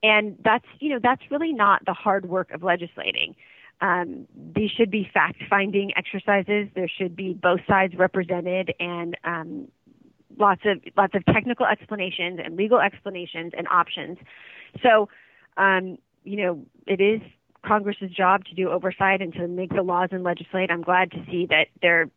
And 0.01 0.37
that's, 0.43 0.69
you 0.79 0.89
know, 0.91 0.99
that's 1.01 1.21
really 1.31 1.53
not 1.53 1.77
the 1.85 1.93
hard 1.93 2.23
work 2.35 2.51
of 2.55 2.59
legislating. 2.63 3.35
Um, 3.81 4.27
these 4.57 4.71
should 4.75 4.91
be 4.99 5.03
fact-finding 5.13 5.87
exercises. 6.01 6.63
There 6.79 6.91
should 6.97 7.15
be 7.15 7.29
both 7.33 7.61
sides 7.67 7.93
represented, 7.95 8.73
and 8.79 9.17
um, 9.33 9.67
lots 10.37 10.61
of 10.65 10.75
lots 10.95 11.13
of 11.15 11.21
technical 11.25 11.65
explanations 11.65 12.39
and 12.43 12.55
legal 12.55 12.79
explanations 12.79 13.51
and 13.57 13.67
options. 13.81 14.17
So, 14.83 15.09
um, 15.57 15.97
you 16.23 16.37
know, 16.41 16.53
it 16.87 17.01
is 17.01 17.21
Congress's 17.65 18.11
job 18.11 18.45
to 18.45 18.53
do 18.53 18.69
oversight 18.69 19.21
and 19.21 19.33
to 19.33 19.47
make 19.47 19.73
the 19.73 19.83
laws 19.83 20.09
and 20.11 20.23
legislate. 20.23 20.71
I'm 20.71 20.81
glad 20.81 21.11
to 21.11 21.25
see 21.29 21.47
that 21.47 21.67
they're 21.81 22.09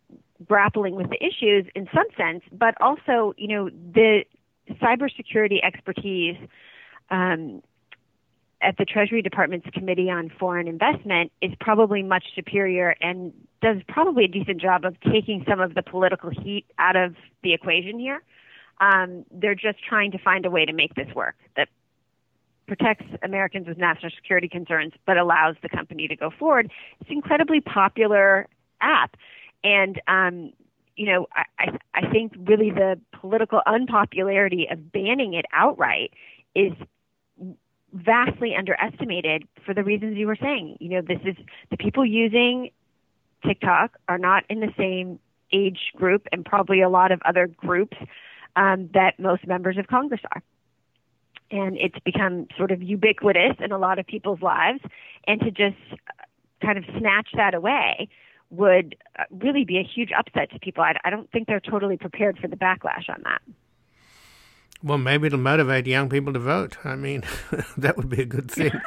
grappling 0.46 0.94
with 0.94 1.10
the 1.10 1.16
issues 1.16 1.66
in 1.74 1.88
some 1.94 2.06
sense, 2.16 2.42
but 2.52 2.74
also, 2.80 3.34
you 3.36 3.48
know, 3.48 3.70
the 3.70 4.24
cybersecurity 4.80 5.62
expertise 5.62 6.36
um, 7.10 7.62
at 8.60 8.76
the 8.76 8.84
Treasury 8.84 9.22
Department's 9.22 9.68
Committee 9.72 10.10
on 10.10 10.30
Foreign 10.38 10.68
Investment 10.68 11.32
is 11.40 11.52
probably 11.60 12.02
much 12.02 12.24
superior 12.34 12.94
and 13.00 13.32
does 13.62 13.78
probably 13.88 14.24
a 14.24 14.28
decent 14.28 14.60
job 14.60 14.84
of 14.84 14.96
taking 15.00 15.44
some 15.48 15.60
of 15.60 15.74
the 15.74 15.82
political 15.82 16.30
heat 16.30 16.66
out 16.78 16.96
of 16.96 17.14
the 17.42 17.52
equation 17.52 17.98
here. 17.98 18.22
Um, 18.80 19.24
they're 19.32 19.54
just 19.56 19.78
trying 19.88 20.12
to 20.12 20.18
find 20.18 20.46
a 20.46 20.50
way 20.50 20.64
to 20.64 20.72
make 20.72 20.94
this 20.94 21.12
work 21.14 21.36
that 21.56 21.68
protects 22.68 23.06
Americans 23.22 23.66
with 23.66 23.78
national 23.78 24.12
security 24.14 24.48
concerns, 24.48 24.92
but 25.06 25.16
allows 25.16 25.56
the 25.62 25.68
company 25.68 26.06
to 26.06 26.14
go 26.14 26.30
forward. 26.30 26.70
It's 27.00 27.10
an 27.10 27.16
incredibly 27.16 27.60
popular 27.60 28.46
app, 28.80 29.16
and 29.64 30.00
um, 30.06 30.52
you 30.96 31.06
know, 31.06 31.26
I, 31.58 31.78
I 31.94 32.10
think 32.10 32.32
really 32.36 32.70
the 32.70 33.00
political 33.12 33.62
unpopularity 33.66 34.68
of 34.70 34.92
banning 34.92 35.34
it 35.34 35.46
outright 35.52 36.12
is 36.54 36.72
vastly 37.92 38.54
underestimated 38.56 39.44
for 39.64 39.74
the 39.74 39.84
reasons 39.84 40.16
you 40.16 40.26
were 40.26 40.36
saying. 40.36 40.76
You 40.80 40.88
know, 40.90 41.00
this 41.00 41.20
is 41.24 41.36
the 41.70 41.76
people 41.76 42.04
using 42.04 42.70
TikTok 43.46 43.96
are 44.08 44.18
not 44.18 44.44
in 44.50 44.60
the 44.60 44.72
same 44.76 45.18
age 45.52 45.92
group 45.96 46.26
and 46.32 46.44
probably 46.44 46.82
a 46.82 46.88
lot 46.88 47.12
of 47.12 47.22
other 47.24 47.46
groups 47.46 47.96
um, 48.56 48.90
that 48.92 49.18
most 49.18 49.46
members 49.46 49.78
of 49.78 49.86
Congress 49.86 50.20
are. 50.34 50.42
And 51.50 51.76
it's 51.78 51.98
become 52.04 52.46
sort 52.56 52.70
of 52.70 52.82
ubiquitous 52.82 53.56
in 53.58 53.72
a 53.72 53.78
lot 53.78 53.98
of 53.98 54.06
people's 54.06 54.42
lives. 54.42 54.80
And 55.26 55.40
to 55.40 55.50
just 55.50 55.76
kind 56.62 56.78
of 56.78 56.84
snatch 56.98 57.28
that 57.34 57.54
away 57.54 58.08
would 58.50 58.96
uh, 59.18 59.24
really 59.30 59.64
be 59.64 59.78
a 59.78 59.82
huge 59.82 60.10
upset 60.16 60.50
to 60.52 60.58
people. 60.58 60.82
I, 60.82 60.94
I 61.04 61.10
don't 61.10 61.30
think 61.30 61.46
they're 61.46 61.60
totally 61.60 61.96
prepared 61.96 62.38
for 62.38 62.48
the 62.48 62.56
backlash 62.56 63.08
on 63.08 63.22
that. 63.24 63.42
Well, 64.82 64.98
maybe 64.98 65.26
it'll 65.26 65.38
motivate 65.38 65.86
young 65.86 66.08
people 66.08 66.32
to 66.32 66.38
vote. 66.38 66.78
I 66.84 66.94
mean, 66.94 67.24
that 67.76 67.96
would 67.96 68.08
be 68.08 68.22
a 68.22 68.26
good 68.26 68.50
thing. 68.50 68.72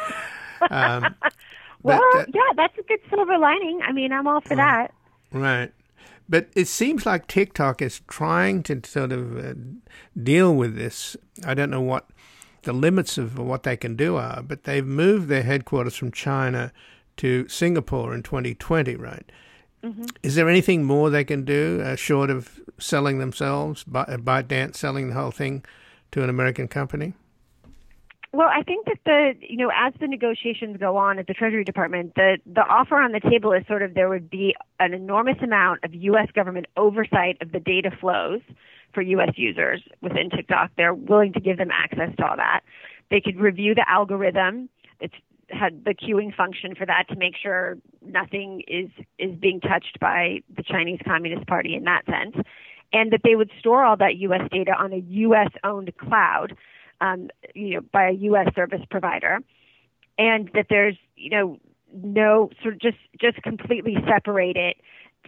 Um, 0.69 1.15
well, 1.81 1.99
but, 2.13 2.29
uh, 2.29 2.31
yeah, 2.35 2.53
that's 2.55 2.77
a 2.77 2.83
good 2.83 2.99
silver 3.09 3.35
lining. 3.39 3.81
I 3.83 3.91
mean, 3.91 4.11
I'm 4.11 4.27
all 4.27 4.41
for 4.41 4.55
that. 4.55 4.93
Right. 5.31 5.71
But 6.29 6.49
it 6.55 6.67
seems 6.67 7.03
like 7.03 7.25
TikTok 7.25 7.81
is 7.81 8.01
trying 8.07 8.61
to 8.63 8.79
sort 8.85 9.11
of 9.11 9.37
uh, 9.43 9.53
deal 10.21 10.53
with 10.55 10.75
this. 10.75 11.17
I 11.43 11.55
don't 11.55 11.71
know 11.71 11.81
what 11.81 12.11
the 12.63 12.73
limits 12.73 13.17
of 13.17 13.37
what 13.37 13.63
they 13.63 13.77
can 13.77 13.95
do 13.95 14.15
are, 14.17 14.41
but 14.41 14.63
they've 14.63 14.85
moved 14.85 15.27
their 15.27 15.43
headquarters 15.43 15.95
from 15.95 16.11
China 16.11 16.71
to 17.17 17.47
Singapore 17.47 18.13
in 18.13 18.23
2020, 18.23 18.95
right? 18.95 19.31
Mm-hmm. 19.83 20.05
Is 20.21 20.35
there 20.35 20.47
anything 20.49 20.83
more 20.83 21.09
they 21.09 21.23
can 21.23 21.43
do 21.43 21.81
uh, 21.83 21.95
short 21.95 22.29
of 22.29 22.59
selling 22.77 23.19
themselves, 23.19 23.83
ByteDance 23.83 24.75
selling 24.75 25.09
the 25.09 25.15
whole 25.15 25.31
thing 25.31 25.65
to 26.11 26.23
an 26.23 26.29
American 26.29 26.67
company? 26.67 27.13
Well, 28.33 28.47
I 28.47 28.63
think 28.63 28.85
that 28.85 28.97
the 29.05 29.33
you 29.41 29.57
know 29.57 29.71
as 29.75 29.93
the 29.99 30.07
negotiations 30.07 30.77
go 30.77 30.95
on 30.95 31.19
at 31.19 31.27
the 31.27 31.33
Treasury 31.33 31.65
Department, 31.65 32.13
the 32.15 32.37
the 32.45 32.61
offer 32.61 32.95
on 32.95 33.11
the 33.11 33.19
table 33.19 33.51
is 33.51 33.65
sort 33.67 33.81
of 33.81 33.93
there 33.93 34.07
would 34.07 34.29
be 34.29 34.55
an 34.79 34.93
enormous 34.93 35.35
amount 35.41 35.83
of 35.83 35.93
U.S. 35.93 36.29
government 36.33 36.67
oversight 36.77 37.37
of 37.41 37.51
the 37.51 37.59
data 37.59 37.91
flows 37.99 38.39
for 38.93 39.01
U.S. 39.01 39.33
users 39.35 39.81
within 40.01 40.29
TikTok. 40.29 40.71
They're 40.77 40.93
willing 40.93 41.33
to 41.33 41.39
give 41.39 41.57
them 41.57 41.69
access 41.71 42.15
to 42.17 42.25
all 42.25 42.37
that. 42.37 42.61
They 43.09 43.21
could 43.21 43.39
review 43.39 43.75
the 43.75 43.85
algorithm. 43.89 44.69
It's 44.99 45.13
had 45.49 45.83
the 45.83 45.93
queuing 45.93 46.33
function 46.33 46.75
for 46.75 46.85
that 46.85 47.07
to 47.09 47.15
make 47.15 47.35
sure 47.35 47.77
nothing 48.05 48.63
is 48.67 48.89
is 49.19 49.37
being 49.37 49.59
touched 49.59 49.99
by 49.99 50.39
the 50.55 50.63
Chinese 50.63 50.99
Communist 51.05 51.45
Party 51.47 51.75
in 51.75 51.83
that 51.83 52.05
sense, 52.05 52.35
and 52.93 53.11
that 53.11 53.21
they 53.23 53.35
would 53.35 53.51
store 53.59 53.83
all 53.83 53.97
that 53.97 54.15
U.S. 54.17 54.47
data 54.51 54.71
on 54.71 54.93
a 54.93 54.97
U.S. 54.97 55.49
owned 55.63 55.91
cloud 55.97 56.55
um, 57.01 57.29
you 57.53 57.75
know, 57.75 57.81
by 57.91 58.09
a 58.09 58.13
U.S. 58.13 58.53
service 58.55 58.81
provider, 58.89 59.39
and 60.17 60.49
that 60.53 60.67
there's, 60.69 60.95
you 61.17 61.31
know, 61.31 61.57
no 61.93 62.49
sort 62.61 62.75
of 62.75 62.79
just 62.79 62.97
just 63.19 63.41
completely 63.41 63.97
separate 64.07 64.55
it 64.55 64.77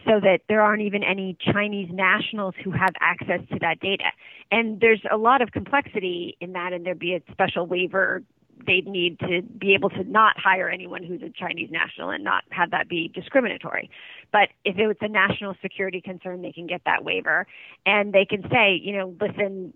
so 0.06 0.20
that 0.20 0.40
there 0.50 0.62
aren't 0.62 0.82
even 0.82 1.04
any 1.04 1.38
Chinese 1.40 1.90
nationals 1.92 2.56
who 2.64 2.72
have 2.72 2.94
access 3.00 3.40
to 3.52 3.60
that 3.60 3.80
data. 3.80 4.12
And 4.52 4.80
there's 4.82 5.02
a 5.12 5.18
lot 5.18 5.42
of 5.42 5.52
complexity 5.52 6.38
in 6.42 6.54
that, 6.54 6.74
and 6.74 6.86
there'd 6.86 7.00
be 7.00 7.14
a 7.16 7.22
special 7.32 7.66
waiver 7.66 8.24
they'd 8.66 8.88
need 8.88 9.20
to 9.20 9.42
be 9.42 9.74
able 9.74 9.90
to 9.90 10.04
not 10.04 10.36
hire 10.38 10.70
anyone 10.70 11.04
who's 11.04 11.22
a 11.22 11.30
Chinese 11.30 11.70
national 11.72 12.10
and 12.10 12.24
not 12.24 12.44
have 12.50 12.72
that 12.72 12.88
be 12.88 13.10
discriminatory. 13.14 13.90
But 14.32 14.50
if 14.64 14.76
it's 14.78 15.02
a 15.02 15.08
national 15.08 15.56
security 15.62 16.02
concern, 16.02 16.42
they 16.42 16.52
can 16.52 16.68
get 16.68 16.82
that 16.86 17.04
waiver. 17.04 17.48
And 17.86 18.14
they 18.14 18.26
can 18.26 18.44
say, 18.50 18.80
you 18.82 18.98
know, 18.98 19.16
listen, 19.20 19.74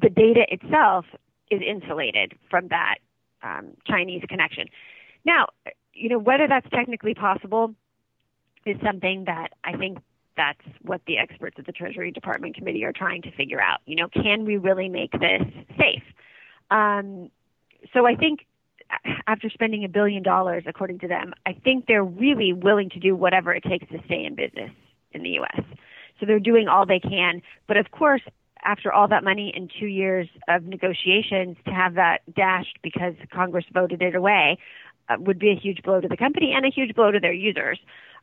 the 0.00 0.08
data 0.08 0.46
itself 0.48 1.06
is 1.50 1.60
insulated 1.66 2.34
from 2.50 2.68
that 2.68 2.96
um, 3.42 3.72
Chinese 3.86 4.22
connection. 4.28 4.66
Now, 5.24 5.48
you 5.92 6.08
know, 6.08 6.18
whether 6.18 6.46
that's 6.48 6.68
technically 6.70 7.14
possible 7.14 7.74
is 8.68 8.76
something 8.84 9.24
that 9.26 9.48
I 9.64 9.76
think 9.76 9.98
that's 10.36 10.60
what 10.82 11.00
the 11.06 11.18
experts 11.18 11.56
at 11.58 11.66
the 11.66 11.72
Treasury 11.72 12.12
Department 12.12 12.54
Committee 12.54 12.84
are 12.84 12.92
trying 12.92 13.22
to 13.22 13.30
figure 13.32 13.60
out. 13.60 13.80
You 13.86 13.96
know, 13.96 14.08
can 14.08 14.44
we 14.44 14.56
really 14.56 14.88
make 14.88 15.12
this 15.12 15.42
safe? 15.76 16.04
Um, 16.70 17.30
so 17.92 18.06
I 18.06 18.14
think 18.14 18.46
after 19.26 19.50
spending 19.50 19.84
a 19.84 19.88
billion 19.88 20.22
dollars, 20.22 20.64
according 20.66 21.00
to 21.00 21.08
them, 21.08 21.34
I 21.44 21.52
think 21.52 21.86
they're 21.86 22.04
really 22.04 22.52
willing 22.52 22.90
to 22.90 23.00
do 23.00 23.14
whatever 23.14 23.52
it 23.52 23.64
takes 23.64 23.88
to 23.90 23.98
stay 24.06 24.24
in 24.24 24.34
business 24.34 24.70
in 25.12 25.22
the 25.22 25.30
U.S. 25.30 25.64
So 26.18 26.26
they're 26.26 26.40
doing 26.40 26.68
all 26.68 26.86
they 26.86 27.00
can. 27.00 27.42
But 27.66 27.76
of 27.76 27.90
course, 27.90 28.22
after 28.64 28.92
all 28.92 29.08
that 29.08 29.24
money 29.24 29.52
and 29.54 29.70
two 29.78 29.86
years 29.86 30.28
of 30.48 30.64
negotiations 30.64 31.56
to 31.64 31.70
have 31.72 31.94
that 31.94 32.18
dashed 32.34 32.78
because 32.82 33.14
Congress 33.32 33.64
voted 33.72 34.02
it 34.02 34.14
away 34.14 34.58
uh, 35.08 35.16
would 35.18 35.38
be 35.38 35.50
a 35.50 35.56
huge 35.56 35.82
blow 35.82 36.00
to 36.00 36.08
the 36.08 36.16
company 36.16 36.52
and 36.54 36.66
a 36.66 36.70
huge 36.70 36.94
blow 36.94 37.10
to 37.10 37.20
their 37.20 37.32
users. 37.32 37.78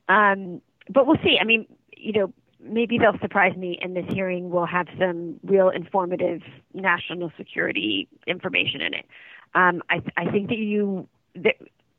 Um, 0.08 0.62
but 0.90 1.08
we'll 1.08 1.18
see. 1.24 1.38
I 1.40 1.44
mean, 1.44 1.66
you 1.96 2.14
know, 2.14 2.34
maybe 2.60 2.98
they'll 2.98 3.20
surprise 3.20 3.56
me 3.56 3.80
and 3.82 3.96
this 3.96 4.06
hearing 4.10 4.50
will 4.50 4.66
have 4.66 4.88
some 5.00 5.40
real 5.44 5.70
informative 5.70 6.42
national 6.74 7.32
security 7.38 8.08
information 8.28 8.82
in 8.82 8.94
it. 8.94 9.06
Um, 9.54 9.82
I, 9.90 10.02
I 10.18 10.32
think 10.32 10.50
that 10.50 10.58
you, 10.58 11.08
that 11.36 11.56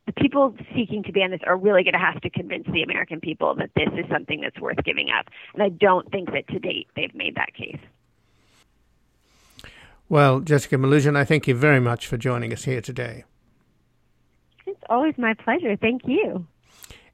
the 0.06 0.12
people 0.12 0.54
seeking 0.74 1.02
to 1.04 1.12
ban 1.12 1.30
this 1.30 1.40
are 1.46 1.56
really 1.56 1.82
going 1.82 1.94
to 1.94 1.98
have 1.98 2.20
to 2.20 2.30
convince 2.30 2.66
the 2.72 2.82
American 2.82 3.20
people 3.20 3.54
that 3.56 3.70
this 3.74 3.88
is 3.96 4.04
something 4.10 4.40
that's 4.40 4.58
worth 4.60 4.82
giving 4.84 5.08
up. 5.10 5.26
And 5.54 5.62
I 5.62 5.68
don't 5.68 6.10
think 6.10 6.32
that 6.32 6.46
to 6.48 6.58
date 6.58 6.88
they've 6.94 7.14
made 7.14 7.34
that 7.36 7.54
case. 7.54 7.78
Well, 10.08 10.40
Jessica 10.40 10.76
Melugin, 10.76 11.16
I 11.16 11.24
thank 11.24 11.48
you 11.48 11.54
very 11.54 11.80
much 11.80 12.06
for 12.06 12.16
joining 12.16 12.52
us 12.52 12.64
here 12.64 12.80
today. 12.80 13.24
It's 14.66 14.82
always 14.88 15.14
my 15.18 15.34
pleasure. 15.34 15.76
Thank 15.76 16.02
you. 16.06 16.46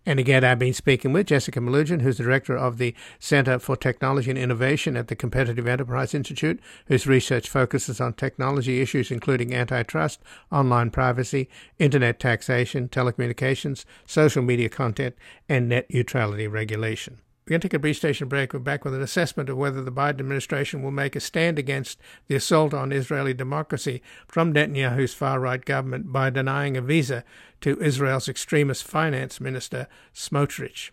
And 0.04 0.18
again, 0.18 0.42
I've 0.42 0.58
been 0.58 0.74
speaking 0.74 1.12
with 1.12 1.28
Jessica 1.28 1.60
Melugin, 1.60 2.02
who's 2.02 2.18
the 2.18 2.24
director 2.24 2.56
of 2.56 2.78
the 2.78 2.94
Center 3.20 3.60
for 3.60 3.76
Technology 3.76 4.30
and 4.30 4.38
Innovation 4.38 4.96
at 4.96 5.06
the 5.06 5.14
Competitive 5.14 5.66
Enterprise 5.68 6.12
Institute, 6.12 6.58
whose 6.86 7.06
research 7.06 7.48
focuses 7.48 8.00
on 8.00 8.14
technology 8.14 8.80
issues 8.80 9.12
including 9.12 9.54
antitrust, 9.54 10.20
online 10.50 10.90
privacy, 10.90 11.48
internet 11.78 12.18
taxation, 12.18 12.88
telecommunications, 12.88 13.84
social 14.04 14.42
media 14.42 14.68
content, 14.68 15.14
and 15.48 15.68
net 15.68 15.86
neutrality 15.88 16.48
regulation. 16.48 17.18
We're 17.52 17.56
going 17.56 17.60
to 17.60 17.68
take 17.68 17.74
a 17.74 17.80
brief 17.80 17.98
station 17.98 18.28
break. 18.28 18.54
We're 18.54 18.60
back 18.60 18.82
with 18.82 18.94
an 18.94 19.02
assessment 19.02 19.50
of 19.50 19.58
whether 19.58 19.82
the 19.82 19.92
Biden 19.92 20.20
administration 20.20 20.82
will 20.82 20.90
make 20.90 21.14
a 21.14 21.20
stand 21.20 21.58
against 21.58 21.98
the 22.26 22.34
assault 22.34 22.72
on 22.72 22.92
Israeli 22.92 23.34
democracy 23.34 24.00
from 24.26 24.54
Netanyahu's 24.54 25.12
far 25.12 25.38
right 25.38 25.62
government 25.62 26.10
by 26.10 26.30
denying 26.30 26.78
a 26.78 26.80
visa 26.80 27.24
to 27.60 27.78
Israel's 27.78 28.26
extremist 28.26 28.84
finance 28.84 29.38
minister, 29.38 29.86
Smotrich. 30.14 30.92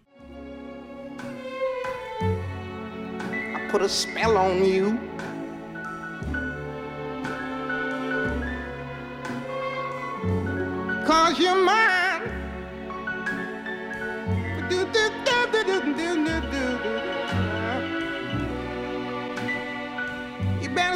I 2.19 3.69
put 3.71 3.81
a 3.81 3.87
spell 3.87 4.35
on 4.35 4.65
you. 4.65 4.99
Cause 11.07 11.39
you're 11.39 11.55
mine. 11.55 12.08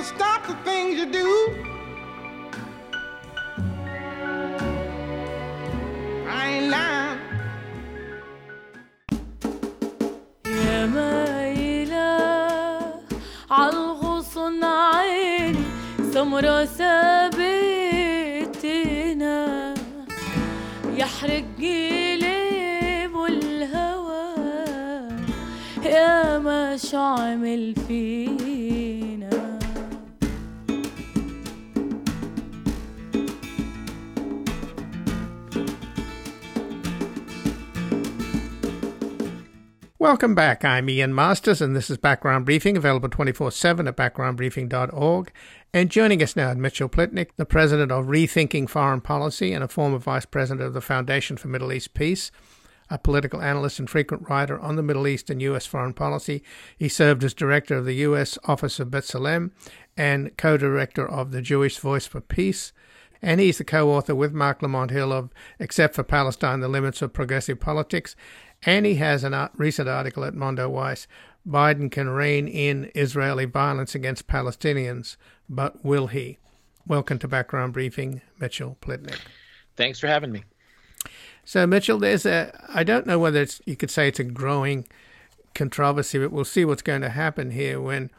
stop 0.04 0.46
the 0.48 0.54
things 0.66 0.98
you 1.00 1.06
do. 1.12 1.28
I 6.28 6.48
ain't 6.56 6.70
lying. 6.76 7.20
يا 10.46 10.86
مايلة 10.86 12.20
عيني 14.64 15.66
سمرة 16.14 16.66
سابتنا 16.66 18.14
يحرق 20.98 21.44
جيلب 21.60 23.16
والهوى 23.16 24.36
يا 25.86 26.40
شو 26.78 26.98
عمل 26.98 27.76
فيه 27.88 28.53
Welcome 40.04 40.36
back. 40.36 40.66
I'm 40.66 40.90
Ian 40.90 41.16
Masters, 41.16 41.62
and 41.62 41.78
this 41.78 41.90
is 41.90 41.96
Background 41.96 42.44
Briefing, 42.44 42.76
available 42.76 43.08
24 43.08 43.52
7 43.52 43.88
at 43.88 43.96
backgroundbriefing.org. 43.96 45.32
And 45.74 45.90
joining 45.90 46.22
us 46.22 46.36
now 46.36 46.50
is 46.50 46.58
Mitchell 46.58 46.90
Plitnick, 46.90 47.30
the 47.38 47.46
president 47.46 47.90
of 47.90 48.08
Rethinking 48.08 48.70
Foreign 48.70 49.00
Policy 49.00 49.54
and 49.54 49.64
a 49.64 49.70
former 49.70 50.00
vice 50.00 50.26
president 50.26 50.68
of 50.68 50.74
the 50.74 50.82
Foundation 50.82 51.38
for 51.38 51.48
Middle 51.48 51.72
East 51.72 51.94
Peace, 51.94 52.32
a 52.90 52.98
political 52.98 53.42
analyst 53.42 53.80
and 53.80 53.90
frequent 53.90 54.28
writer 54.28 54.60
on 54.60 54.76
the 54.76 54.84
Middle 54.84 55.08
East 55.08 55.30
and 55.30 55.42
U.S. 55.42 55.66
foreign 55.66 55.94
policy. 55.94 56.44
He 56.78 56.90
served 56.90 57.24
as 57.24 57.34
director 57.34 57.78
of 57.78 57.86
the 57.86 57.96
U.S. 58.08 58.38
Office 58.44 58.82
of 58.82 58.90
B'Tselem 58.90 59.52
and 59.96 60.36
co 60.36 60.58
director 60.58 61.08
of 61.10 61.32
the 61.32 61.42
Jewish 61.42 61.78
Voice 61.78 62.06
for 62.06 62.20
Peace. 62.20 62.74
And 63.22 63.40
he's 63.40 63.58
the 63.58 63.64
co 63.64 63.90
author 63.90 64.14
with 64.14 64.34
Marc 64.34 64.62
Lamont 64.62 64.92
Hill 64.92 65.14
of 65.14 65.30
Except 65.60 65.96
for 65.96 66.04
Palestine 66.04 66.60
The 66.60 66.68
Limits 66.68 67.02
of 67.02 67.14
Progressive 67.14 67.62
Politics 67.62 68.18
and 68.66 68.86
he 68.86 68.96
has 68.96 69.24
a 69.24 69.36
uh, 69.36 69.48
recent 69.58 69.90
article 69.90 70.24
at 70.24 70.34
Mondoweiss 70.34 71.08
Biden 71.48 71.92
can 71.92 72.10
rein 72.10 72.48
in 72.48 72.90
Israeli 72.96 73.46
violence 73.46 73.94
against 73.94 74.28
Palestinians, 74.28 75.18
but 75.50 75.84
will 75.84 76.08
he? 76.08 76.38
Welcome 76.88 77.20
to 77.20 77.28
Background 77.28 77.74
Briefing, 77.74 78.22
Mitchell 78.40 78.78
Plitnick. 78.82 79.20
Thanks 79.76 80.00
for 80.00 80.08
having 80.08 80.32
me. 80.32 80.44
So, 81.44 81.68
Mitchell, 81.68 82.00
there's 82.00 82.26
a, 82.26 82.58
I 82.70 82.84
don't 82.84 83.06
know 83.06 83.20
whether 83.20 83.42
it's, 83.42 83.62
you 83.66 83.76
could 83.76 83.92
say 83.92 84.08
it's 84.08 84.20
a 84.20 84.24
growing 84.24 84.88
controversy, 85.54 86.18
but 86.18 86.32
we'll 86.32 86.46
see 86.46 86.64
what's 86.64 86.82
going 86.82 87.02
to 87.02 87.10
happen 87.10 87.52
here 87.52 87.82
when 87.82 88.10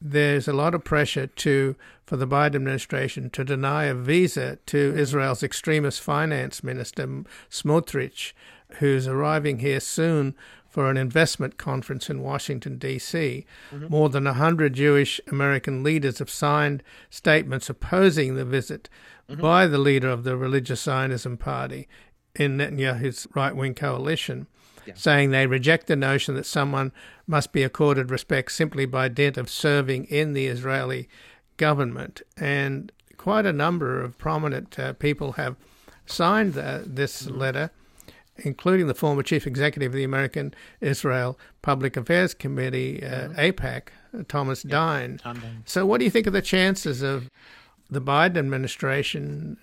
there's 0.00 0.46
a 0.46 0.52
lot 0.52 0.74
of 0.74 0.84
pressure 0.84 1.26
to 1.26 1.74
for 2.04 2.16
the 2.16 2.26
Biden 2.26 2.56
administration 2.56 3.30
to 3.30 3.44
deny 3.44 3.84
a 3.84 3.94
visa 3.94 4.58
to 4.66 4.94
Israel's 4.96 5.42
extremist 5.42 6.00
finance 6.00 6.62
minister 6.62 7.24
Smotrich 7.50 8.32
who's 8.72 9.08
arriving 9.08 9.60
here 9.60 9.80
soon 9.80 10.34
for 10.68 10.90
an 10.90 10.96
investment 10.96 11.56
conference 11.56 12.10
in 12.10 12.22
Washington, 12.22 12.78
D.C. 12.78 13.46
Mm-hmm. 13.72 13.88
More 13.88 14.08
than 14.08 14.24
100 14.24 14.74
Jewish 14.74 15.20
American 15.28 15.82
leaders 15.82 16.18
have 16.18 16.30
signed 16.30 16.82
statements 17.10 17.70
opposing 17.70 18.34
the 18.34 18.44
visit 18.44 18.88
mm-hmm. 19.28 19.40
by 19.40 19.66
the 19.66 19.78
leader 19.78 20.10
of 20.10 20.24
the 20.24 20.36
Religious 20.36 20.82
Zionism 20.82 21.36
Party 21.38 21.88
in 22.34 22.58
Netanyahu's 22.58 23.26
right 23.34 23.56
wing 23.56 23.74
coalition, 23.74 24.46
yeah. 24.86 24.92
saying 24.94 25.30
they 25.30 25.46
reject 25.46 25.86
the 25.86 25.96
notion 25.96 26.34
that 26.34 26.46
someone 26.46 26.92
must 27.26 27.52
be 27.52 27.62
accorded 27.62 28.10
respect 28.10 28.52
simply 28.52 28.84
by 28.84 29.08
dint 29.08 29.36
of 29.38 29.48
serving 29.48 30.04
in 30.04 30.34
the 30.34 30.46
Israeli 30.46 31.08
government. 31.56 32.20
And 32.36 32.92
quite 33.16 33.46
a 33.46 33.52
number 33.52 34.00
of 34.00 34.18
prominent 34.18 34.78
uh, 34.78 34.92
people 34.92 35.32
have 35.32 35.56
signed 36.06 36.56
uh, 36.56 36.80
this 36.84 37.22
mm-hmm. 37.22 37.38
letter 37.38 37.70
including 38.38 38.86
the 38.86 38.94
former 38.94 39.22
chief 39.22 39.46
executive 39.46 39.92
of 39.92 39.96
the 39.96 40.04
American 40.04 40.54
Israel 40.80 41.38
Public 41.62 41.96
Affairs 41.96 42.34
Committee, 42.34 43.02
uh, 43.02 43.28
mm-hmm. 43.28 43.40
AIPAC, 43.40 43.88
Thomas 44.28 44.64
yeah, 44.64 44.70
Dine. 44.70 45.20
So, 45.64 45.84
what 45.84 45.98
do 45.98 46.04
you 46.04 46.10
think 46.10 46.26
of 46.26 46.32
the 46.32 46.42
chances 46.42 47.02
of 47.02 47.30
the 47.90 48.00
Biden 48.00 48.36
administration 48.36 49.58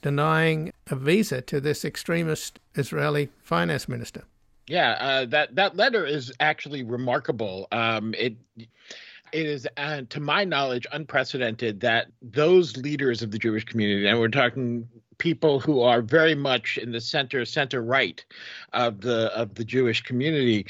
denying 0.00 0.72
a 0.88 0.96
visa 0.96 1.40
to 1.42 1.60
this 1.60 1.84
extremist 1.84 2.58
Israeli 2.74 3.30
finance 3.42 3.88
minister? 3.88 4.24
Yeah, 4.68 4.92
uh, 4.92 5.26
that 5.26 5.54
that 5.56 5.76
letter 5.76 6.06
is 6.06 6.32
actually 6.40 6.82
remarkable. 6.84 7.66
Um, 7.72 8.14
it 8.16 8.36
it 8.56 9.46
is, 9.46 9.66
uh, 9.76 10.02
to 10.10 10.20
my 10.20 10.44
knowledge, 10.44 10.86
unprecedented 10.92 11.80
that 11.80 12.08
those 12.20 12.76
leaders 12.76 13.22
of 13.22 13.30
the 13.30 13.38
Jewish 13.38 13.64
community, 13.64 14.06
and 14.06 14.18
we're 14.20 14.28
talking 14.28 14.88
people 15.22 15.60
who 15.60 15.82
are 15.82 16.02
very 16.02 16.34
much 16.34 16.76
in 16.78 16.90
the 16.90 17.00
center 17.00 17.44
center 17.44 17.80
right 17.80 18.24
of 18.72 19.00
the 19.02 19.32
of 19.36 19.54
the 19.54 19.64
Jewish 19.64 20.02
community 20.02 20.66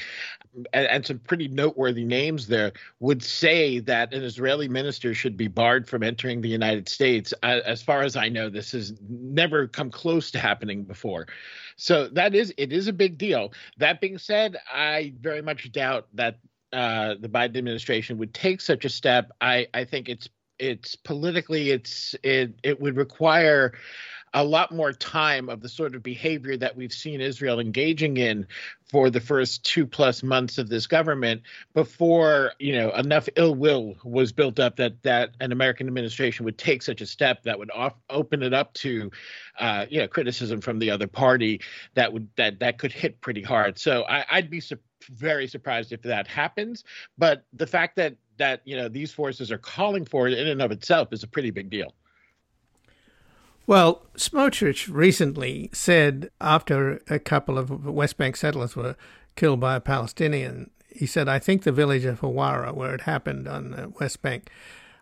and, 0.71 0.85
and, 0.85 1.03
some 1.03 1.17
pretty 1.17 1.47
noteworthy 1.47 2.03
names 2.03 2.45
there 2.45 2.71
would 2.99 3.23
say 3.23 3.79
that 3.79 4.13
an 4.13 4.23
Israeli 4.23 4.67
minister 4.67 5.15
should 5.15 5.35
be 5.35 5.47
barred 5.47 5.89
from 5.89 6.03
entering 6.03 6.39
the 6.41 6.49
United 6.49 6.87
States. 6.87 7.33
as 7.41 7.81
far 7.81 8.03
as 8.03 8.15
I 8.15 8.29
know, 8.29 8.47
this 8.47 8.73
has 8.73 8.93
never 9.09 9.67
come 9.67 9.89
close 9.89 10.29
to 10.29 10.37
happening 10.37 10.83
before. 10.83 11.25
So 11.75 12.07
that 12.09 12.35
is 12.35 12.53
it 12.59 12.71
is 12.71 12.87
a 12.87 12.93
big 12.93 13.17
deal. 13.17 13.53
That 13.79 14.01
being 14.01 14.19
said, 14.19 14.57
I 14.71 15.15
very 15.19 15.41
much 15.41 15.71
doubt 15.71 16.09
that 16.13 16.37
uh, 16.71 17.15
the 17.19 17.29
Biden 17.29 17.57
administration 17.57 18.19
would 18.19 18.35
take 18.35 18.61
such 18.61 18.85
a 18.85 18.89
step. 18.89 19.31
I 19.41 19.65
I 19.73 19.83
think 19.83 20.09
it's 20.09 20.29
it's 20.59 20.95
politically 20.95 21.71
it's 21.71 22.15
it 22.23 22.53
it 22.63 22.79
would 22.79 22.95
require 22.95 23.73
a 24.33 24.43
lot 24.43 24.71
more 24.71 24.91
time 24.91 25.49
of 25.49 25.61
the 25.61 25.69
sort 25.69 25.95
of 25.95 26.01
behavior 26.01 26.57
that 26.57 26.75
we've 26.75 26.93
seen 26.93 27.21
Israel 27.21 27.59
engaging 27.59 28.17
in 28.17 28.47
for 28.85 29.09
the 29.09 29.19
first 29.19 29.63
two 29.63 29.85
plus 29.85 30.23
months 30.23 30.57
of 30.57 30.69
this 30.69 30.87
government 30.87 31.41
before 31.73 32.51
you 32.59 32.73
know 32.73 32.91
enough 32.91 33.29
ill 33.35 33.55
will 33.55 33.95
was 34.03 34.31
built 34.31 34.59
up 34.59 34.75
that 34.75 35.01
that 35.03 35.31
an 35.39 35.51
American 35.51 35.87
administration 35.87 36.45
would 36.45 36.57
take 36.57 36.81
such 36.81 37.01
a 37.01 37.05
step 37.05 37.43
that 37.43 37.57
would 37.57 37.71
off, 37.71 37.93
open 38.09 38.43
it 38.43 38.53
up 38.53 38.73
to 38.73 39.11
uh, 39.59 39.85
you 39.89 39.99
know 39.99 40.07
criticism 40.07 40.61
from 40.61 40.79
the 40.79 40.89
other 40.89 41.07
party 41.07 41.61
that 41.93 42.11
would 42.11 42.27
that 42.35 42.59
that 42.59 42.77
could 42.77 42.91
hit 42.91 43.21
pretty 43.21 43.41
hard. 43.41 43.77
So 43.77 44.03
I, 44.03 44.25
I'd 44.29 44.49
be 44.49 44.59
su- 44.59 44.77
very 45.11 45.47
surprised 45.47 45.91
if 45.91 46.01
that 46.03 46.27
happens. 46.27 46.83
But 47.17 47.45
the 47.53 47.67
fact 47.67 47.95
that 47.97 48.15
that 48.37 48.61
you 48.65 48.75
know 48.75 48.89
these 48.89 49.11
forces 49.11 49.51
are 49.51 49.57
calling 49.57 50.05
for 50.05 50.27
it 50.27 50.37
in 50.37 50.47
and 50.47 50.61
of 50.61 50.71
itself 50.71 51.13
is 51.13 51.23
a 51.23 51.27
pretty 51.27 51.51
big 51.51 51.69
deal. 51.69 51.93
Well, 53.65 54.01
Smotrich 54.17 54.93
recently 54.93 55.69
said 55.73 56.29
after 56.41 57.01
a 57.09 57.19
couple 57.19 57.57
of 57.57 57.85
West 57.85 58.17
Bank 58.17 58.35
settlers 58.35 58.75
were 58.75 58.95
killed 59.35 59.59
by 59.59 59.75
a 59.75 59.79
Palestinian, 59.79 60.69
he 60.89 61.05
said, 61.05 61.27
I 61.27 61.39
think 61.39 61.63
the 61.63 61.71
village 61.71 62.05
of 62.05 62.19
Hawara, 62.19 62.73
where 62.73 62.93
it 62.93 63.01
happened 63.01 63.47
on 63.47 63.71
the 63.71 63.89
West 63.99 64.21
Bank, 64.21 64.49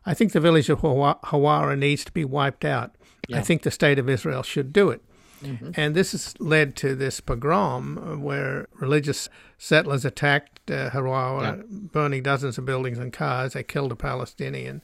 I 0.05 0.13
think 0.13 0.31
the 0.31 0.39
village 0.39 0.69
of 0.69 0.81
Hawara 0.81 1.77
needs 1.77 2.05
to 2.05 2.11
be 2.11 2.25
wiped 2.25 2.65
out. 2.65 2.95
Yeah. 3.27 3.39
I 3.39 3.41
think 3.41 3.63
the 3.63 3.71
state 3.71 3.99
of 3.99 4.09
Israel 4.09 4.43
should 4.43 4.73
do 4.73 4.89
it. 4.89 5.01
Mm-hmm. 5.43 5.71
And 5.75 5.95
this 5.95 6.11
has 6.11 6.39
led 6.39 6.75
to 6.77 6.95
this 6.95 7.19
pogrom 7.19 8.21
where 8.21 8.67
religious 8.73 9.27
settlers 9.57 10.05
attacked 10.05 10.69
uh, 10.69 10.91
Hawara, 10.91 11.57
yeah. 11.57 11.63
burning 11.67 12.23
dozens 12.23 12.57
of 12.57 12.65
buildings 12.65 12.99
and 12.99 13.11
cars. 13.11 13.53
They 13.53 13.63
killed 13.63 13.91
a 13.91 13.95
Palestinian. 13.95 14.81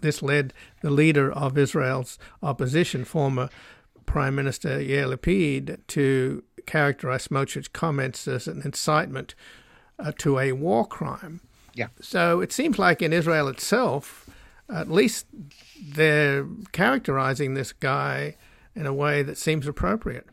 This 0.00 0.22
led 0.22 0.52
the 0.82 0.90
leader 0.90 1.32
of 1.32 1.56
Israel's 1.56 2.18
opposition, 2.42 3.04
former 3.04 3.48
Prime 4.04 4.34
Minister 4.34 4.78
Yair 4.78 5.14
Lapid, 5.14 5.78
to 5.88 6.42
characterize 6.66 7.28
Smotrich's 7.28 7.68
comments 7.68 8.26
as 8.28 8.46
an 8.46 8.62
incitement 8.64 9.34
uh, 9.98 10.12
to 10.18 10.38
a 10.38 10.52
war 10.52 10.86
crime. 10.86 11.40
Yeah. 11.74 11.88
So 12.00 12.40
it 12.40 12.52
seems 12.52 12.78
like 12.78 13.02
in 13.02 13.12
Israel 13.12 13.48
itself, 13.48 14.28
at 14.68 14.90
least 14.90 15.26
they're 15.80 16.46
characterizing 16.72 17.54
this 17.54 17.72
guy 17.72 18.36
in 18.74 18.86
a 18.86 18.92
way 18.92 19.22
that 19.22 19.38
seems 19.38 19.66
appropriate. 19.66 20.26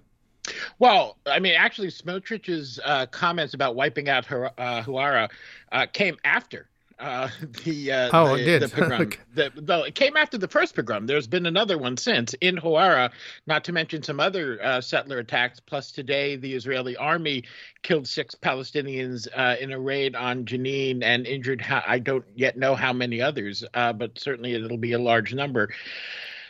Well, 0.79 1.17
I 1.25 1.39
mean, 1.39 1.53
actually, 1.57 1.87
Smotrich's 1.87 2.79
uh, 2.83 3.05
comments 3.07 3.53
about 3.53 3.75
wiping 3.75 4.09
out 4.09 4.29
uh, 4.29 4.49
Hawara 4.83 5.29
uh, 5.71 5.85
came 5.93 6.17
after 6.25 6.67
uh, 7.03 7.29
the 7.63 7.91
uh, 7.91 8.09
oh, 8.13 8.35
the, 8.35 8.41
it 8.41 8.45
did. 8.45 8.61
The 8.63 8.67
pogrom. 8.69 9.13
the, 9.33 9.51
the, 9.55 9.83
it 9.83 9.95
came 9.95 10.15
after 10.17 10.37
the 10.37 10.47
first 10.47 10.75
pogrom. 10.75 11.05
There's 11.05 11.27
been 11.27 11.45
another 11.45 11.77
one 11.77 11.97
since 11.97 12.33
in 12.35 12.57
Hawara, 12.57 13.11
not 13.45 13.65
to 13.65 13.73
mention 13.73 14.03
some 14.03 14.19
other 14.19 14.63
uh, 14.63 14.81
settler 14.81 15.19
attacks. 15.19 15.59
Plus, 15.59 15.91
today 15.91 16.35
the 16.35 16.53
Israeli 16.53 16.95
army 16.95 17.43
killed 17.81 18.07
six 18.07 18.35
Palestinians 18.35 19.27
uh, 19.35 19.55
in 19.59 19.71
a 19.71 19.79
raid 19.79 20.15
on 20.15 20.45
Jenin 20.45 21.03
and 21.03 21.27
injured. 21.27 21.61
Ha- 21.61 21.83
I 21.85 21.99
don't 21.99 22.25
yet 22.35 22.57
know 22.57 22.75
how 22.75 22.93
many 22.93 23.21
others, 23.21 23.63
uh, 23.73 23.93
but 23.93 24.17
certainly 24.17 24.53
it'll 24.53 24.77
be 24.77 24.93
a 24.93 24.99
large 24.99 25.33
number. 25.33 25.69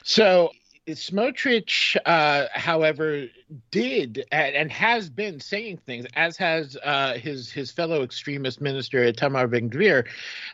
So 0.04 0.52
Smotrich, 0.88 1.96
uh, 2.06 2.48
however, 2.52 3.28
did 3.72 4.26
and 4.32 4.70
has 4.70 5.10
been 5.10 5.40
saying 5.40 5.78
things, 5.78 6.06
as 6.16 6.36
has 6.36 6.76
uh, 6.84 7.14
his 7.14 7.50
his 7.50 7.72
fellow 7.72 8.04
extremist 8.04 8.60
minister 8.60 9.00
Itamar 9.00 9.50
Ben 9.50 9.70
Gvir, 9.70 10.06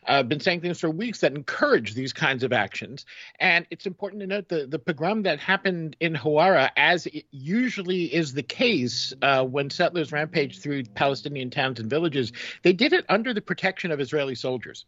uh, 0.06 0.22
been 0.22 0.40
saying 0.40 0.62
things 0.62 0.80
for 0.80 0.92
weeks 0.92 1.22
that 1.22 1.34
encourage 1.34 1.96
these 1.96 2.14
kinds 2.14 2.44
of 2.44 2.54
actions. 2.54 3.08
And 3.40 3.66
it's 3.72 3.88
important 3.88 4.22
to 4.22 4.28
note 4.28 4.50
the 4.50 4.68
the 4.68 4.78
pogrom 4.78 5.24
that 5.24 5.40
happened 5.40 5.96
in 6.00 6.14
Hawara, 6.14 6.70
as 6.78 7.08
usually 7.32 8.14
is 8.14 8.34
the 8.34 8.44
case 8.44 9.14
uh, 9.24 9.44
when 9.46 9.72
settlers 9.72 10.12
rampage 10.12 10.60
through 10.60 10.84
Palestinian 10.94 11.50
towns 11.50 11.80
and 11.80 11.90
villages, 11.90 12.32
they 12.62 12.74
did 12.74 12.94
it 12.94 13.04
under 13.10 13.34
the 13.34 13.42
protection 13.42 13.90
of 13.92 14.00
Israeli 14.00 14.36
soldiers. 14.36 14.86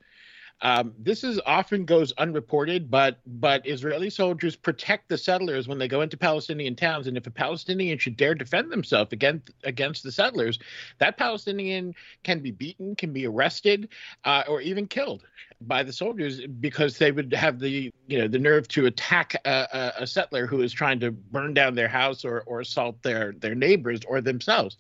Um, 0.61 0.93
this 0.97 1.23
is 1.23 1.39
often 1.45 1.85
goes 1.85 2.11
unreported, 2.13 2.91
but 2.91 3.19
but 3.25 3.67
Israeli 3.67 4.09
soldiers 4.09 4.55
protect 4.55 5.09
the 5.09 5.17
settlers 5.17 5.67
when 5.67 5.79
they 5.79 5.87
go 5.87 6.01
into 6.01 6.17
Palestinian 6.17 6.75
towns, 6.75 7.07
and 7.07 7.17
if 7.17 7.25
a 7.25 7.31
Palestinian 7.31 7.97
should 7.97 8.15
dare 8.15 8.35
defend 8.35 8.71
themselves 8.71 9.11
against 9.11 9.49
against 9.63 10.03
the 10.03 10.11
settlers, 10.11 10.59
that 10.99 11.17
Palestinian 11.17 11.95
can 12.23 12.39
be 12.39 12.51
beaten, 12.51 12.95
can 12.95 13.11
be 13.11 13.25
arrested, 13.25 13.89
uh, 14.23 14.43
or 14.47 14.61
even 14.61 14.87
killed 14.87 15.23
by 15.61 15.81
the 15.83 15.93
soldiers 15.93 16.41
because 16.59 16.97
they 16.97 17.11
would 17.11 17.33
have 17.33 17.59
the 17.59 17.91
you 18.07 18.19
know 18.19 18.27
the 18.27 18.39
nerve 18.39 18.67
to 18.67 18.85
attack 18.85 19.35
a, 19.45 19.67
a, 19.73 20.03
a 20.03 20.07
settler 20.07 20.45
who 20.45 20.61
is 20.61 20.71
trying 20.71 20.99
to 20.99 21.11
burn 21.11 21.55
down 21.55 21.73
their 21.73 21.87
house 21.87 22.23
or 22.23 22.41
or 22.45 22.61
assault 22.61 23.01
their 23.01 23.31
their 23.33 23.55
neighbors 23.55 24.01
or 24.07 24.21
themselves. 24.21 24.77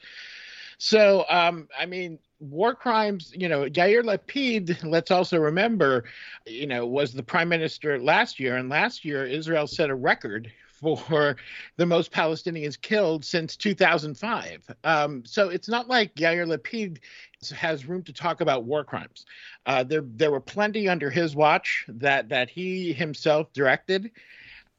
So, 0.77 1.25
um, 1.29 1.67
I 1.77 1.85
mean, 1.85 2.17
war 2.41 2.73
crimes, 2.73 3.31
you 3.35 3.47
know, 3.47 3.65
Yair 3.65 4.03
Lapid, 4.03 4.83
let's 4.89 5.11
also 5.11 5.37
remember, 5.37 6.05
you 6.45 6.67
know, 6.67 6.85
was 6.85 7.13
the 7.13 7.23
prime 7.23 7.47
minister 7.47 7.99
last 7.99 8.39
year. 8.39 8.57
And 8.57 8.67
last 8.67 9.05
year, 9.05 9.25
Israel 9.25 9.67
set 9.67 9.89
a 9.89 9.95
record 9.95 10.51
for 10.81 11.37
the 11.77 11.85
most 11.85 12.11
Palestinians 12.11 12.81
killed 12.81 13.23
since 13.23 13.55
2005. 13.55 14.75
Um, 14.83 15.23
so 15.25 15.49
it's 15.49 15.69
not 15.69 15.87
like 15.87 16.15
Yair 16.15 16.47
Lapid 16.47 16.97
has 17.55 17.85
room 17.85 18.03
to 18.03 18.13
talk 18.13 18.41
about 18.41 18.63
war 18.63 18.83
crimes. 18.83 19.25
Uh, 19.65 19.83
there, 19.83 20.03
there 20.03 20.31
were 20.31 20.41
plenty 20.41 20.89
under 20.89 21.09
his 21.09 21.35
watch 21.35 21.85
that 21.87 22.29
that 22.29 22.49
he 22.49 22.91
himself 22.91 23.53
directed. 23.53 24.11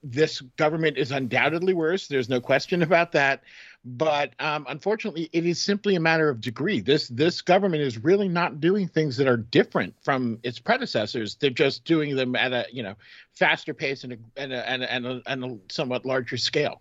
This 0.03 0.41
government 0.57 0.99
is 0.99 1.13
undoubtedly 1.13 1.75
worse. 1.75 2.09
There's 2.09 2.29
no 2.29 2.41
question 2.41 2.83
about 2.83 3.13
that 3.13 3.45
but 3.85 4.33
um, 4.39 4.64
unfortunately, 4.68 5.28
it 5.33 5.45
is 5.45 5.61
simply 5.61 5.97
a 5.97 6.01
matter 6.01 6.28
of 6.28 6.41
degree. 6.41 6.80
This 6.80 7.09
this 7.09 7.41
government 7.41 7.83
is 7.83 7.99
really 7.99 8.28
not 8.28 8.61
doing 8.61 8.87
things 8.87 9.16
that 9.16 9.26
are 9.26 9.37
different 9.37 9.95
from 10.03 10.39
its 10.43 10.59
predecessors. 10.59 11.35
They're 11.35 11.51
just 11.51 11.85
doing 11.85 12.14
them 12.14 12.37
at 12.37 12.53
a 12.53 12.66
you 12.70 12.83
know 12.83 12.95
faster 13.35 13.74
pace 13.74 14.05
and 14.05 14.12
a 14.12 14.16
and 14.37 14.53
a, 14.53 14.70
and 14.70 14.83
a, 14.83 14.93
and 14.93 15.07
a, 15.07 15.22
and 15.26 15.45
a 15.45 15.59
somewhat 15.72 16.05
larger 16.05 16.37
scale. 16.37 16.80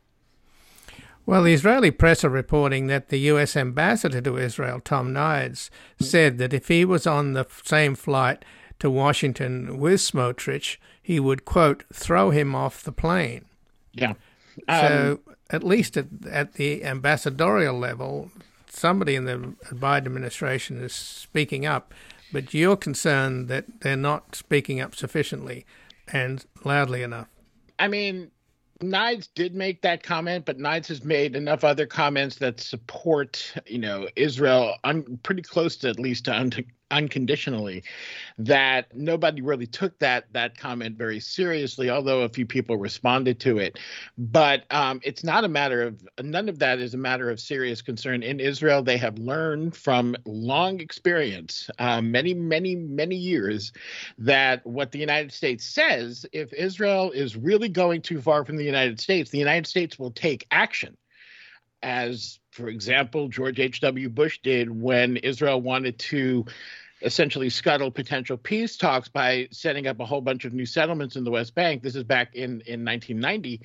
Well, 1.25 1.43
the 1.43 1.53
Israeli 1.53 1.91
press 1.91 2.23
are 2.23 2.29
reporting 2.29 2.87
that 2.87 3.09
the 3.09 3.19
U.S. 3.19 3.55
ambassador 3.55 4.21
to 4.21 4.37
Israel, 4.37 4.79
Tom 4.79 5.13
Nides, 5.13 5.69
said 5.99 6.39
that 6.39 6.53
if 6.53 6.67
he 6.67 6.83
was 6.83 7.05
on 7.05 7.33
the 7.33 7.45
same 7.63 7.93
flight 7.93 8.43
to 8.79 8.89
Washington 8.89 9.77
with 9.77 10.01
Smotrich, 10.01 10.77
he 11.01 11.19
would, 11.19 11.45
quote, 11.45 11.83
throw 11.93 12.31
him 12.31 12.55
off 12.55 12.83
the 12.83 12.91
plane. 12.91 13.45
Yeah. 13.93 14.13
Um, 14.67 14.79
so 14.79 15.19
at 15.51 15.63
least 15.63 15.97
at, 15.97 16.07
at 16.29 16.53
the 16.53 16.83
ambassadorial 16.83 17.77
level, 17.77 18.31
somebody 18.69 19.15
in 19.15 19.25
the 19.25 19.53
Biden 19.73 20.05
administration 20.07 20.81
is 20.81 20.93
speaking 20.93 21.65
up, 21.65 21.93
but 22.31 22.53
you're 22.53 22.77
concerned 22.77 23.47
that 23.49 23.81
they're 23.81 23.97
not 23.97 24.35
speaking 24.35 24.79
up 24.79 24.95
sufficiently 24.95 25.65
and 26.11 26.45
loudly 26.63 27.03
enough. 27.03 27.27
I 27.79 27.87
mean, 27.87 28.31
Nides 28.81 29.29
did 29.35 29.53
make 29.53 29.81
that 29.81 30.03
comment, 30.03 30.45
but 30.45 30.57
Nides 30.57 30.87
has 30.87 31.03
made 31.03 31.35
enough 31.35 31.63
other 31.63 31.85
comments 31.85 32.37
that 32.37 32.59
support, 32.59 33.53
you 33.67 33.77
know, 33.77 34.07
Israel 34.15 34.75
un- 34.83 35.19
pretty 35.23 35.41
close 35.41 35.77
to 35.77 35.89
at 35.89 35.99
least 35.99 36.25
to 36.25 36.33
unconditionally 36.91 37.83
that 38.37 38.95
nobody 38.95 39.41
really 39.41 39.67
took 39.67 39.97
that 39.99 40.25
that 40.33 40.57
comment 40.57 40.97
very 40.97 41.19
seriously 41.19 41.89
although 41.89 42.21
a 42.21 42.29
few 42.29 42.45
people 42.45 42.77
responded 42.77 43.39
to 43.39 43.57
it. 43.57 43.79
But 44.17 44.65
um, 44.71 44.99
it's 45.03 45.23
not 45.23 45.43
a 45.43 45.47
matter 45.47 45.81
of 45.81 46.05
none 46.21 46.49
of 46.49 46.59
that 46.59 46.79
is 46.79 46.93
a 46.93 46.97
matter 46.97 47.29
of 47.29 47.39
serious 47.39 47.81
concern 47.81 48.23
in 48.23 48.39
israel. 48.39 48.83
They 48.83 48.97
have 48.97 49.17
learned 49.17 49.75
from 49.75 50.15
long 50.25 50.79
experience 50.79 51.69
uh, 51.79 52.01
many 52.01 52.33
many 52.33 52.75
many 52.75 53.15
years 53.15 53.71
that 54.17 54.65
what 54.65 54.91
the 54.91 54.99
united 54.99 55.31
states 55.31 55.65
says 55.65 56.25
if 56.31 56.53
israel 56.53 57.11
is 57.11 57.35
really 57.35 57.69
going 57.69 58.01
too 58.01 58.21
far 58.21 58.45
from 58.45 58.57
the 58.57 58.63
united 58.63 58.99
states 58.99 59.29
the 59.31 59.37
united 59.37 59.67
states 59.67 59.97
will 59.97 60.11
take 60.11 60.45
action 60.51 60.95
as 61.83 62.39
for 62.51 62.67
example, 62.67 63.29
George 63.29 63.59
H.W. 63.59 64.09
Bush 64.09 64.39
did 64.43 64.69
when 64.69 65.17
Israel 65.17 65.61
wanted 65.61 65.97
to 65.99 66.45
essentially 67.01 67.49
scuttle 67.49 67.89
potential 67.89 68.37
peace 68.37 68.77
talks 68.77 69.07
by 69.07 69.47
setting 69.51 69.87
up 69.87 69.99
a 69.99 70.05
whole 70.05 70.21
bunch 70.21 70.45
of 70.45 70.53
new 70.53 70.65
settlements 70.65 71.15
in 71.15 71.23
the 71.23 71.31
West 71.31 71.55
Bank. 71.55 71.81
This 71.81 71.95
is 71.95 72.03
back 72.03 72.35
in, 72.35 72.61
in 72.67 72.85
1990. 72.85 73.61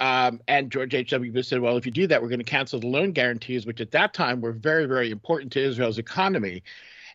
Um, 0.00 0.40
and 0.48 0.70
George 0.70 0.94
H.W. 0.94 1.30
Bush 1.32 1.46
said, 1.46 1.60
well, 1.60 1.76
if 1.76 1.86
you 1.86 1.92
do 1.92 2.06
that, 2.08 2.20
we're 2.20 2.28
going 2.28 2.38
to 2.40 2.44
cancel 2.44 2.80
the 2.80 2.88
loan 2.88 3.12
guarantees, 3.12 3.64
which 3.64 3.80
at 3.80 3.92
that 3.92 4.12
time 4.12 4.40
were 4.40 4.52
very, 4.52 4.86
very 4.86 5.10
important 5.10 5.52
to 5.52 5.62
Israel's 5.62 5.98
economy. 5.98 6.64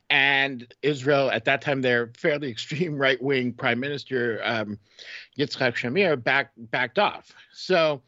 And 0.10 0.74
Israel, 0.82 1.30
at 1.30 1.46
that 1.46 1.62
time, 1.62 1.82
their 1.82 2.12
fairly 2.18 2.50
extreme 2.52 2.98
right 2.98 3.22
wing 3.22 3.52
prime 3.54 3.80
minister, 3.80 4.42
um, 4.44 4.80
Yitzhak 5.38 5.76
Shamir, 5.76 6.24
back, 6.24 6.52
backed 6.58 7.00
off. 7.00 7.34
So 7.52 8.02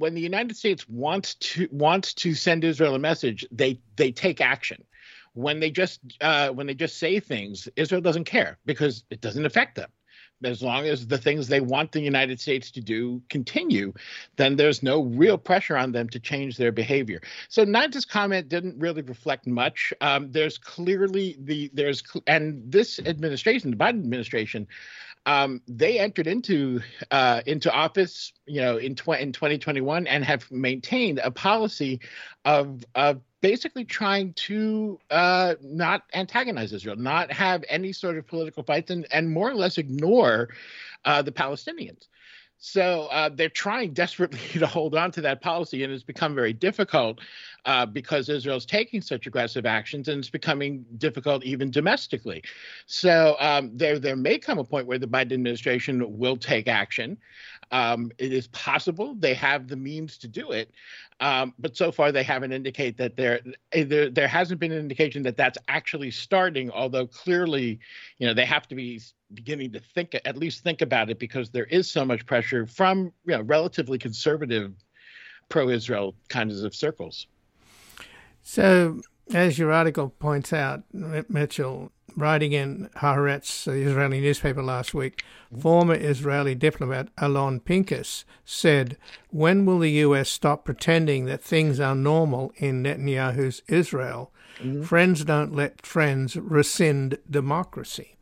when 0.00 0.14
the 0.14 0.20
United 0.20 0.56
States 0.56 0.88
wants 0.88 1.34
to 1.34 1.68
wants 1.70 2.14
to 2.14 2.34
send 2.34 2.64
Israel 2.64 2.94
a 2.94 2.98
message, 2.98 3.46
they 3.52 3.80
they 3.96 4.10
take 4.10 4.40
action 4.40 4.82
when 5.34 5.60
they 5.60 5.70
just 5.70 6.00
uh, 6.20 6.48
when 6.50 6.66
they 6.66 6.74
just 6.74 6.98
say 6.98 7.20
things, 7.20 7.68
Israel 7.76 8.00
doesn't 8.00 8.24
care 8.24 8.58
because 8.66 9.04
it 9.10 9.20
doesn't 9.20 9.46
affect 9.46 9.76
them. 9.76 9.90
As 10.42 10.62
long 10.62 10.86
as 10.86 11.06
the 11.06 11.18
things 11.18 11.48
they 11.48 11.60
want 11.60 11.92
the 11.92 12.00
United 12.00 12.40
States 12.40 12.70
to 12.70 12.80
do 12.80 13.20
continue, 13.28 13.92
then 14.36 14.56
there's 14.56 14.82
no 14.82 15.02
real 15.02 15.36
pressure 15.36 15.76
on 15.76 15.92
them 15.92 16.08
to 16.08 16.18
change 16.18 16.56
their 16.56 16.72
behavior. 16.72 17.20
So 17.50 17.62
Nides' 17.66 18.08
comment 18.08 18.48
didn't 18.48 18.78
really 18.78 19.02
reflect 19.02 19.46
much. 19.46 19.92
Um, 20.00 20.32
there's 20.32 20.56
clearly 20.56 21.36
the 21.40 21.70
there's 21.74 22.02
and 22.26 22.62
this 22.72 22.98
administration, 23.00 23.70
the 23.70 23.76
Biden 23.76 24.00
administration, 24.00 24.66
um, 25.26 25.60
they 25.68 25.98
entered 25.98 26.26
into 26.26 26.80
uh, 27.10 27.42
into 27.46 27.72
office, 27.72 28.32
you 28.46 28.60
know, 28.60 28.78
in, 28.78 28.94
tw- 28.94 29.20
in 29.20 29.32
2021 29.32 30.06
and 30.06 30.24
have 30.24 30.50
maintained 30.50 31.20
a 31.22 31.30
policy 31.30 32.00
of 32.44 32.84
of 32.94 33.20
basically 33.40 33.84
trying 33.84 34.32
to 34.34 34.98
uh, 35.10 35.54
not 35.62 36.02
antagonize 36.14 36.72
Israel, 36.72 36.96
not 36.96 37.32
have 37.32 37.64
any 37.68 37.92
sort 37.92 38.18
of 38.18 38.26
political 38.26 38.62
fights, 38.62 38.90
and, 38.90 39.06
and 39.12 39.30
more 39.30 39.50
or 39.50 39.54
less 39.54 39.78
ignore 39.78 40.48
uh, 41.04 41.22
the 41.22 41.32
Palestinians. 41.32 42.08
So 42.62 43.08
uh, 43.10 43.30
they're 43.30 43.48
trying 43.48 43.94
desperately 43.94 44.38
to 44.58 44.66
hold 44.66 44.94
on 44.94 45.10
to 45.12 45.22
that 45.22 45.40
policy, 45.40 45.82
and 45.82 45.92
it's 45.92 46.04
become 46.04 46.34
very 46.34 46.52
difficult 46.52 47.20
uh, 47.64 47.86
because 47.86 48.28
Israel's 48.28 48.66
taking 48.66 49.00
such 49.00 49.26
aggressive 49.26 49.66
actions, 49.66 50.08
and 50.08 50.18
it's 50.18 50.30
becoming 50.30 50.84
difficult 50.98 51.44
even 51.44 51.70
domestically. 51.70 52.42
So 52.86 53.36
um, 53.40 53.70
there, 53.76 53.98
there 53.98 54.16
may 54.16 54.38
come 54.38 54.58
a 54.58 54.64
point 54.64 54.86
where 54.86 54.98
the 54.98 55.06
Biden 55.06 55.32
administration 55.32 56.18
will 56.18 56.36
take 56.36 56.68
action. 56.68 57.18
Um, 57.72 58.10
it 58.18 58.32
is 58.32 58.48
possible 58.48 59.14
they 59.14 59.34
have 59.34 59.68
the 59.68 59.76
means 59.76 60.18
to 60.18 60.28
do 60.28 60.50
it, 60.50 60.72
um, 61.20 61.54
but 61.58 61.76
so 61.76 61.92
far 61.92 62.10
they 62.10 62.24
haven't 62.24 62.52
indicated 62.52 62.96
that 62.96 63.16
there, 63.16 63.40
there 63.72 64.10
there 64.10 64.26
hasn't 64.26 64.58
been 64.58 64.72
an 64.72 64.78
indication 64.78 65.22
that 65.22 65.36
that's 65.36 65.58
actually 65.68 66.10
starting. 66.10 66.70
Although 66.72 67.06
clearly, 67.06 67.78
you 68.18 68.26
know, 68.26 68.34
they 68.34 68.44
have 68.44 68.66
to 68.68 68.74
be 68.74 69.00
beginning 69.34 69.70
to 69.72 69.80
think 69.80 70.18
at 70.24 70.36
least 70.36 70.64
think 70.64 70.80
about 70.82 71.10
it 71.10 71.20
because 71.20 71.50
there 71.50 71.66
is 71.66 71.88
so 71.88 72.04
much 72.04 72.26
pressure 72.26 72.66
from 72.66 73.12
you 73.24 73.36
know 73.36 73.42
relatively 73.42 73.98
conservative 73.98 74.72
pro-Israel 75.48 76.14
kinds 76.28 76.62
of 76.62 76.74
circles. 76.74 77.26
So, 78.52 79.00
as 79.32 79.60
your 79.60 79.70
article 79.70 80.08
points 80.08 80.52
out, 80.52 80.82
Mitchell, 80.92 81.92
writing 82.16 82.50
in 82.50 82.90
Haaretz, 82.96 83.62
the 83.62 83.74
Israeli 83.74 84.20
newspaper 84.20 84.60
last 84.60 84.92
week, 84.92 85.22
former 85.56 85.94
Israeli 85.94 86.56
diplomat 86.56 87.10
Alon 87.16 87.60
Pinkas 87.60 88.24
said, 88.44 88.96
When 89.28 89.66
will 89.66 89.78
the 89.78 89.92
U.S. 90.02 90.28
stop 90.28 90.64
pretending 90.64 91.26
that 91.26 91.44
things 91.44 91.78
are 91.78 91.94
normal 91.94 92.52
in 92.56 92.82
Netanyahu's 92.82 93.62
Israel? 93.68 94.32
Mm-hmm. 94.58 94.82
Friends 94.82 95.24
don't 95.24 95.54
let 95.54 95.86
friends 95.86 96.34
rescind 96.34 97.18
democracy. 97.30 98.16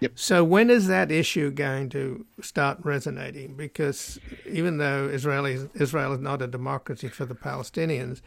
Yep. 0.00 0.12
So 0.16 0.42
when 0.42 0.68
is 0.68 0.88
that 0.88 1.12
issue 1.12 1.52
going 1.52 1.90
to 1.90 2.26
start 2.40 2.78
resonating? 2.82 3.54
Because 3.54 4.18
even 4.46 4.78
though 4.78 5.08
Israeli 5.08 5.68
Israel 5.74 6.12
is 6.14 6.20
not 6.20 6.42
a 6.42 6.48
democracy 6.48 7.08
for 7.08 7.26
the 7.26 7.34
Palestinians, 7.34 8.20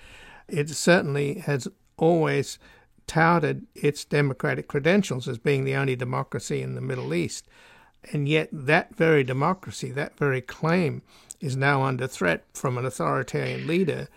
it 0.47 0.69
certainly 0.69 1.35
has 1.39 1.67
always 1.97 2.59
touted 3.07 3.67
its 3.75 4.05
democratic 4.05 4.67
credentials 4.67 5.27
as 5.27 5.37
being 5.37 5.63
the 5.63 5.75
only 5.75 5.95
democracy 5.95 6.61
in 6.61 6.75
the 6.75 6.81
Middle 6.81 7.13
East. 7.13 7.47
And 8.11 8.27
yet, 8.27 8.49
that 8.51 8.95
very 8.95 9.23
democracy, 9.23 9.91
that 9.91 10.17
very 10.17 10.41
claim, 10.41 11.01
is 11.39 11.55
now 11.55 11.83
under 11.83 12.07
threat 12.07 12.43
from 12.53 12.77
an 12.77 12.85
authoritarian 12.85 13.67
leader, 13.67 14.07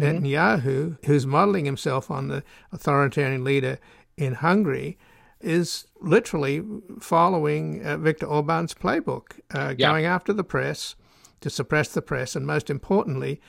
mm-hmm. 0.00 0.24
Netanyahu, 0.24 0.98
who's 1.04 1.26
modeling 1.26 1.64
himself 1.64 2.10
on 2.10 2.28
the 2.28 2.42
authoritarian 2.72 3.44
leader 3.44 3.78
in 4.16 4.34
Hungary, 4.34 4.98
is 5.40 5.86
literally 6.00 6.62
following 7.00 7.84
uh, 7.84 7.96
Viktor 7.96 8.26
Orban's 8.26 8.74
playbook, 8.74 9.40
uh, 9.52 9.74
yeah. 9.76 9.88
going 9.88 10.04
after 10.04 10.32
the 10.32 10.44
press 10.44 10.94
to 11.40 11.50
suppress 11.50 11.88
the 11.88 12.02
press, 12.02 12.36
and 12.36 12.46
most 12.46 12.70
importantly, 12.70 13.40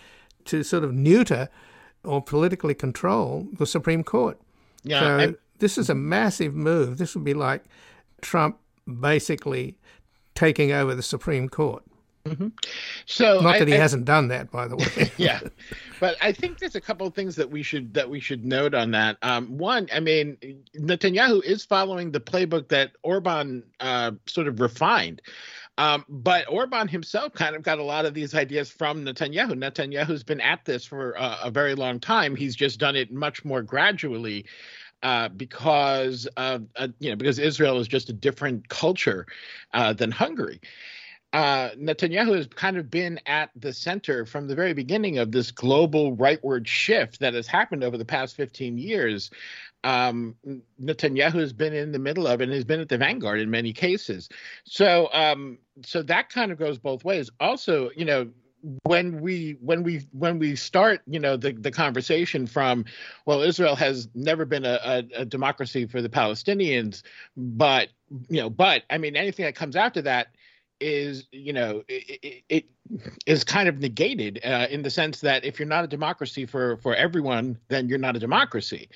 to 0.46 0.64
sort 0.64 0.84
of 0.84 0.92
neuter 0.92 1.50
or 2.04 2.22
politically 2.22 2.74
control 2.74 3.48
the 3.54 3.66
Supreme 3.66 4.04
Court. 4.04 4.40
Yeah, 4.84 5.00
so 5.00 5.18
I, 5.18 5.36
this 5.60 5.78
is 5.78 5.90
a 5.90 5.96
massive 5.96 6.54
move. 6.54 6.98
This 6.98 7.16
would 7.16 7.24
be 7.24 7.34
like 7.34 7.64
Trump 8.22 8.58
basically 9.00 9.76
taking 10.36 10.72
over 10.72 10.96
the 10.96 11.04
Supreme 11.04 11.50
Court. 11.50 11.84
Mm-hmm. 12.26 12.50
So 13.06 13.42
not 13.42 13.60
that 13.60 13.68
I, 13.68 13.72
he 13.72 13.76
I, 13.76 13.80
hasn't 13.80 14.06
done 14.06 14.30
that, 14.30 14.50
by 14.50 14.68
the 14.68 14.78
way. 14.78 15.12
yeah, 15.18 15.42
but 16.00 16.16
I 16.22 16.32
think 16.32 16.60
there's 16.60 16.76
a 16.76 16.82
couple 16.82 17.06
of 17.06 17.14
things 17.14 17.36
that 17.36 17.50
we 17.50 17.64
should 17.64 17.94
that 17.96 18.10
we 18.10 18.22
should 18.22 18.46
note 18.46 18.74
on 18.74 18.92
that. 18.92 19.18
Um, 19.22 19.58
one, 19.58 19.90
I 19.94 20.00
mean, 20.00 20.38
Netanyahu 20.74 21.44
is 21.44 21.66
following 21.66 22.12
the 22.12 22.22
playbook 22.22 22.70
that 22.70 22.92
Orban 23.04 23.64
uh, 23.82 24.12
sort 24.26 24.48
of 24.48 24.62
refined. 24.62 25.22
Um, 25.78 26.06
but 26.08 26.48
Orban 26.50 26.88
himself 26.88 27.34
kind 27.34 27.56
of 27.56 27.64
got 27.64 27.80
a 27.80 27.84
lot 27.84 28.06
of 28.06 28.14
these 28.14 28.36
ideas 28.36 28.70
from 28.70 29.04
Netanyahu. 29.04 29.54
Netanyahu's 29.54 30.24
been 30.24 30.42
at 30.42 30.66
this 30.66 30.86
for 30.86 31.16
a 31.18 31.50
very 31.50 31.74
long 31.74 32.00
time. 32.00 32.36
He's 32.36 32.56
just 32.56 32.80
done 32.80 32.96
it 32.96 33.12
much 33.12 33.44
more 33.44 33.62
gradually. 33.62 34.46
Uh, 35.02 35.28
because 35.28 36.30
uh, 36.38 36.60
you 37.00 37.10
know 37.10 37.18
because 37.18 37.38
Israel 37.38 37.78
is 37.78 37.90
just 37.90 38.10
a 38.10 38.14
different 38.14 38.70
culture 38.70 39.26
uh, 39.74 39.92
than 39.92 40.12
Hungary. 40.12 40.62
Uh, 41.34 41.72
Netanyahu 41.72 42.38
has 42.38 42.48
kind 42.48 42.78
of 42.78 42.90
been 42.92 43.20
at 43.26 43.50
the 43.56 43.74
center 43.74 44.26
from 44.26 44.48
the 44.48 44.56
very 44.56 44.74
beginning 44.74 45.18
of 45.18 45.32
this 45.32 45.52
global 45.52 46.16
rightward 46.16 46.68
shift 46.68 47.20
that 47.20 47.34
has 47.34 47.48
happened 47.48 47.84
over 47.84 47.98
the 47.98 48.06
past 48.06 48.36
15 48.38 48.78
years. 48.78 49.32
Um, 49.84 50.36
Netanyahu 50.82 51.36
has 51.36 51.54
been 51.54 51.74
in 51.74 51.92
the 51.92 52.00
middle 52.00 52.28
of 52.28 52.42
it 52.42 52.46
and 52.46 52.54
has 52.54 52.64
been 52.64 52.80
at 52.80 52.90
the 52.90 52.98
vanguard 52.98 53.40
in 53.40 53.50
many 53.50 53.74
cases. 53.74 54.30
So, 54.64 55.10
um, 55.14 55.58
so 55.84 56.02
that 56.04 56.30
kind 56.30 56.52
of 56.52 56.58
goes 56.58 56.78
both 56.78 57.04
ways. 57.04 57.30
Also, 57.40 57.90
you 57.96 58.06
know, 58.06 58.30
when 58.84 59.20
we 59.20 59.58
when 59.60 59.84
we 59.84 60.08
when 60.12 60.40
we 60.40 60.56
start 60.56 61.02
you 61.06 61.20
know 61.20 61.36
the 61.36 61.52
the 61.52 61.72
conversation 61.72 62.48
from 62.48 62.86
well 63.26 63.42
israel 63.42 63.76
has 63.76 64.08
never 64.16 64.46
been 64.46 64.64
a, 64.64 64.80
a, 64.86 65.22
a, 65.22 65.26
democracy 65.26 65.86
for 65.86 66.02
the 66.02 66.08
palestinians 66.08 67.04
but 67.36 67.90
you 68.30 68.40
know 68.40 68.50
but 68.50 68.84
i 68.90 68.98
mean 68.98 69.18
anything 69.18 69.44
that 69.44 69.54
comes 69.56 69.76
after 69.76 70.02
that 70.02 70.28
is 70.80 71.28
you 71.32 71.52
know 71.52 71.84
it, 71.90 72.44
it 72.48 72.66
is 73.26 73.44
kind 73.44 73.70
of 73.70 73.80
negated 73.80 74.40
uh, 74.44 74.68
in 74.70 74.82
the 74.82 74.90
sense 74.90 75.22
that 75.22 75.46
if 75.46 75.60
you're 75.60 75.68
not 75.68 75.84
a 75.84 75.88
democracy 75.88 76.46
for 76.46 76.78
for 76.78 76.96
everyone 76.96 77.58
then 77.70 77.88
you're 77.88 77.98
not 77.98 78.16
a 78.16 78.20
democracy 78.20 78.90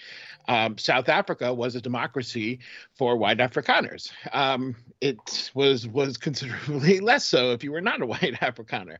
um, 0.47 0.77
South 0.77 1.09
Africa 1.09 1.53
was 1.53 1.75
a 1.75 1.81
democracy 1.81 2.59
for 2.93 3.17
white 3.17 3.39
Afrikaners. 3.39 4.11
Um, 4.31 4.75
it 5.01 5.51
was 5.53 5.87
was 5.87 6.17
considerably 6.17 6.99
less 7.01 7.25
so 7.25 7.51
if 7.51 7.63
you 7.63 7.71
were 7.71 7.81
not 7.81 8.01
a 8.01 8.05
white 8.05 8.21
Afrikaner. 8.41 8.97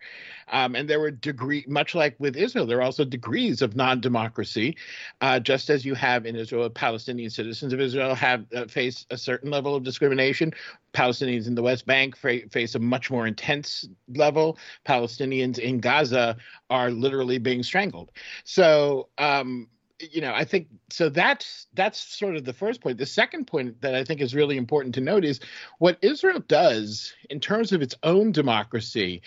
Um, 0.49 0.75
and 0.75 0.89
there 0.89 0.99
were 0.99 1.11
degree, 1.11 1.65
much 1.67 1.95
like 1.95 2.15
with 2.19 2.35
Israel, 2.35 2.65
there 2.65 2.77
are 2.79 2.83
also 2.83 3.03
degrees 3.03 3.61
of 3.61 3.75
non-democracy, 3.75 4.77
uh, 5.21 5.39
just 5.39 5.69
as 5.69 5.85
you 5.85 5.93
have 5.95 6.25
in 6.25 6.35
Israel. 6.35 6.69
Palestinian 6.69 7.29
citizens 7.29 7.73
of 7.73 7.81
Israel 7.81 8.15
have 8.15 8.45
uh, 8.55 8.65
face 8.65 9.05
a 9.09 9.17
certain 9.17 9.49
level 9.49 9.75
of 9.75 9.83
discrimination. 9.83 10.53
Palestinians 10.93 11.47
in 11.47 11.55
the 11.55 11.61
West 11.61 11.85
Bank 11.85 12.15
fa- 12.17 12.47
face 12.49 12.75
a 12.75 12.79
much 12.79 13.11
more 13.11 13.27
intense 13.27 13.88
level. 14.15 14.57
Palestinians 14.86 15.59
in 15.59 15.80
Gaza 15.80 16.38
are 16.69 16.91
literally 16.91 17.38
being 17.38 17.63
strangled. 17.63 18.11
So 18.43 19.09
um, 19.17 19.67
you 19.99 20.21
know, 20.21 20.34
I 20.34 20.43
think 20.43 20.67
so. 20.89 21.09
That's 21.09 21.67
that's 21.73 21.99
sort 21.99 22.36
of 22.36 22.45
the 22.45 22.53
first 22.53 22.82
point. 22.82 22.97
The 22.97 23.05
second 23.05 23.47
point 23.47 23.82
that 23.82 23.95
I 23.95 24.03
think 24.03 24.21
is 24.21 24.36
really 24.36 24.57
important 24.57 24.93
to 24.95 25.01
note 25.01 25.25
is 25.25 25.39
what 25.80 25.97
Israel 26.01 26.39
does 26.47 27.13
in 27.30 27.39
terms 27.39 27.71
of 27.71 27.82
its 27.82 27.95
own 28.03 28.32
democracy 28.32 29.21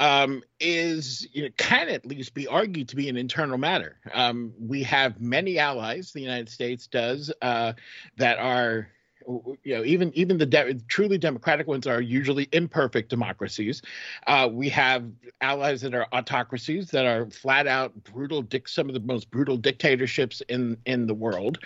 um, 0.00 0.42
is 0.60 1.26
you 1.32 1.44
know, 1.44 1.48
can 1.56 1.88
at 1.88 2.04
least 2.04 2.34
be 2.34 2.46
argued 2.46 2.88
to 2.88 2.96
be 2.96 3.08
an 3.08 3.16
internal 3.16 3.58
matter. 3.58 3.98
Um, 4.12 4.52
we 4.58 4.82
have 4.82 5.20
many 5.20 5.58
allies. 5.58 6.12
The 6.12 6.20
United 6.20 6.48
States 6.48 6.86
does 6.86 7.32
uh, 7.40 7.72
that 8.16 8.38
are 8.38 8.88
you 9.62 9.76
know 9.76 9.84
even 9.84 10.12
even 10.14 10.38
the 10.38 10.46
de- 10.46 10.74
truly 10.88 11.18
democratic 11.18 11.66
ones 11.66 11.86
are 11.86 12.00
usually 12.00 12.48
imperfect 12.52 13.08
democracies. 13.08 13.82
Uh, 14.26 14.48
we 14.50 14.68
have 14.68 15.04
allies 15.40 15.80
that 15.82 15.94
are 15.94 16.06
autocracies 16.12 16.90
that 16.90 17.06
are 17.06 17.26
flat 17.30 17.66
out 17.66 17.92
brutal 18.04 18.42
dic- 18.42 18.68
some 18.68 18.88
of 18.88 18.94
the 18.94 19.00
most 19.00 19.30
brutal 19.30 19.56
dictatorships 19.56 20.40
in 20.48 20.76
in 20.86 21.06
the 21.06 21.14
world. 21.14 21.58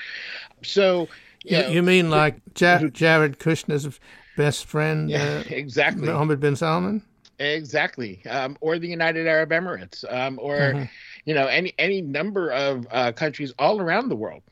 So 0.63 1.09
you, 1.45 1.59
you, 1.59 1.69
you 1.69 1.83
mean 1.83 2.11
like 2.11 2.37
ja- 2.59 2.89
jared 2.89 3.39
kushner's 3.39 4.01
best 4.37 4.67
friend 4.67 5.11
yeah, 5.11 5.23
uh, 5.23 5.45
exactly. 5.51 6.07
Mohammed 6.07 6.41
bin 6.41 6.57
salman? 6.57 7.03
Exactly. 7.39 8.25
Um, 8.27 8.57
or 8.61 8.79
the 8.79 8.89
united 8.89 9.27
arab 9.27 9.51
emirates 9.51 10.11
um, 10.13 10.39
or 10.41 10.57
mm-hmm. 10.57 10.85
you 11.25 11.35
know 11.35 11.47
any 11.47 11.75
any 11.79 12.01
number 12.01 12.51
of 12.51 12.87
uh, 12.91 13.13
countries 13.13 13.53
all 13.59 13.81
around 13.81 14.09
the 14.09 14.17
world 14.17 14.43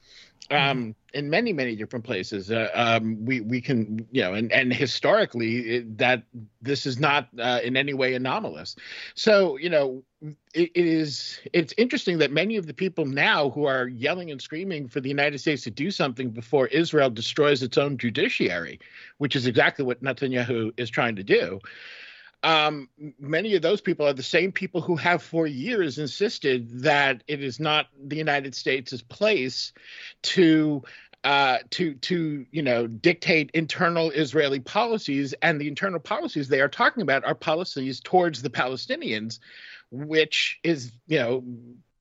um, 0.51 0.95
in 1.12 1.30
many 1.30 1.53
many 1.53 1.76
different 1.76 2.05
places. 2.05 2.51
Uh, 2.51 2.68
um, 2.74 3.24
we 3.24 3.40
we 3.40 3.61
can 3.61 4.07
you 4.11 4.22
know 4.22 4.34
and 4.34 4.53
and 4.53 4.72
historically 4.72 5.59
it, 5.76 5.99
that 5.99 6.22
this 6.61 6.86
is 6.86 6.99
not 6.99 7.28
uh, 7.38 7.61
in 7.62 7.76
any 7.76 7.95
way 7.95 8.14
anomalous. 8.14 8.76
So 9.14 9.57
you 9.57 9.70
know 9.70 10.03
it, 10.53 10.70
it 10.74 10.86
is 10.86 11.40
it's 11.53 11.72
interesting 11.78 12.18
that 12.18 12.32
many 12.32 12.57
of 12.57 12.66
the 12.66 12.74
people 12.74 13.07
now 13.07 13.51
who 13.51 13.64
are 13.64 13.88
yelling 13.88 14.30
and 14.30 14.40
screaming 14.40 14.88
for 14.88 15.01
the 15.01 15.09
United 15.09 15.38
States 15.38 15.62
to 15.62 15.70
do 15.70 15.90
something 15.90 16.30
before 16.30 16.66
Israel 16.68 17.11
destroys 17.11 17.62
its 17.62 17.78
own 17.78 17.97
judiciary, 17.97 18.80
which 19.18 19.36
is 19.36 19.47
exactly 19.47 19.84
what 19.84 20.03
Netanyahu 20.03 20.72
is 20.76 20.90
trying 20.90 21.16
to 21.16 21.22
do 21.22 21.61
um, 22.45 22.90
many 23.18 23.55
of 23.55 23.62
those 23.62 23.80
people 23.80 24.07
are 24.07 24.12
the 24.12 24.22
same 24.22 24.53
people 24.53 24.82
who 24.82 24.97
have 24.97 25.22
for 25.22 25.47
years 25.47 25.99
insisted 25.99 26.82
that 26.82 27.24
it 27.26 27.42
is 27.42 27.59
not 27.59 27.86
the 28.07 28.16
United 28.16 28.55
States' 28.55 29.03
place 29.03 29.72
to 30.22 30.82
uh, 31.24 31.59
to 31.70 31.95
to 31.95 32.45
you 32.51 32.62
know 32.62 32.86
dictate 32.86 33.51
internal 33.55 34.11
Israeli 34.11 34.61
policies, 34.61 35.32
and 35.40 35.59
the 35.59 35.68
internal 35.68 35.99
policies 35.99 36.49
they 36.49 36.61
are 36.61 36.68
talking 36.68 37.03
about 37.03 37.24
are 37.24 37.34
policies 37.34 37.99
towards 37.99 38.42
the 38.42 38.51
Palestinians, 38.51 39.38
which 39.90 40.61
is 40.62 40.92
you 41.07 41.18
know 41.18 41.42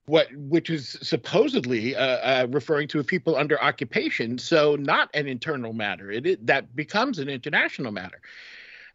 what 0.08 0.28
which 0.36 0.70
is 0.70 0.98
supposedly 1.02 1.96
uh, 1.96 2.02
uh, 2.06 2.48
referring 2.50 2.90
to 2.90 3.00
a 3.00 3.04
people 3.06 3.38
under 3.38 3.62
occupation, 3.64 4.38
so 4.38 4.76
not 4.76 5.10
an 5.14 5.26
internal 5.26 5.72
matter. 5.72 6.12
It, 6.12 6.26
it 6.26 6.46
that 6.48 6.76
becomes 6.76 7.18
an 7.18 7.30
international 7.30 7.94
matter. 7.94 8.20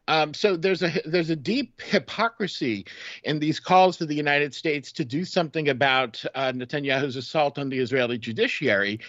Um, 0.09 0.33
so 0.33 0.57
there's 0.57 0.83
a 0.83 0.91
there's 1.05 1.31
a 1.31 1.37
deep 1.37 1.81
hypocrisy 1.83 2.87
in 3.25 3.39
these 3.39 3.61
calls 3.61 3.99
to 3.99 4.07
the 4.07 4.15
United 4.15 4.55
States 4.55 4.91
to 4.93 5.05
do 5.05 5.25
something 5.25 5.69
about 5.69 6.25
uh, 6.35 6.51
Netanyahu's 6.53 7.15
assault 7.15 7.59
on 7.59 7.69
the 7.69 7.79
Israeli 7.79 8.17
judiciary, 8.17 9.01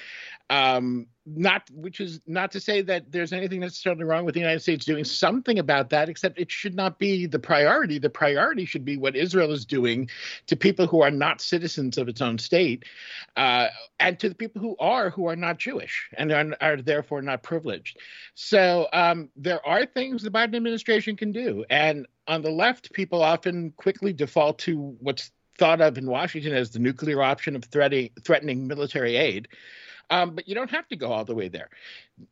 um, 0.49 1.07
not 1.25 1.69
which 1.71 1.99
is 1.99 2.21
not 2.25 2.51
to 2.51 2.59
say 2.59 2.81
that 2.81 3.11
there's 3.11 3.33
anything 3.33 3.59
necessarily 3.59 4.03
wrong 4.03 4.25
with 4.25 4.33
the 4.33 4.39
United 4.39 4.61
States 4.61 4.85
doing 4.85 5.03
something 5.03 5.59
about 5.59 5.91
that, 5.91 6.09
except 6.09 6.39
it 6.39 6.51
should 6.51 6.73
not 6.73 6.97
be 6.97 7.27
the 7.27 7.37
priority. 7.37 7.99
The 7.99 8.09
priority 8.09 8.65
should 8.65 8.83
be 8.83 8.97
what 8.97 9.15
Israel 9.15 9.51
is 9.51 9.65
doing 9.65 10.09
to 10.47 10.55
people 10.55 10.87
who 10.87 11.01
are 11.01 11.11
not 11.11 11.39
citizens 11.39 11.97
of 11.97 12.07
its 12.07 12.21
own 12.21 12.39
state, 12.39 12.85
uh, 13.37 13.67
and 13.99 14.19
to 14.19 14.29
the 14.29 14.35
people 14.35 14.61
who 14.61 14.75
are 14.79 15.11
who 15.11 15.27
are 15.27 15.35
not 15.35 15.59
Jewish 15.59 16.09
and 16.17 16.31
are, 16.31 16.55
are 16.61 16.81
therefore 16.81 17.21
not 17.21 17.43
privileged. 17.43 17.99
So 18.33 18.87
um, 18.91 19.29
there 19.35 19.65
are 19.67 19.85
things 19.85 20.23
the 20.23 20.31
Biden 20.31 20.55
administration 20.55 21.15
can 21.15 21.31
do, 21.31 21.63
and 21.69 22.07
on 22.27 22.41
the 22.41 22.51
left, 22.51 22.91
people 22.93 23.21
often 23.21 23.71
quickly 23.77 24.13
default 24.13 24.59
to 24.59 24.95
what's 24.99 25.31
thought 25.59 25.81
of 25.81 25.97
in 25.97 26.09
Washington 26.09 26.53
as 26.53 26.71
the 26.71 26.79
nuclear 26.79 27.21
option 27.21 27.55
of 27.55 27.65
threatening, 27.65 28.09
threatening 28.23 28.65
military 28.65 29.17
aid. 29.17 29.47
Um, 30.09 30.31
but 30.31 30.47
you 30.47 30.55
don't 30.55 30.71
have 30.71 30.87
to 30.89 30.95
go 30.95 31.11
all 31.11 31.25
the 31.25 31.35
way 31.35 31.49
there. 31.49 31.69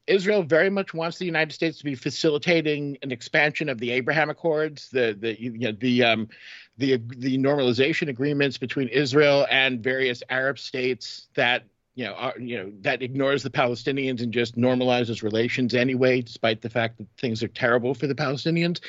Israel 0.07 0.43
very 0.43 0.69
much 0.69 0.93
wants 0.93 1.17
the 1.17 1.25
United 1.25 1.53
States 1.53 1.77
to 1.77 1.83
be 1.83 1.95
facilitating 1.95 2.97
an 3.03 3.11
expansion 3.11 3.69
of 3.69 3.77
the 3.77 3.91
Abraham 3.91 4.29
Accords, 4.29 4.89
the 4.89 5.15
the 5.17 5.39
you 5.39 5.51
know, 5.57 5.71
the 5.71 6.03
um, 6.03 6.29
the 6.77 6.97
the 7.09 7.37
normalization 7.37 8.09
agreements 8.09 8.57
between 8.57 8.87
Israel 8.87 9.45
and 9.49 9.81
various 9.83 10.23
Arab 10.29 10.57
states 10.59 11.27
that 11.35 11.63
you 11.95 12.05
know 12.05 12.13
are, 12.13 12.33
you 12.39 12.57
know 12.57 12.71
that 12.81 13.01
ignores 13.01 13.43
the 13.43 13.49
Palestinians 13.49 14.21
and 14.21 14.33
just 14.33 14.57
normalizes 14.57 15.21
relations 15.21 15.75
anyway, 15.75 16.21
despite 16.21 16.61
the 16.61 16.69
fact 16.69 16.97
that 16.97 17.07
things 17.17 17.43
are 17.43 17.47
terrible 17.47 17.93
for 17.93 18.07
the 18.07 18.15
Palestinians. 18.15 18.79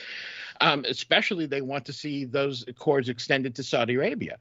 Um, 0.60 0.84
especially, 0.88 1.46
they 1.46 1.60
want 1.60 1.84
to 1.86 1.92
see 1.92 2.24
those 2.24 2.66
accords 2.66 3.08
extended 3.08 3.54
to 3.56 3.62
Saudi 3.62 3.94
Arabia. 3.94 4.38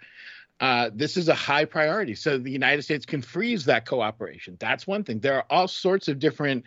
Uh, 0.59 0.89
this 0.93 1.17
is 1.17 1.27
a 1.29 1.35
high 1.35 1.65
priority. 1.65 2.15
So 2.15 2.37
the 2.37 2.51
United 2.51 2.81
States 2.81 3.05
can 3.05 3.21
freeze 3.21 3.65
that 3.65 3.85
cooperation. 3.85 4.57
That's 4.59 4.87
one 4.87 5.03
thing. 5.03 5.19
There 5.19 5.35
are 5.35 5.45
all 5.49 5.67
sorts 5.67 6.07
of 6.07 6.19
different 6.19 6.63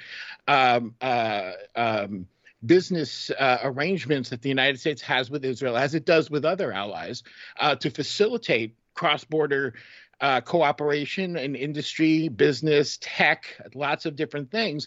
um, 0.47 0.95
uh, 1.01 1.53
um, 1.75 2.27
business 2.65 3.31
uh, 3.31 3.59
arrangements 3.63 4.31
that 4.31 4.43
the 4.43 4.49
United 4.49 4.79
States 4.79 5.03
has 5.03 5.31
with 5.31 5.45
Israel, 5.45 5.77
as 5.77 5.95
it 5.95 6.05
does 6.05 6.31
with 6.31 6.45
other 6.45 6.73
allies, 6.73 7.23
uh, 7.59 7.75
to 7.77 7.91
facilitate 7.91 8.77
cross 8.95 9.25
border. 9.25 9.75
Uh, 10.23 10.39
cooperation 10.39 11.35
in 11.39 11.55
industry, 11.55 12.29
business, 12.29 12.99
tech, 13.01 13.59
lots 13.75 14.05
of 14.05 14.17
different 14.17 14.51
things 14.51 14.87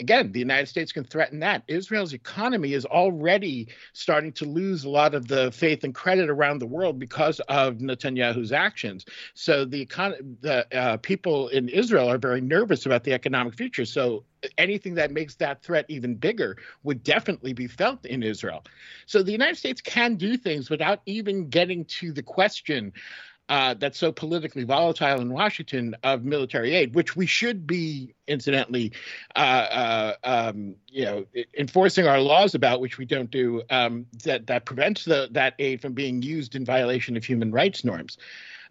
again, 0.00 0.30
the 0.32 0.38
United 0.38 0.66
States 0.66 0.92
can 0.92 1.04
threaten 1.04 1.40
that. 1.40 1.62
Israel's 1.66 2.12
economy 2.12 2.72
is 2.72 2.84
already 2.84 3.68
starting 3.92 4.32
to 4.32 4.44
lose 4.44 4.84
a 4.84 4.88
lot 4.88 5.14
of 5.14 5.26
the 5.26 5.50
faith 5.52 5.84
and 5.84 5.94
credit 5.94 6.30
around 6.30 6.58
the 6.58 6.66
world 6.66 6.98
because 6.98 7.40
of 7.48 7.78
Netanyahu's 7.78 8.52
actions. 8.52 9.04
So 9.34 9.64
the 9.64 9.84
econ- 9.84 10.36
the 10.40 10.66
uh, 10.76 10.96
people 10.98 11.48
in 11.48 11.68
Israel 11.68 12.08
are 12.10 12.18
very 12.18 12.40
nervous 12.40 12.86
about 12.86 13.04
the 13.04 13.12
economic 13.12 13.54
future. 13.54 13.84
So 13.84 14.24
anything 14.56 14.94
that 14.94 15.10
makes 15.10 15.34
that 15.36 15.62
threat 15.62 15.86
even 15.88 16.14
bigger 16.14 16.56
would 16.84 17.02
definitely 17.02 17.52
be 17.52 17.66
felt 17.66 18.04
in 18.06 18.22
Israel. 18.22 18.64
So 19.06 19.22
the 19.22 19.32
United 19.32 19.56
States 19.56 19.80
can 19.80 20.14
do 20.14 20.36
things 20.36 20.70
without 20.70 21.00
even 21.06 21.48
getting 21.48 21.84
to 21.86 22.12
the 22.12 22.22
question 22.22 22.92
uh, 23.48 23.74
that's 23.74 23.98
so 23.98 24.12
politically 24.12 24.64
volatile 24.64 25.20
in 25.20 25.32
Washington 25.32 25.96
of 26.02 26.24
military 26.24 26.74
aid, 26.74 26.94
which 26.94 27.16
we 27.16 27.26
should 27.26 27.66
be, 27.66 28.14
incidentally, 28.26 28.92
uh, 29.36 29.38
uh, 29.38 30.14
um, 30.24 30.74
you 30.88 31.04
know, 31.04 31.24
enforcing 31.56 32.06
our 32.06 32.20
laws 32.20 32.54
about, 32.54 32.80
which 32.80 32.98
we 32.98 33.04
don't 33.04 33.30
do, 33.30 33.62
um, 33.70 34.06
that 34.24 34.46
that 34.46 34.64
prevents 34.64 35.04
the, 35.04 35.28
that 35.32 35.54
aid 35.58 35.80
from 35.80 35.92
being 35.92 36.22
used 36.22 36.54
in 36.54 36.64
violation 36.64 37.16
of 37.16 37.24
human 37.24 37.50
rights 37.50 37.84
norms. 37.84 38.18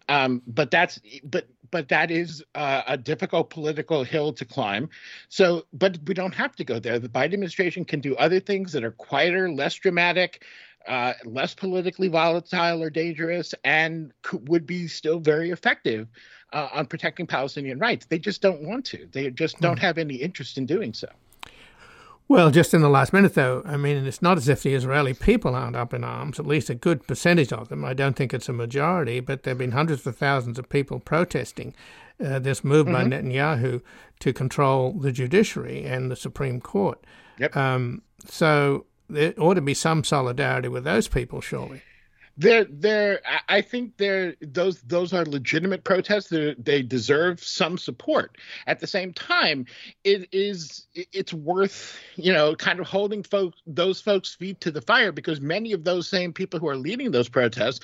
Um, 0.08 0.42
but 0.46 0.70
that's 0.70 1.00
but 1.24 1.46
but 1.70 1.88
that 1.88 2.10
is 2.10 2.42
uh, 2.54 2.82
a 2.86 2.96
difficult 2.96 3.50
political 3.50 4.02
hill 4.02 4.32
to 4.32 4.44
climb. 4.44 4.88
So, 5.28 5.66
but 5.72 5.98
we 6.06 6.14
don't 6.14 6.34
have 6.34 6.56
to 6.56 6.64
go 6.64 6.78
there. 6.78 6.98
The 6.98 7.10
Biden 7.10 7.34
administration 7.34 7.84
can 7.84 8.00
do 8.00 8.16
other 8.16 8.40
things 8.40 8.72
that 8.72 8.84
are 8.84 8.92
quieter, 8.92 9.50
less 9.50 9.74
dramatic, 9.74 10.44
uh, 10.88 11.12
less 11.24 11.54
politically 11.54 12.08
volatile 12.08 12.82
or 12.82 12.90
dangerous, 12.90 13.54
and 13.64 14.12
could, 14.22 14.48
would 14.48 14.66
be 14.66 14.88
still 14.88 15.20
very 15.20 15.50
effective 15.50 16.08
uh, 16.52 16.68
on 16.72 16.86
protecting 16.86 17.26
Palestinian 17.26 17.78
rights. 17.78 18.06
They 18.06 18.18
just 18.18 18.40
don't 18.40 18.62
want 18.62 18.84
to. 18.86 19.06
They 19.12 19.30
just 19.30 19.60
don't 19.60 19.78
hmm. 19.78 19.84
have 19.84 19.98
any 19.98 20.16
interest 20.16 20.58
in 20.58 20.66
doing 20.66 20.94
so. 20.94 21.08
Well, 22.26 22.50
just 22.50 22.74
in 22.74 22.82
the 22.82 22.90
last 22.90 23.14
minute, 23.14 23.34
though, 23.34 23.62
I 23.64 23.78
mean, 23.78 24.04
it's 24.04 24.20
not 24.20 24.36
as 24.36 24.50
if 24.50 24.62
the 24.62 24.74
Israeli 24.74 25.14
people 25.14 25.54
aren't 25.54 25.76
up 25.76 25.94
in 25.94 26.04
arms, 26.04 26.38
at 26.38 26.46
least 26.46 26.68
a 26.68 26.74
good 26.74 27.06
percentage 27.06 27.54
of 27.54 27.70
them. 27.70 27.86
I 27.86 27.94
don't 27.94 28.16
think 28.16 28.34
it's 28.34 28.50
a 28.50 28.52
majority, 28.52 29.20
but 29.20 29.44
there 29.44 29.52
have 29.52 29.58
been 29.58 29.72
hundreds 29.72 30.06
of 30.06 30.14
thousands 30.16 30.58
of 30.58 30.68
people 30.68 31.00
protesting 31.00 31.74
uh, 32.22 32.38
this 32.38 32.62
move 32.62 32.86
mm-hmm. 32.86 33.10
by 33.10 33.16
Netanyahu 33.16 33.80
to 34.20 34.32
control 34.34 34.92
the 34.92 35.10
judiciary 35.10 35.84
and 35.84 36.10
the 36.10 36.16
Supreme 36.16 36.60
Court. 36.60 37.02
Yep. 37.38 37.56
Um, 37.56 38.02
so 38.26 38.84
there 39.08 39.34
ought 39.38 39.54
to 39.54 39.60
be 39.60 39.74
some 39.74 40.04
solidarity 40.04 40.68
with 40.68 40.84
those 40.84 41.08
people, 41.08 41.40
surely. 41.40 41.82
They're, 42.40 42.66
they're, 42.70 43.20
I 43.48 43.62
think 43.62 43.96
they're, 43.96 44.36
those, 44.40 44.80
those 44.82 45.12
are 45.12 45.24
legitimate 45.24 45.82
protests. 45.82 46.28
They're, 46.28 46.54
they 46.54 46.82
deserve 46.82 47.42
some 47.42 47.76
support. 47.76 48.38
At 48.68 48.78
the 48.78 48.86
same 48.86 49.12
time, 49.12 49.66
it 50.04 50.28
is, 50.30 50.86
it's 50.94 51.34
worth, 51.34 51.98
you 52.14 52.32
know, 52.32 52.54
kind 52.54 52.78
of 52.78 52.86
holding 52.86 53.24
folks, 53.24 53.60
those 53.66 54.00
folks' 54.00 54.36
feet 54.36 54.60
to 54.60 54.70
the 54.70 54.80
fire 54.80 55.10
because 55.10 55.40
many 55.40 55.72
of 55.72 55.82
those 55.82 56.06
same 56.06 56.32
people 56.32 56.60
who 56.60 56.68
are 56.68 56.76
leading 56.76 57.10
those 57.10 57.28
protests 57.28 57.80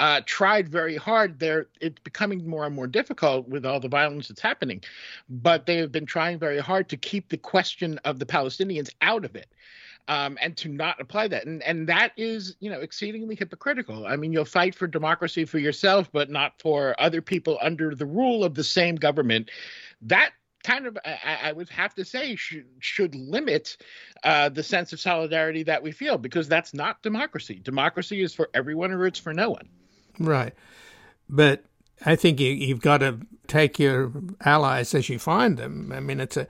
uh, 0.00 0.22
tried 0.24 0.70
very 0.70 0.96
hard. 0.96 1.38
They're, 1.38 1.66
it's 1.82 2.00
becoming 2.00 2.48
more 2.48 2.64
and 2.64 2.74
more 2.74 2.86
difficult 2.86 3.46
with 3.46 3.66
all 3.66 3.78
the 3.78 3.88
violence 3.88 4.28
that's 4.28 4.40
happening, 4.40 4.82
but 5.28 5.66
they 5.66 5.76
have 5.76 5.92
been 5.92 6.06
trying 6.06 6.38
very 6.38 6.60
hard 6.60 6.88
to 6.88 6.96
keep 6.96 7.28
the 7.28 7.36
question 7.36 8.00
of 8.06 8.18
the 8.18 8.26
Palestinians 8.26 8.88
out 9.02 9.26
of 9.26 9.36
it 9.36 9.52
um, 10.08 10.38
and 10.40 10.56
to 10.56 10.68
not 10.68 11.00
apply 11.00 11.28
that. 11.28 11.46
And 11.46 11.62
and 11.62 11.88
that 11.88 12.12
is, 12.16 12.56
you 12.60 12.70
know, 12.70 12.80
exceedingly 12.80 13.36
hypocritical. 13.36 14.06
I 14.06 14.16
mean, 14.16 14.32
you'll 14.32 14.44
fight 14.44 14.74
for 14.74 14.86
democracy 14.86 15.44
for 15.44 15.58
yourself, 15.58 16.10
but 16.10 16.30
not 16.30 16.54
for 16.60 16.94
other 16.98 17.22
people 17.22 17.58
under 17.60 17.94
the 17.94 18.06
rule 18.06 18.42
of 18.42 18.54
the 18.54 18.64
same 18.64 18.96
government. 18.96 19.50
That 20.02 20.32
kind 20.64 20.86
of, 20.86 20.98
I, 21.04 21.38
I 21.44 21.52
would 21.52 21.68
have 21.68 21.94
to 21.94 22.04
say, 22.04 22.34
should, 22.34 22.66
should 22.80 23.14
limit 23.14 23.76
uh, 24.24 24.48
the 24.48 24.62
sense 24.62 24.92
of 24.92 25.00
solidarity 25.00 25.62
that 25.62 25.82
we 25.82 25.92
feel 25.92 26.18
because 26.18 26.48
that's 26.48 26.74
not 26.74 27.00
democracy. 27.02 27.60
Democracy 27.62 28.22
is 28.22 28.34
for 28.34 28.50
everyone 28.54 28.92
or 28.92 29.06
it's 29.06 29.18
for 29.18 29.32
no 29.32 29.50
one. 29.50 29.68
Right. 30.18 30.54
But 31.28 31.64
I 32.04 32.16
think 32.16 32.40
you, 32.40 32.52
you've 32.52 32.80
got 32.80 32.98
to 32.98 33.20
take 33.46 33.78
your 33.78 34.12
allies 34.44 34.94
as 34.94 35.08
you 35.08 35.18
find 35.18 35.56
them. 35.56 35.92
I 35.94 36.00
mean, 36.00 36.20
it's 36.20 36.36
a 36.36 36.48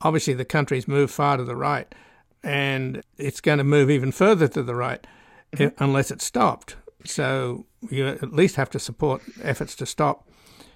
obviously 0.00 0.34
the 0.34 0.44
country's 0.44 0.88
moved 0.88 1.12
far 1.12 1.36
to 1.36 1.44
the 1.44 1.56
right 1.56 1.94
and 2.42 3.02
it's 3.18 3.40
going 3.40 3.58
to 3.58 3.64
move 3.64 3.90
even 3.90 4.12
further 4.12 4.48
to 4.48 4.62
the 4.62 4.74
right 4.74 5.06
mm-hmm. 5.52 5.82
unless 5.82 6.10
it's 6.10 6.24
stopped. 6.24 6.76
So 7.04 7.66
you 7.88 8.06
at 8.06 8.32
least 8.32 8.56
have 8.56 8.70
to 8.70 8.78
support 8.78 9.22
efforts 9.42 9.74
to 9.76 9.86
stop 9.86 10.28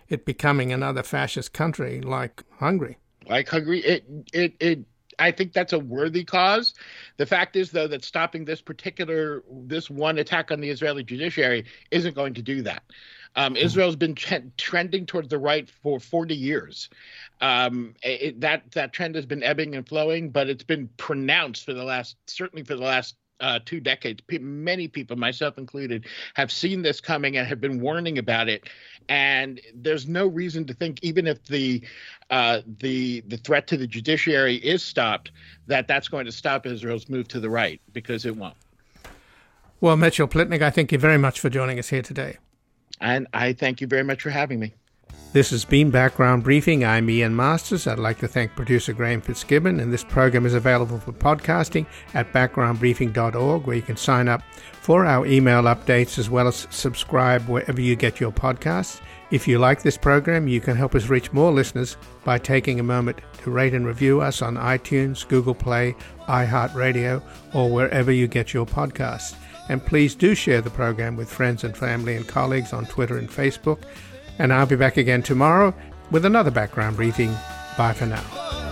it 0.08 0.24
becoming 0.24 0.72
another 0.72 1.02
fascist 1.02 1.52
country 1.52 2.00
like 2.00 2.42
Hungary. 2.58 2.98
Like 3.28 3.48
Hungary, 3.48 3.80
it 3.80 4.04
it 4.32 4.54
it. 4.60 4.80
I 5.18 5.30
think 5.30 5.52
that's 5.52 5.72
a 5.72 5.78
worthy 5.78 6.24
cause. 6.24 6.74
The 7.18 7.26
fact 7.26 7.54
is, 7.54 7.70
though, 7.70 7.86
that 7.86 8.04
stopping 8.04 8.44
this 8.44 8.60
particular 8.60 9.42
this 9.50 9.88
one 9.88 10.18
attack 10.18 10.50
on 10.50 10.60
the 10.60 10.68
Israeli 10.70 11.04
judiciary 11.04 11.64
isn't 11.90 12.14
going 12.14 12.34
to 12.34 12.42
do 12.42 12.62
that. 12.62 12.82
Um, 13.36 13.54
mm-hmm. 13.54 13.64
Israel's 13.64 13.96
been 13.96 14.14
trending 14.56 15.06
towards 15.06 15.28
the 15.28 15.38
right 15.38 15.68
for 15.68 16.00
40 16.00 16.34
years. 16.34 16.88
Um, 17.40 17.94
it, 18.02 18.40
that 18.40 18.70
that 18.72 18.92
trend 18.92 19.14
has 19.16 19.26
been 19.26 19.42
ebbing 19.42 19.74
and 19.74 19.86
flowing, 19.86 20.30
but 20.30 20.48
it's 20.48 20.64
been 20.64 20.88
pronounced 20.96 21.64
for 21.64 21.74
the 21.74 21.84
last 21.84 22.16
certainly 22.26 22.64
for 22.64 22.74
the 22.74 22.82
last 22.82 23.16
uh, 23.40 23.58
two 23.64 23.80
decades. 23.80 24.20
P- 24.22 24.38
many 24.38 24.88
people, 24.88 25.16
myself 25.16 25.58
included, 25.58 26.06
have 26.34 26.50
seen 26.52 26.82
this 26.82 27.00
coming 27.00 27.36
and 27.36 27.46
have 27.46 27.60
been 27.60 27.80
warning 27.80 28.18
about 28.18 28.48
it. 28.48 28.68
And 29.08 29.60
there's 29.74 30.08
no 30.08 30.26
reason 30.26 30.64
to 30.66 30.74
think, 30.74 31.00
even 31.02 31.26
if 31.26 31.44
the 31.44 31.82
uh, 32.30 32.60
the 32.78 33.20
the 33.26 33.36
threat 33.36 33.66
to 33.68 33.76
the 33.76 33.86
judiciary 33.86 34.56
is 34.56 34.82
stopped, 34.82 35.32
that 35.66 35.86
that's 35.88 36.08
going 36.08 36.26
to 36.26 36.32
stop 36.32 36.66
Israel's 36.66 37.08
move 37.08 37.28
to 37.28 37.40
the 37.40 37.50
right 37.50 37.80
because 37.92 38.24
it 38.24 38.36
won't. 38.36 38.56
Well, 39.80 39.96
Mitchell 39.96 40.28
Plitnick, 40.28 40.62
I 40.62 40.70
thank 40.70 40.92
you 40.92 40.98
very 40.98 41.18
much 41.18 41.40
for 41.40 41.50
joining 41.50 41.78
us 41.78 41.90
here 41.90 42.00
today. 42.00 42.38
And 43.00 43.26
I 43.34 43.52
thank 43.52 43.80
you 43.80 43.86
very 43.86 44.04
much 44.04 44.22
for 44.22 44.30
having 44.30 44.60
me. 44.60 44.74
This 45.34 45.50
has 45.50 45.64
been 45.64 45.90
Background 45.90 46.44
Briefing. 46.44 46.84
I'm 46.84 47.10
Ian 47.10 47.34
Masters. 47.34 47.88
I'd 47.88 47.98
like 47.98 48.20
to 48.20 48.28
thank 48.28 48.54
producer 48.54 48.92
Graham 48.92 49.20
Fitzgibbon, 49.20 49.80
and 49.80 49.92
this 49.92 50.04
program 50.04 50.46
is 50.46 50.54
available 50.54 51.00
for 51.00 51.12
podcasting 51.12 51.86
at 52.14 52.32
backgroundbriefing.org, 52.32 53.66
where 53.66 53.74
you 53.74 53.82
can 53.82 53.96
sign 53.96 54.28
up 54.28 54.42
for 54.80 55.04
our 55.04 55.26
email 55.26 55.62
updates 55.62 56.20
as 56.20 56.30
well 56.30 56.46
as 56.46 56.68
subscribe 56.70 57.48
wherever 57.48 57.80
you 57.80 57.96
get 57.96 58.20
your 58.20 58.30
podcasts. 58.30 59.00
If 59.32 59.48
you 59.48 59.58
like 59.58 59.82
this 59.82 59.98
program, 59.98 60.46
you 60.46 60.60
can 60.60 60.76
help 60.76 60.94
us 60.94 61.08
reach 61.08 61.32
more 61.32 61.50
listeners 61.50 61.96
by 62.22 62.38
taking 62.38 62.78
a 62.78 62.84
moment 62.84 63.18
to 63.42 63.50
rate 63.50 63.74
and 63.74 63.84
review 63.84 64.20
us 64.20 64.40
on 64.40 64.54
iTunes, 64.54 65.26
Google 65.26 65.56
Play, 65.56 65.96
iHeartRadio, 66.28 67.20
or 67.52 67.70
wherever 67.70 68.12
you 68.12 68.28
get 68.28 68.54
your 68.54 68.66
podcasts. 68.66 69.34
And 69.68 69.84
please 69.84 70.14
do 70.14 70.34
share 70.34 70.60
the 70.60 70.70
program 70.70 71.16
with 71.16 71.30
friends 71.30 71.64
and 71.64 71.76
family 71.76 72.16
and 72.16 72.26
colleagues 72.26 72.72
on 72.72 72.86
Twitter 72.86 73.18
and 73.18 73.28
Facebook. 73.28 73.78
And 74.38 74.52
I'll 74.52 74.66
be 74.66 74.76
back 74.76 74.96
again 74.96 75.22
tomorrow 75.22 75.74
with 76.10 76.24
another 76.24 76.50
background 76.50 76.96
briefing. 76.96 77.34
Bye 77.76 77.94
for 77.94 78.06
now. 78.06 78.63